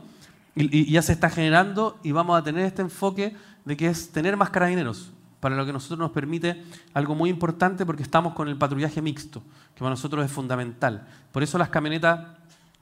y 0.54 0.92
ya 0.92 1.02
se 1.02 1.12
está 1.12 1.30
generando 1.30 1.98
y 2.04 2.12
vamos 2.12 2.38
a 2.38 2.44
tener 2.44 2.64
este 2.64 2.82
enfoque 2.82 3.34
de 3.64 3.76
que 3.76 3.88
es 3.88 4.12
tener 4.12 4.36
más 4.36 4.50
carabineros 4.50 5.10
para 5.44 5.56
lo 5.56 5.66
que 5.66 5.74
nosotros 5.74 5.98
nos 5.98 6.10
permite 6.10 6.62
algo 6.94 7.14
muy 7.14 7.28
importante 7.28 7.84
porque 7.84 8.02
estamos 8.02 8.32
con 8.32 8.48
el 8.48 8.56
patrullaje 8.56 9.02
mixto, 9.02 9.42
que 9.74 9.80
para 9.80 9.90
nosotros 9.90 10.24
es 10.24 10.32
fundamental. 10.32 11.06
Por 11.32 11.42
eso 11.42 11.58
las 11.58 11.68
camionetas 11.68 12.20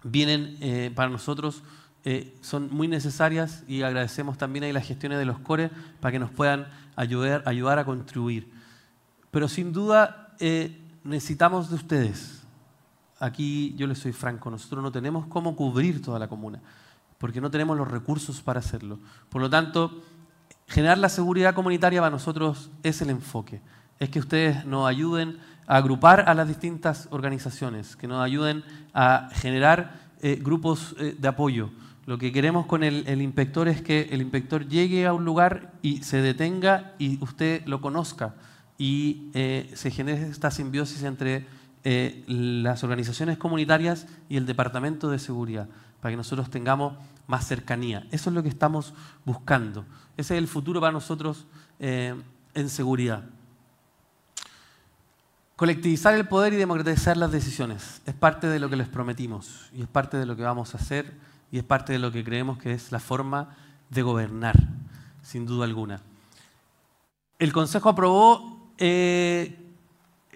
vienen 0.05 0.59
eh, 0.61 0.93
para 0.95 1.09
nosotros, 1.09 1.63
eh, 2.05 2.37
son 2.41 2.69
muy 2.73 2.89
necesarias 2.89 3.63
y 3.69 3.83
agradecemos 3.83 4.37
también 4.37 4.65
ahí 4.65 4.73
las 4.73 4.87
gestiones 4.87 5.19
de 5.19 5.25
los 5.25 5.39
CORE 5.39 5.71
para 6.01 6.11
que 6.13 6.19
nos 6.19 6.31
puedan 6.31 6.67
ayudar, 6.97 7.43
ayudar 7.47 7.79
a 7.79 7.85
contribuir. 7.85 8.51
Pero 9.31 9.49
sin 9.49 9.73
duda 9.73 10.35
eh, 10.41 10.81
necesitamos 11.05 11.71
de 11.71 11.77
ustedes. 11.77 12.43
Aquí 13.21 13.75
yo 13.77 13.87
les 13.87 13.99
soy 13.99 14.13
franco, 14.13 14.51
nosotros 14.51 14.83
no 14.83 14.91
tenemos 14.91 15.27
cómo 15.27 15.55
cubrir 15.55 16.03
toda 16.03 16.19
la 16.19 16.27
comuna, 16.27 16.61
porque 17.19 17.41
no 17.41 17.51
tenemos 17.51 17.77
los 17.77 17.89
recursos 17.89 18.41
para 18.41 18.59
hacerlo. 18.59 18.99
Por 19.29 19.41
lo 19.41 19.49
tanto, 19.49 20.03
generar 20.67 20.99
la 20.99 21.09
seguridad 21.09 21.55
comunitaria 21.55 22.01
para 22.01 22.11
nosotros 22.11 22.71
es 22.83 23.01
el 23.01 23.11
enfoque. 23.11 23.61
Es 24.01 24.11
que 24.11 24.19
ustedes 24.19 24.65
nos 24.65 24.89
ayuden 24.89 25.39
a 25.69 25.77
agrupar 25.77 26.29
a 26.29 26.35
las 26.35 26.49
distintas 26.49 27.07
organizaciones, 27.11 27.95
que 27.95 28.09
nos 28.09 28.21
ayuden 28.21 28.65
a 28.93 29.29
generar 29.35 30.11
eh, 30.21 30.39
grupos 30.43 30.95
eh, 30.99 31.17
de 31.19 31.29
apoyo. 31.29 31.71
Lo 32.05 32.19
que 32.19 32.33
queremos 32.33 32.67
con 32.67 32.83
el, 32.83 33.23
inspector 33.23 33.69
es 33.69 33.81
que 33.81 34.09
el 34.11 34.23
inspector 34.23 34.67
llegue 34.67 35.07
a 35.07 35.13
un 35.13 35.25
lugar 35.25 35.73
y 35.83 36.03
se 36.03 36.21
detenga 36.21 36.95
y 36.99 37.23
usted 37.23 37.65
lo 37.67 37.81
conozca 37.81 38.35
y 38.77 39.31
eh, 39.35 39.71
se 39.75 39.91
genere 39.93 40.29
esta 40.29 40.51
simbiosis 40.51 41.05
entre 41.05 41.47
las 41.85 42.85
organizaciones 42.85 43.39
comunitarias 43.39 44.07
y 44.29 44.37
el 44.37 44.47
Departamento 44.47 45.11
de 45.11 45.19
Seguridad, 45.19 45.69
para 46.01 46.13
que 46.13 46.17
nosotros 46.17 46.49
tengamos 46.49 46.95
más 47.27 47.47
cercanía. 47.47 48.07
Eso 48.11 48.31
es 48.31 48.35
lo 48.35 48.43
que 48.43 48.49
estamos 48.49 48.95
buscando. 49.25 49.85
Ese 50.17 50.35
es 50.35 50.39
el 50.39 50.49
futuro 50.49 50.81
para 50.81 50.93
nosotros 50.93 51.47
eh, 51.81 52.15
en 52.55 52.69
seguridad. 52.69 53.25
Colectivizar 55.57 56.15
el 56.15 56.27
poder 56.27 56.53
y 56.53 56.57
democratizar 56.57 57.17
las 57.17 57.31
decisiones 57.31 58.03
es 58.07 58.15
parte 58.15 58.49
de 58.49 58.59
lo 58.59 58.69
que 58.69 58.77
les 58.77 58.89
prometimos 58.89 59.71
y 59.73 59.83
es 59.83 59.89
parte 59.89 60.17
de 60.17 60.27
lo 60.27 60.35
que 60.35 60.43
vamos 60.43 60.75
a 60.75 60.79
hacer 60.79 61.13
y 61.53 61.59
es 61.59 61.65
parte 61.65 61.93
de 61.93 61.99
lo 62.01 62.11
que 62.11 62.25
creemos 62.25 62.59
que 62.59 62.73
es 62.73 62.91
la 62.91 62.99
forma 62.99 63.55
de 63.91 64.03
gobernar, 64.03 64.57
sin 65.23 65.47
duda 65.47 65.67
alguna. 65.67 66.01
El 67.39 67.53
Consejo 67.53 67.91
aprobó 67.91 68.73
eh, 68.79 69.59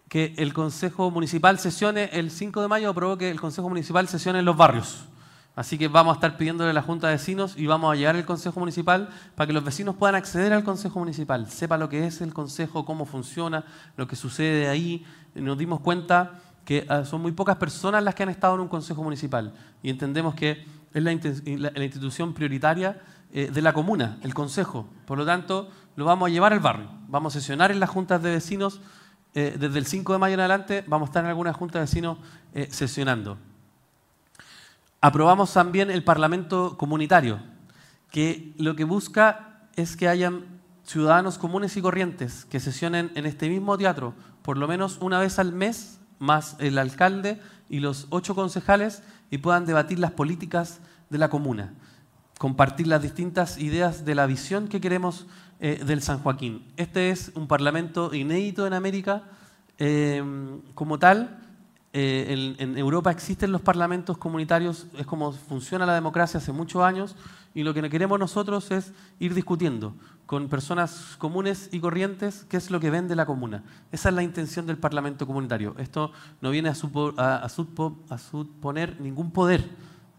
que 0.08 0.34
el 0.36 0.52
Consejo 0.52 1.10
Municipal 1.10 1.58
sesione, 1.58 2.10
el 2.12 2.30
5 2.30 2.60
de 2.60 2.68
mayo 2.68 2.90
aprobó 2.90 3.16
que 3.16 3.30
el 3.30 3.40
Consejo 3.40 3.68
Municipal 3.70 4.06
sesione 4.08 4.40
en 4.40 4.44
los 4.44 4.56
barrios. 4.56 5.06
Así 5.56 5.78
que 5.78 5.88
vamos 5.88 6.12
a 6.12 6.16
estar 6.16 6.36
pidiéndole 6.36 6.68
a 6.68 6.74
la 6.74 6.82
Junta 6.82 7.06
de 7.06 7.14
Vecinos 7.14 7.54
y 7.56 7.66
vamos 7.66 7.90
a 7.90 7.96
llegar 7.96 8.14
al 8.14 8.26
Consejo 8.26 8.60
Municipal 8.60 9.08
para 9.34 9.46
que 9.46 9.54
los 9.54 9.64
vecinos 9.64 9.96
puedan 9.96 10.16
acceder 10.16 10.52
al 10.52 10.64
Consejo 10.64 10.98
Municipal, 10.98 11.48
sepa 11.48 11.78
lo 11.78 11.88
que 11.88 12.06
es 12.06 12.20
el 12.20 12.34
Consejo, 12.34 12.84
cómo 12.84 13.06
funciona, 13.06 13.64
lo 13.96 14.06
que 14.06 14.16
sucede 14.16 14.68
ahí. 14.68 15.06
Nos 15.34 15.56
dimos 15.56 15.80
cuenta 15.80 16.42
que 16.66 16.84
ah, 16.90 17.06
son 17.06 17.22
muy 17.22 17.32
pocas 17.32 17.56
personas 17.56 18.02
las 18.02 18.14
que 18.14 18.24
han 18.24 18.28
estado 18.28 18.56
en 18.56 18.60
un 18.60 18.68
Consejo 18.68 19.02
Municipal 19.02 19.54
y 19.82 19.88
entendemos 19.88 20.34
que 20.34 20.75
es 20.96 21.04
la, 21.46 21.84
institución 21.84 22.32
prioritaria 22.34 23.00
eh, 23.32 23.50
de 23.52 23.62
la 23.62 23.72
comuna, 23.72 24.18
el 24.22 24.34
Consejo. 24.34 24.88
Por 25.06 25.18
lo 25.18 25.26
tanto, 25.26 25.70
lo 25.96 26.04
vamos 26.04 26.28
a 26.28 26.32
llevar 26.32 26.52
al 26.52 26.60
barrio. 26.60 26.88
Vamos 27.08 27.36
a 27.36 27.40
sesionar 27.40 27.70
en 27.70 27.80
las 27.80 27.90
juntas 27.90 28.22
de 28.22 28.30
vecinos. 28.30 28.80
Eh, 29.34 29.56
desde 29.58 29.78
el 29.78 29.86
5 29.86 30.14
de 30.14 30.18
mayo 30.18 30.34
en 30.34 30.40
adelante 30.40 30.82
vamos 30.86 31.08
a 31.08 31.10
estar 31.10 31.24
en 31.24 31.28
algunas 31.28 31.54
juntas 31.54 31.74
de 31.74 31.80
vecinos 31.80 32.18
eh, 32.54 32.68
sesionando. 32.70 33.36
Aprobamos 35.00 35.52
también 35.52 35.90
el 35.90 36.02
Parlamento 36.02 36.76
Comunitario, 36.78 37.40
que 38.10 38.54
lo 38.56 38.74
que 38.74 38.84
busca 38.84 39.68
es 39.76 39.96
que 39.96 40.08
hayan 40.08 40.44
ciudadanos 40.84 41.36
comunes 41.36 41.76
y 41.76 41.82
corrientes 41.82 42.46
que 42.46 42.60
sesionen 42.60 43.12
en 43.14 43.26
este 43.26 43.48
mismo 43.50 43.76
teatro 43.76 44.14
por 44.46 44.58
lo 44.58 44.68
menos 44.68 44.98
una 45.00 45.18
vez 45.18 45.40
al 45.40 45.52
mes, 45.52 45.98
más 46.20 46.54
el 46.60 46.78
alcalde 46.78 47.40
y 47.68 47.80
los 47.80 48.06
ocho 48.10 48.36
concejales, 48.36 49.02
y 49.30 49.38
puedan 49.38 49.66
debatir 49.66 49.98
las 49.98 50.12
políticas 50.12 50.80
de 51.10 51.18
la 51.18 51.28
comuna, 51.28 51.74
compartir 52.38 52.86
las 52.86 53.02
distintas 53.02 53.58
ideas 53.58 54.04
de 54.04 54.14
la 54.14 54.26
visión 54.26 54.68
que 54.68 54.80
queremos 54.80 55.26
eh, 55.60 55.82
del 55.84 56.02
San 56.02 56.18
Joaquín. 56.18 56.64
Este 56.76 57.10
es 57.10 57.32
un 57.34 57.48
parlamento 57.48 58.12
inédito 58.14 58.66
en 58.66 58.74
América 58.74 59.24
eh, 59.78 60.22
como 60.74 60.98
tal. 60.98 61.38
Eh, 61.92 62.54
en, 62.58 62.76
Europa 62.76 63.10
existen 63.10 63.52
los 63.52 63.62
parlamentos 63.62 64.18
comunitarios, 64.18 64.86
es 64.98 65.06
como 65.06 65.32
funciona 65.32 65.86
la 65.86 65.94
democracia 65.94 66.38
hace 66.38 66.52
muchos 66.52 66.82
años, 66.82 67.16
y 67.54 67.62
lo 67.62 67.72
que 67.72 67.88
queremos 67.88 68.18
nosotros 68.18 68.70
es 68.70 68.92
ir 69.18 69.32
discutiendo 69.32 69.94
con 70.26 70.48
personas 70.48 71.16
comunes 71.18 71.68
y 71.72 71.80
corrientes 71.80 72.44
qué 72.48 72.56
es 72.56 72.70
lo 72.70 72.80
que 72.80 72.90
vende 72.90 73.14
la 73.14 73.26
comuna. 73.26 73.62
Esa 73.92 74.08
es 74.08 74.14
la 74.14 74.22
intención 74.22 74.66
del 74.66 74.76
Parlamento 74.76 75.26
Comunitario. 75.26 75.74
Esto 75.78 76.12
no 76.40 76.50
viene 76.50 76.68
a, 76.68 76.74
suponer 77.48 79.00
ningún 79.00 79.30
poder. 79.30 79.68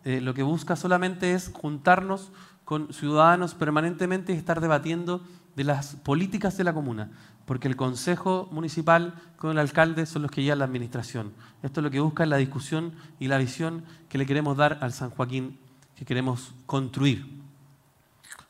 lo 0.06 0.34
que 0.34 0.44
busca 0.44 0.78
solamente 0.78 1.34
es 1.34 1.52
juntarnos 1.54 2.32
con 2.64 2.94
ciudadanos 2.94 3.54
permanentemente 3.54 4.34
y 4.34 4.38
estar 4.38 4.62
debatiendo 4.62 5.22
de 5.58 5.64
las 5.64 5.96
políticas 5.96 6.56
de 6.56 6.64
la 6.64 6.74
comuna, 6.74 7.10
porque 7.46 7.68
el 7.68 7.76
Consejo 7.76 8.48
Municipal 8.52 9.16
con 9.38 9.52
el 9.52 9.58
alcalde 9.58 10.06
son 10.06 10.22
los 10.22 10.32
que 10.32 10.44
llevan 10.44 10.60
la 10.60 10.66
administración. 10.66 11.34
Esto 11.64 11.80
es 11.80 11.84
lo 11.84 11.92
que 11.92 12.00
busca 12.00 12.26
la 12.26 12.38
discusión 12.38 12.94
y 13.20 13.28
la 13.28 13.38
visión 13.38 13.84
que 14.08 14.18
le 14.18 14.26
queremos 14.26 14.56
dar 14.56 14.78
al 14.82 14.94
San 14.94 15.10
Joaquín, 15.10 15.58
que 15.96 16.06
queremos 16.06 16.54
construir. 16.66 17.26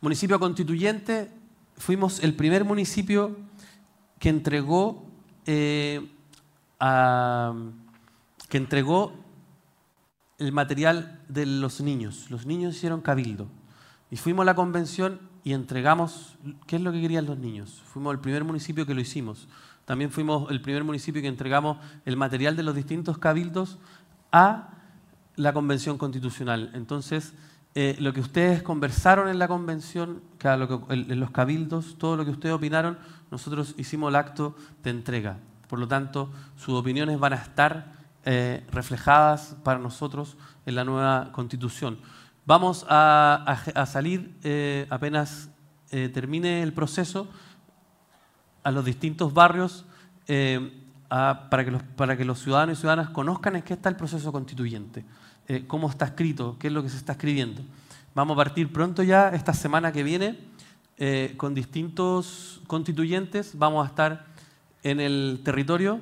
Municipio 0.02 0.40
constituyente, 0.40 1.32
fuimos 1.78 2.24
el 2.24 2.36
primer 2.36 2.66
municipio 2.66 3.38
que 4.20 4.30
entregó, 4.30 5.06
eh, 5.46 6.10
que 8.50 8.58
entregó 8.58 9.14
el 10.38 10.52
material 10.52 11.22
de 11.28 11.46
los 11.46 11.82
niños. 11.82 12.30
Los 12.30 12.46
niños 12.46 12.76
hicieron 12.76 13.02
cabildo. 13.02 13.48
Y 14.10 14.18
fuimos 14.18 14.44
a 14.44 14.46
la 14.46 14.56
convención 14.56 15.20
y 15.44 15.54
entregamos 15.54 16.38
qué 16.66 16.78
es 16.78 16.82
lo 16.82 16.92
que 16.92 17.02
querían 17.02 17.26
los 17.26 17.38
niños. 17.38 17.82
Fuimos 17.86 18.14
el 18.14 18.20
primer 18.20 18.44
municipio 18.44 18.86
que 18.86 18.94
lo 18.94 19.02
hicimos. 19.02 19.48
También 19.86 20.12
fuimos 20.12 20.52
el 20.52 20.62
primer 20.62 20.84
municipio 20.84 21.22
que 21.22 21.28
entregamos 21.28 21.78
el 22.06 22.18
material 22.18 22.56
de 22.56 22.64
los 22.64 22.76
distintos 22.76 23.18
cabildos 23.18 23.80
a 24.32 24.74
la 25.36 25.54
convención 25.54 25.98
constitucional. 25.98 26.72
Entonces, 26.74 27.34
eh, 27.80 27.96
lo 28.00 28.12
que 28.12 28.22
ustedes 28.22 28.64
conversaron 28.64 29.30
en 29.30 29.38
la 29.38 29.48
convención, 29.48 30.24
en 30.90 31.20
los 31.20 31.30
cabildos, 31.30 31.96
todo 32.00 32.18
lo 32.18 32.26
que 32.26 32.32
ustedes 32.32 32.56
opinaron, 32.56 32.98
nosotros 33.30 33.76
hicimos 33.78 34.10
el 34.10 34.16
acto 34.16 34.56
de 34.82 34.90
entrega. 34.90 35.38
Por 35.68 35.78
lo 35.78 35.88
tanto, 35.88 36.32
sus 36.56 36.74
opiniones 36.74 37.20
van 37.20 37.34
a 37.34 37.36
estar 37.36 37.94
eh, 38.26 38.66
reflejadas 38.72 39.56
para 39.64 39.78
nosotros 39.78 40.38
en 40.66 40.74
la 40.74 40.86
nueva 40.86 41.32
constitución. 41.32 42.00
Vamos 42.48 42.84
a, 42.90 43.86
salir 43.86 44.36
eh, 44.42 44.88
apenas 44.90 45.52
termine 45.92 46.64
el 46.64 46.74
proceso 46.74 47.30
a 48.64 48.72
los 48.72 48.86
distintos 48.86 49.36
barrios 49.36 49.86
para, 51.08 51.64
que 51.64 51.70
los, 51.70 51.84
para 51.84 52.18
que 52.18 52.26
los 52.26 52.42
ciudadanos 52.42 52.80
y 52.80 52.82
ciudadanas 52.82 53.12
conozcan 53.12 53.56
en 53.56 53.62
qué 53.62 53.76
está 53.76 53.88
el 53.90 53.96
proceso 53.96 54.32
constituyente, 54.32 55.06
cómo 55.68 55.90
está 55.90 56.06
escrito, 56.06 56.58
qué 56.60 56.68
es 56.68 56.74
lo 56.74 56.84
que 56.84 56.90
se 56.90 56.98
está 56.98 57.14
escribiendo. 57.14 57.62
Vamos 58.14 58.36
a 58.36 58.38
partir 58.38 58.72
pronto 58.72 59.04
ya, 59.04 59.30
esta 59.30 59.54
semana 59.54 59.92
que 59.92 60.04
viene, 60.04 60.38
con 61.38 61.54
distintos 61.54 62.62
constituyentes. 62.68 63.58
Vamos 63.58 63.86
a 63.86 63.90
estar 63.90 64.26
en 64.84 65.00
el 65.00 65.42
territorio 65.44 66.02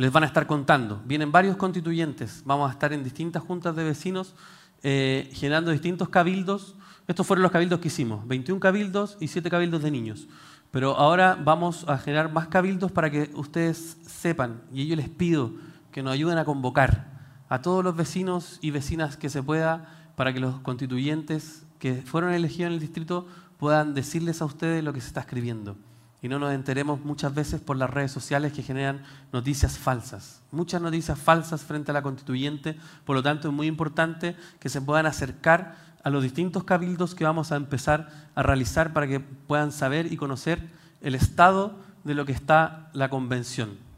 les 0.00 0.10
van 0.10 0.22
a 0.22 0.26
estar 0.26 0.46
contando. 0.46 1.02
Vienen 1.04 1.30
varios 1.30 1.58
constituyentes, 1.58 2.42
vamos 2.46 2.70
a 2.70 2.72
estar 2.72 2.90
en 2.94 3.04
distintas 3.04 3.42
juntas 3.42 3.76
de 3.76 3.84
vecinos 3.84 4.34
eh, 4.82 5.30
generando 5.34 5.70
distintos 5.72 6.08
cabildos. 6.08 6.74
Estos 7.06 7.26
fueron 7.26 7.42
los 7.42 7.52
cabildos 7.52 7.80
que 7.80 7.88
hicimos, 7.88 8.26
21 8.26 8.60
cabildos 8.60 9.18
y 9.20 9.28
7 9.28 9.50
cabildos 9.50 9.82
de 9.82 9.90
niños. 9.90 10.26
Pero 10.70 10.96
ahora 10.96 11.38
vamos 11.38 11.84
a 11.86 11.98
generar 11.98 12.32
más 12.32 12.48
cabildos 12.48 12.90
para 12.90 13.10
que 13.10 13.30
ustedes 13.34 13.98
sepan, 14.06 14.62
y 14.72 14.86
yo 14.86 14.96
les 14.96 15.10
pido 15.10 15.52
que 15.92 16.02
nos 16.02 16.12
ayuden 16.12 16.38
a 16.38 16.44
convocar 16.44 17.10
a 17.48 17.62
todos 17.62 17.82
los 17.84 17.96
vecinos 17.96 18.58
y 18.60 18.70
vecinas 18.70 19.16
que 19.16 19.28
se 19.28 19.42
pueda 19.42 20.12
para 20.16 20.32
que 20.32 20.40
los 20.40 20.60
constituyentes 20.60 21.66
que 21.78 22.02
fueron 22.02 22.32
elegidos 22.32 22.68
en 22.68 22.74
el 22.74 22.80
distrito 22.80 23.26
puedan 23.58 23.94
decirles 23.94 24.42
a 24.42 24.44
ustedes 24.44 24.84
lo 24.84 24.92
que 24.92 25.00
se 25.00 25.08
está 25.08 25.20
escribiendo 25.20 25.76
y 26.22 26.28
no 26.28 26.38
nos 26.38 26.52
enteremos 26.52 27.00
muchas 27.04 27.34
veces 27.34 27.60
por 27.60 27.76
las 27.76 27.88
redes 27.88 28.12
sociales 28.12 28.52
que 28.52 28.62
generan 28.62 29.02
noticias 29.32 29.78
falsas. 29.78 30.42
Muchas 30.50 30.82
noticias 30.82 31.18
falsas 31.18 31.62
frente 31.62 31.90
a 31.90 31.94
la 31.94 32.02
constituyente, 32.02 32.76
por 33.04 33.16
lo 33.16 33.22
tanto 33.22 33.48
es 33.48 33.54
muy 33.54 33.66
importante 33.66 34.36
que 34.58 34.68
se 34.68 34.82
puedan 34.82 35.06
acercar 35.06 35.76
a 36.02 36.10
los 36.10 36.22
distintos 36.22 36.64
cabildos 36.64 37.14
que 37.14 37.24
vamos 37.24 37.52
a 37.52 37.56
empezar 37.56 38.28
a 38.34 38.42
realizar 38.42 38.92
para 38.92 39.06
que 39.06 39.20
puedan 39.20 39.72
saber 39.72 40.12
y 40.12 40.16
conocer 40.16 40.70
el 41.00 41.14
estado 41.14 41.78
de 42.04 42.14
lo 42.14 42.26
que 42.26 42.32
está 42.32 42.90
la 42.92 43.08
convención. 43.08 43.89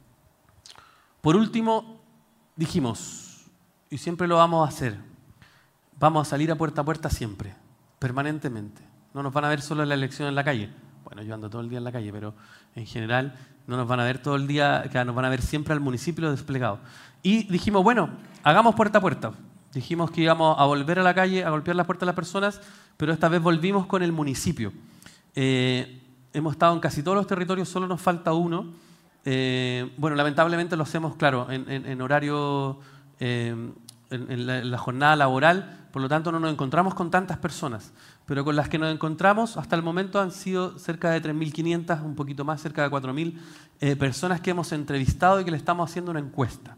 Por 1.22 1.36
último, 1.36 2.00
dijimos, 2.56 3.46
y 3.88 3.96
siempre 3.96 4.28
lo 4.28 4.36
vamos 4.36 4.66
a 4.66 4.68
hacer, 4.68 4.98
vamos 5.98 6.26
a 6.26 6.30
salir 6.30 6.50
a 6.50 6.56
puerta 6.56 6.82
a 6.82 6.84
puerta 6.84 7.08
siempre, 7.08 7.54
permanentemente. 7.98 8.82
No 9.14 9.22
nos 9.22 9.32
van 9.32 9.44
a 9.44 9.48
ver 9.48 9.62
solo 9.62 9.84
en 9.84 9.88
la 9.88 9.94
elección 9.94 10.28
en 10.28 10.34
la 10.34 10.42
calle, 10.42 10.68
bueno, 11.04 11.22
yo 11.22 11.34
ando 11.34 11.48
todo 11.48 11.62
el 11.62 11.68
día 11.68 11.78
en 11.78 11.84
la 11.84 11.92
calle, 11.92 12.12
pero 12.12 12.34
en 12.74 12.86
general 12.86 13.36
no 13.66 13.76
nos 13.76 13.86
van 13.86 14.00
a 14.00 14.04
ver 14.04 14.18
todo 14.18 14.34
el 14.34 14.46
día, 14.46 14.82
nos 15.06 15.14
van 15.14 15.24
a 15.24 15.28
ver 15.28 15.42
siempre 15.42 15.74
al 15.74 15.80
municipio 15.80 16.30
desplegado. 16.30 16.80
Y 17.22 17.44
dijimos, 17.44 17.84
bueno, 17.84 18.10
hagamos 18.42 18.74
puerta 18.74 18.98
a 18.98 19.00
puerta. 19.00 19.32
Dijimos 19.72 20.10
que 20.10 20.22
íbamos 20.22 20.58
a 20.58 20.64
volver 20.64 20.98
a 20.98 21.02
la 21.02 21.14
calle, 21.14 21.44
a 21.44 21.50
golpear 21.50 21.76
las 21.76 21.86
puertas 21.86 22.00
de 22.00 22.06
las 22.06 22.16
personas, 22.16 22.60
pero 22.96 23.12
esta 23.12 23.28
vez 23.28 23.40
volvimos 23.40 23.86
con 23.86 24.02
el 24.02 24.10
municipio. 24.10 24.72
Eh, 25.34 26.02
hemos 26.32 26.54
estado 26.54 26.74
en 26.74 26.80
casi 26.80 27.02
todos 27.02 27.16
los 27.16 27.28
territorios, 27.28 27.68
solo 27.68 27.86
nos 27.86 28.00
falta 28.00 28.32
uno. 28.32 28.72
Eh, 29.24 29.92
bueno, 29.96 30.16
lamentablemente 30.16 30.76
lo 30.76 30.82
hacemos, 30.82 31.16
claro, 31.16 31.48
en, 31.50 32.00
horario, 32.00 32.78
eh, 33.20 33.54
en 34.10 34.70
la 34.70 34.78
jornada 34.78 35.16
laboral, 35.16 35.88
por 35.92 36.02
lo 36.02 36.08
tanto 36.08 36.32
no 36.32 36.40
nos 36.40 36.52
encontramos 36.52 36.94
con 36.94 37.10
tantas 37.10 37.38
personas 37.38 37.92
pero 38.26 38.44
con 38.44 38.56
las 38.56 38.68
que 38.68 38.78
nos 38.78 38.92
encontramos 38.92 39.56
hasta 39.56 39.76
el 39.76 39.82
momento 39.82 40.20
han 40.20 40.30
sido 40.30 40.78
cerca 40.78 41.10
de 41.10 41.22
3.500, 41.22 42.02
un 42.02 42.14
poquito 42.14 42.44
más, 42.44 42.60
cerca 42.60 42.82
de 42.82 42.90
4.000 42.90 43.38
eh, 43.80 43.96
personas 43.96 44.40
que 44.40 44.50
hemos 44.50 44.72
entrevistado 44.72 45.40
y 45.40 45.44
que 45.44 45.50
le 45.50 45.56
estamos 45.56 45.90
haciendo 45.90 46.10
una 46.10 46.20
encuesta. 46.20 46.76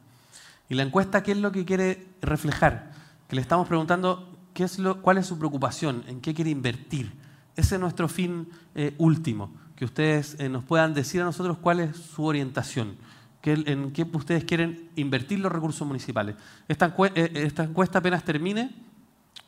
Y 0.68 0.74
la 0.74 0.82
encuesta, 0.82 1.22
¿qué 1.22 1.32
es 1.32 1.38
lo 1.38 1.52
que 1.52 1.64
quiere 1.64 2.06
reflejar? 2.22 2.92
Que 3.28 3.36
le 3.36 3.42
estamos 3.42 3.68
preguntando 3.68 4.36
qué 4.54 4.64
es 4.64 4.78
lo, 4.78 5.02
cuál 5.02 5.18
es 5.18 5.26
su 5.26 5.38
preocupación, 5.38 6.02
en 6.06 6.20
qué 6.20 6.34
quiere 6.34 6.50
invertir. 6.50 7.12
Ese 7.56 7.74
es 7.74 7.80
nuestro 7.80 8.08
fin 8.08 8.48
eh, 8.74 8.94
último, 8.98 9.52
que 9.76 9.84
ustedes 9.84 10.36
eh, 10.38 10.48
nos 10.48 10.64
puedan 10.64 10.94
decir 10.94 11.20
a 11.20 11.24
nosotros 11.24 11.58
cuál 11.58 11.80
es 11.80 11.96
su 11.96 12.24
orientación, 12.24 12.96
en 13.42 13.92
qué 13.92 14.06
ustedes 14.12 14.44
quieren 14.44 14.88
invertir 14.96 15.40
los 15.40 15.52
recursos 15.52 15.86
municipales. 15.86 16.36
Esta, 16.66 16.94
esta 17.14 17.64
encuesta 17.64 17.98
apenas 17.98 18.24
termine, 18.24 18.70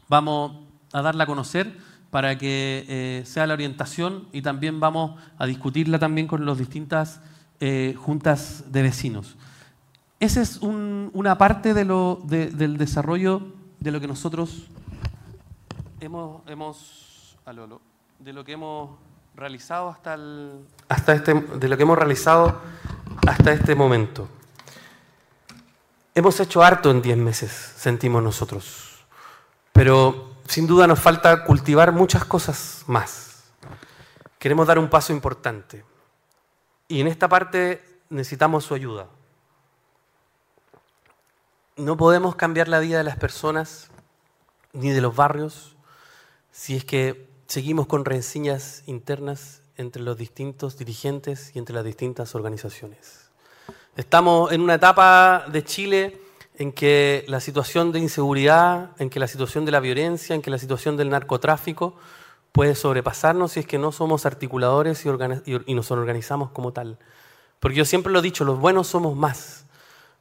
vamos 0.08 0.64
a 0.92 1.02
darla 1.02 1.24
a 1.24 1.26
conocer 1.26 1.76
para 2.10 2.36
que 2.38 2.84
eh, 2.88 3.22
sea 3.26 3.46
la 3.46 3.54
orientación 3.54 4.28
y 4.32 4.42
también 4.42 4.80
vamos 4.80 5.20
a 5.38 5.46
discutirla 5.46 5.98
también 5.98 6.26
con 6.26 6.44
las 6.44 6.58
distintas 6.58 7.20
eh, 7.60 7.94
juntas 7.96 8.64
de 8.70 8.82
vecinos. 8.82 9.36
Esa 10.20 10.40
es 10.40 10.60
una 10.62 11.36
parte 11.36 11.74
del 11.74 12.78
desarrollo 12.78 13.52
de 13.80 13.90
lo 13.90 14.00
que 14.00 14.06
nosotros 14.06 14.66
hemos, 16.00 16.40
hemos 16.48 17.36
de 18.18 18.32
lo 18.32 18.44
que 18.44 18.52
hemos 18.52 18.90
realizado 19.36 19.90
hasta 19.90 20.14
el, 20.14 20.66
hasta 20.88 21.14
este, 21.14 21.34
de 21.34 21.68
lo 21.68 21.76
que 21.76 21.82
hemos 21.82 21.98
realizado 21.98 22.60
hasta 23.26 23.52
este 23.52 23.74
momento. 23.74 24.28
Hemos 26.14 26.40
hecho 26.40 26.62
harto 26.62 26.90
en 26.90 27.02
10 27.02 27.18
meses, 27.18 27.50
sentimos 27.50 28.22
nosotros, 28.22 29.04
pero 29.72 30.36
sin 30.48 30.66
duda 30.66 30.86
nos 30.86 30.98
falta 30.98 31.44
cultivar 31.44 31.92
muchas 31.92 32.24
cosas 32.24 32.84
más. 32.86 33.44
Queremos 34.38 34.66
dar 34.66 34.78
un 34.78 34.88
paso 34.88 35.12
importante. 35.12 35.84
Y 36.88 37.00
en 37.00 37.08
esta 37.08 37.28
parte 37.28 38.00
necesitamos 38.08 38.64
su 38.64 38.74
ayuda. 38.74 39.08
No 41.76 41.96
podemos 41.98 42.36
cambiar 42.36 42.68
la 42.68 42.78
vida 42.78 42.98
de 42.98 43.04
las 43.04 43.16
personas 43.16 43.90
ni 44.72 44.90
de 44.90 45.00
los 45.00 45.14
barrios 45.14 45.76
si 46.52 46.76
es 46.76 46.84
que 46.84 47.28
seguimos 47.46 47.86
con 47.86 48.04
rencillas 48.04 48.82
internas 48.86 49.62
entre 49.76 50.02
los 50.02 50.16
distintos 50.16 50.78
dirigentes 50.78 51.52
y 51.54 51.58
entre 51.58 51.74
las 51.74 51.84
distintas 51.84 52.34
organizaciones. 52.34 53.30
Estamos 53.96 54.52
en 54.52 54.60
una 54.60 54.74
etapa 54.74 55.44
de 55.50 55.64
Chile 55.64 56.20
en 56.58 56.72
que 56.72 57.24
la 57.28 57.40
situación 57.40 57.92
de 57.92 57.98
inseguridad, 57.98 58.90
en 58.98 59.10
que 59.10 59.20
la 59.20 59.28
situación 59.28 59.64
de 59.64 59.72
la 59.72 59.80
violencia, 59.80 60.34
en 60.34 60.42
que 60.42 60.50
la 60.50 60.58
situación 60.58 60.96
del 60.96 61.10
narcotráfico 61.10 61.96
puede 62.52 62.74
sobrepasarnos 62.74 63.52
si 63.52 63.60
es 63.60 63.66
que 63.66 63.78
no 63.78 63.92
somos 63.92 64.24
articuladores 64.24 65.04
y, 65.04 65.74
nos 65.74 65.90
organizamos 65.90 66.50
como 66.50 66.72
tal. 66.72 66.98
Porque 67.60 67.76
yo 67.76 67.84
siempre 67.84 68.12
lo 68.12 68.20
he 68.20 68.22
dicho, 68.22 68.44
los 68.44 68.58
buenos 68.58 68.86
somos 68.86 69.14
más, 69.14 69.66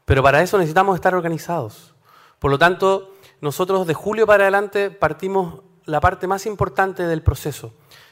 pero 0.03 0.21
para 0.21 0.41
eso 0.41 0.57
necesitamos 0.57 0.95
estar 0.95 1.15
organizados. 1.15 1.93
Por 2.39 2.51
lo 2.51 2.59
tanto, 2.59 3.13
nosotros 3.39 3.87
de 3.87 3.93
julio 3.93 4.27
para 4.27 4.43
adelante 4.43 4.91
partimos 4.91 5.61
la 5.85 5.99
parte 5.99 6.27
más 6.27 6.45
importante 6.45 7.03
del 7.03 7.21
proceso, 7.21 7.71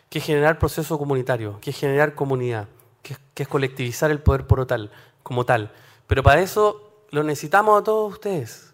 que 0.10 0.20
es 0.20 0.26
generar 0.26 0.60
proceso 0.60 0.98
comunitario, 0.98 1.60
que 1.60 1.72
es 1.72 1.78
generar 1.78 2.16
comunidad, 2.16 2.68
que 3.02 3.18
es, 3.36 3.48
colectivizar 3.48 4.12
el 4.12 4.20
poder 4.20 4.48
por 4.48 4.66
tal, 4.66 4.92
como 5.24 5.46
tal. 5.46 5.72
Pero 6.08 6.24
para 6.24 6.42
eso 6.42 7.06
lo 7.10 7.24
necesitamos 7.24 7.82
a 7.82 7.84
todos 7.84 8.14
ustedes. 8.14 8.74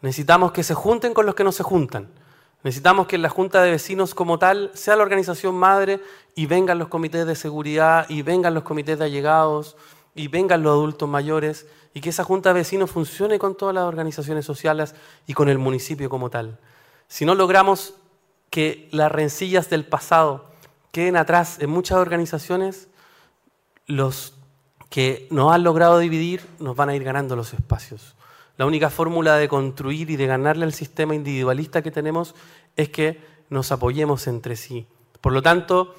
Necesitamos 0.00 0.52
que 0.52 0.64
se 0.64 0.74
junten 0.74 1.14
con 1.14 1.26
los 1.26 1.34
que 1.34 1.44
no 1.44 1.52
se 1.52 1.62
juntan. 1.62 2.08
Necesitamos 2.64 3.06
que 3.06 3.18
la 3.18 3.28
Junta 3.28 3.62
de 3.62 3.72
Vecinos 3.72 4.14
como 4.14 4.38
tal 4.38 4.70
sea 4.74 4.94
la 4.94 5.02
organización 5.02 5.56
madre 5.56 6.00
y 6.36 6.46
vengan 6.46 6.78
los 6.78 6.88
comités 6.88 7.26
de 7.26 7.34
seguridad 7.34 8.06
y 8.08 8.22
vengan 8.22 8.54
los 8.54 8.62
comités 8.62 8.98
de 8.98 9.04
allegados 9.04 9.76
y 10.14 10.28
vengan 10.28 10.62
los 10.62 10.72
adultos 10.72 11.08
mayores 11.08 11.66
y 11.92 12.00
que 12.00 12.10
esa 12.10 12.22
Junta 12.22 12.50
de 12.50 12.60
Vecinos 12.60 12.90
funcione 12.90 13.38
con 13.38 13.56
todas 13.56 13.74
las 13.74 13.84
organizaciones 13.84 14.44
sociales 14.44 14.94
y 15.26 15.34
con 15.34 15.48
el 15.48 15.58
municipio 15.58 16.08
como 16.08 16.30
tal. 16.30 16.58
Si 17.08 17.24
no 17.24 17.34
logramos 17.34 17.94
que 18.52 18.86
las 18.92 19.10
rencillas 19.10 19.70
del 19.70 19.86
pasado 19.86 20.44
queden 20.90 21.16
atrás 21.16 21.56
en 21.58 21.70
muchas 21.70 21.96
organizaciones, 21.96 22.88
los 23.86 24.34
que 24.90 25.26
nos 25.30 25.54
han 25.54 25.62
logrado 25.62 25.98
dividir 25.98 26.44
nos 26.58 26.76
van 26.76 26.90
a 26.90 26.94
ir 26.94 27.02
ganando 27.02 27.34
los 27.34 27.54
espacios. 27.54 28.14
La 28.58 28.66
única 28.66 28.90
fórmula 28.90 29.38
de 29.38 29.48
construir 29.48 30.10
y 30.10 30.16
de 30.16 30.26
ganarle 30.26 30.66
al 30.66 30.74
sistema 30.74 31.14
individualista 31.14 31.80
que 31.80 31.90
tenemos 31.90 32.34
es 32.76 32.90
que 32.90 33.22
nos 33.48 33.72
apoyemos 33.72 34.26
entre 34.26 34.56
sí. 34.56 34.86
Por 35.22 35.32
lo 35.32 35.40
tanto, 35.40 35.94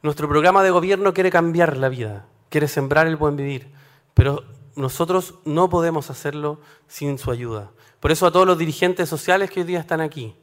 nuestro 0.00 0.28
programa 0.28 0.62
de 0.62 0.70
gobierno 0.70 1.12
quiere 1.12 1.30
cambiar 1.30 1.76
la 1.76 1.90
vida, 1.90 2.24
quiere 2.48 2.68
sembrar 2.68 3.06
el 3.06 3.16
buen 3.16 3.36
vivir, 3.36 3.70
pero 4.14 4.44
nosotros 4.76 5.34
no 5.44 5.68
podemos 5.68 6.08
hacerlo 6.08 6.58
sin 6.86 7.18
su 7.18 7.30
ayuda. 7.30 7.70
Por 8.00 8.12
eso 8.12 8.26
a 8.26 8.32
todos 8.32 8.46
los 8.46 8.56
dirigentes 8.56 9.10
sociales 9.10 9.50
que 9.50 9.60
hoy 9.60 9.66
día 9.66 9.80
están 9.80 10.00
aquí, 10.00 10.34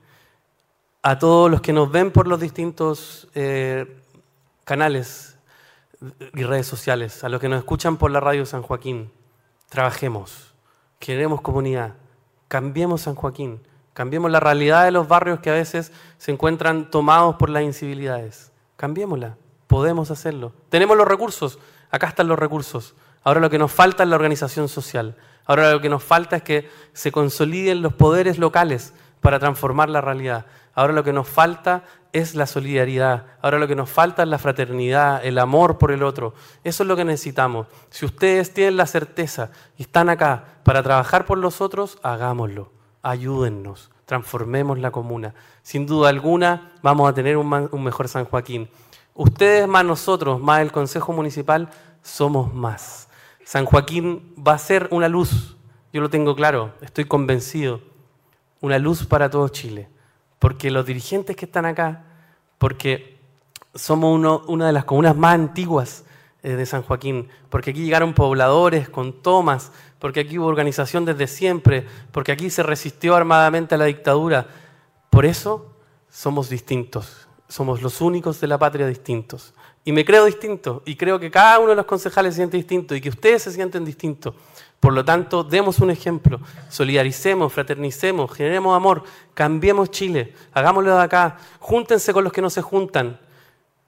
a 1.06 1.20
todos 1.20 1.52
los 1.52 1.62
que 1.62 1.72
nos 1.72 1.92
ven 1.92 2.10
por 2.10 2.28
los 2.28 2.40
distintos 2.40 3.28
eh, 3.36 4.02
canales 4.64 5.38
y 6.34 6.42
redes 6.42 6.66
sociales, 6.66 7.24
a 7.24 7.30
los 7.30 7.40
que 7.40 7.48
nos 7.48 7.60
escuchan 7.60 7.98
por 7.98 8.10
la 8.10 8.20
radio 8.20 8.44
San 8.44 8.64
Joaquín, 8.64 9.12
trabajemos, 9.70 10.56
queremos 10.98 11.42
comunidad, 11.42 11.94
cambiemos 12.48 13.02
San 13.02 13.14
Joaquín, 13.14 13.62
cambiemos 13.94 14.32
la 14.32 14.40
realidad 14.40 14.84
de 14.84 14.90
los 14.90 15.08
barrios 15.08 15.42
que 15.42 15.52
a 15.52 15.54
veces 15.54 15.92
se 16.18 16.32
encuentran 16.32 16.90
tomados 16.90 17.36
por 17.36 17.52
las 17.52 17.62
incivilidades, 17.62 18.52
cambiémosla, 18.76 19.38
podemos 19.68 20.10
hacerlo. 20.10 20.54
Tenemos 20.70 20.98
los 20.98 21.08
recursos, 21.08 21.60
acá 21.92 22.08
están 22.08 22.28
los 22.28 22.40
recursos. 22.40 22.96
Ahora 23.24 23.42
lo 23.42 23.52
que 23.52 23.60
nos 23.60 23.72
falta 23.72 24.02
es 24.02 24.10
la 24.10 24.16
organización 24.16 24.68
social. 24.68 25.16
Ahora 25.46 25.72
lo 25.72 25.82
que 25.82 25.90
nos 25.90 26.04
falta 26.04 26.38
es 26.38 26.42
que 26.42 26.68
se 26.94 27.12
consoliden 27.12 27.84
los 27.84 27.94
poderes 27.94 28.40
locales 28.40 28.96
para 29.26 29.40
transformar 29.40 29.90
la 29.90 30.02
realidad. 30.02 30.46
Ahora 30.76 30.94
lo 30.94 31.04
que 31.04 31.12
nos 31.12 31.28
falta 31.28 31.82
es 32.14 32.36
la 32.36 32.46
solidaridad. 32.46 33.26
Ahora 33.42 33.58
lo 33.58 33.68
que 33.68 33.76
nos 33.76 33.90
falta 33.90 34.22
es 34.22 34.30
la 34.30 34.38
fraternidad, 34.38 35.26
el 35.26 35.40
amor 35.40 35.80
por 35.80 35.92
el 35.92 36.04
otro. 36.04 36.36
Eso 36.64 36.84
es 36.84 36.88
lo 36.88 36.96
que 36.96 37.06
necesitamos. 37.06 37.66
Si 37.90 38.06
ustedes 38.06 38.54
tienen 38.54 38.78
la 38.78 38.86
certeza 38.86 39.50
y 39.78 39.82
están 39.82 40.10
acá 40.10 40.44
para 40.64 40.84
trabajar 40.84 41.26
por 41.26 41.40
los 41.40 41.60
otros, 41.60 41.98
hagámoslo. 42.04 42.72
Ayúdennos. 43.02 43.90
Transformemos 44.06 44.78
la 44.78 44.92
comuna. 44.92 45.34
Sin 45.64 45.88
duda 45.88 46.10
alguna 46.10 46.74
vamos 46.84 47.10
a 47.10 47.14
tener 47.16 47.36
un, 47.36 47.52
un 47.72 47.84
mejor 47.84 48.08
San 48.08 48.26
Joaquín. 48.26 48.70
Ustedes 49.16 49.68
más 49.68 49.84
nosotros, 49.84 50.40
más 50.40 50.62
el 50.62 50.72
Consejo 50.72 51.14
Municipal, 51.14 51.70
somos 52.04 52.54
más. 52.54 53.10
San 53.44 53.66
Joaquín 53.66 54.36
va 54.38 54.54
a 54.54 54.60
ser 54.60 54.88
una 54.92 55.10
luz. 55.10 55.58
Yo 55.92 56.02
lo 56.02 56.12
tengo 56.12 56.36
claro, 56.36 56.74
estoy 56.82 57.06
convencido. 57.06 57.95
Una 58.62 58.80
luz 58.80 59.06
para 59.06 59.30
todo 59.30 59.50
Chile 59.50 59.90
porque 60.46 60.70
los 60.70 60.86
dirigentes 60.86 61.36
que 61.36 61.46
están 61.46 61.66
acá, 61.66 62.04
porque 62.58 63.18
somos 63.74 64.44
una 64.48 64.68
de 64.68 64.74
las 64.74 64.86
comunas 64.86 65.16
más 65.16 65.34
antiguas 65.34 66.04
eh, 66.44 66.52
de 66.52 66.66
San 66.68 66.84
Joaquín, 66.84 67.30
porque 67.50 67.72
aquí 67.72 67.84
llegaron 67.84 68.14
pobladores 68.14 68.90
con 68.90 69.24
tomas, 69.24 69.72
porque 69.98 70.20
aquí 70.20 70.38
hubo 70.38 70.46
organización 70.46 71.04
desde 71.04 71.26
siempre, 71.26 71.86
porque 72.12 72.32
aquí 72.32 72.50
se 72.50 72.62
resistió 72.62 73.16
armadamente 73.16 73.76
a 73.76 73.80
la 73.80 73.86
dictadura. 73.86 74.48
Por 75.10 75.26
eso 75.26 75.72
somos 76.10 76.48
distintos, 76.50 77.28
somos 77.48 77.82
los 77.82 78.00
únicos 78.02 78.40
de 78.40 78.46
la 78.46 78.60
patria 78.60 78.86
distintos. 78.86 79.54
Y 79.84 79.92
me 79.92 80.06
creo 80.06 80.26
distinto, 80.26 80.84
y 80.86 80.96
creo 80.96 81.20
que 81.20 81.32
cada 81.32 81.58
uno 81.60 81.70
de 81.70 81.76
los 81.76 81.86
concejales 81.86 82.34
se 82.34 82.38
siente 82.42 82.58
distinto, 82.58 82.96
y 82.96 83.02
que 83.02 83.10
ustedes 83.10 83.42
se 83.42 83.52
sienten 83.52 83.84
distintos. 83.84 84.36
Por 84.86 84.94
lo 84.94 85.04
tanto, 85.04 85.44
demos 85.44 85.80
un 85.80 85.90
ejemplo, 85.90 86.40
solidaricemos, 86.70 87.52
fraternicemos, 87.52 88.32
generemos 88.32 88.78
amor, 88.78 89.02
cambiemos 89.34 89.90
Chile, 89.90 90.36
hagámoslo 90.54 90.96
de 90.96 91.02
acá, 91.02 91.38
júntense 91.60 92.14
con 92.14 92.24
los 92.24 92.32
que 92.32 92.40
no 92.40 92.52
se 92.52 92.62
juntan, 92.62 93.20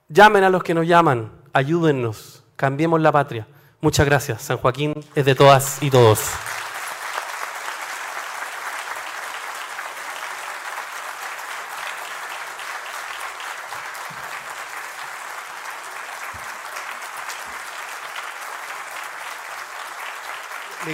llamen 0.09 0.43
a 0.43 0.49
los 0.49 0.63
que 0.63 0.73
nos 0.73 0.87
llaman, 0.87 1.31
ayúdennos, 1.53 2.43
cambiemos 2.55 2.99
la 2.99 3.11
patria. 3.11 3.47
Muchas 3.79 4.07
gracias. 4.07 4.41
San 4.41 4.57
Joaquín 4.57 4.95
es 5.13 5.23
de 5.23 5.35
todas 5.35 5.83
y 5.83 5.91
todos. 5.91 6.19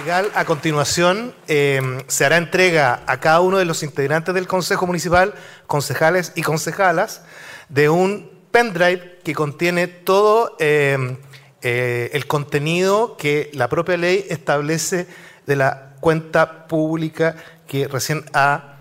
A 0.06 0.44
continuación 0.44 1.34
em, 1.46 2.02
se 2.08 2.26
hará 2.26 2.36
entrega 2.36 3.02
a 3.06 3.20
cada 3.20 3.40
uno 3.40 3.56
de 3.56 3.64
los 3.64 3.82
integrantes 3.82 4.34
del 4.34 4.46
Consejo 4.46 4.86
Municipal, 4.86 5.32
concejales 5.66 6.32
y 6.34 6.42
concejalas, 6.42 7.22
de 7.70 7.88
un 7.88 8.30
pendrive 8.50 9.20
que 9.24 9.34
contiene 9.34 9.86
todo 9.86 10.56
em, 10.58 11.16
eh, 11.62 12.10
el 12.12 12.26
contenido 12.26 13.16
que 13.16 13.50
la 13.54 13.68
propia 13.70 13.96
ley 13.96 14.26
establece 14.28 15.06
de 15.46 15.56
la 15.56 15.94
cuenta 16.00 16.68
pública 16.68 17.36
que 17.66 17.88
recién 17.88 18.26
ha 18.34 18.80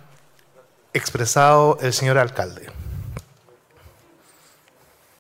expresado 0.94 1.78
el 1.80 1.94
señor 1.94 2.18
alcalde. 2.18 2.83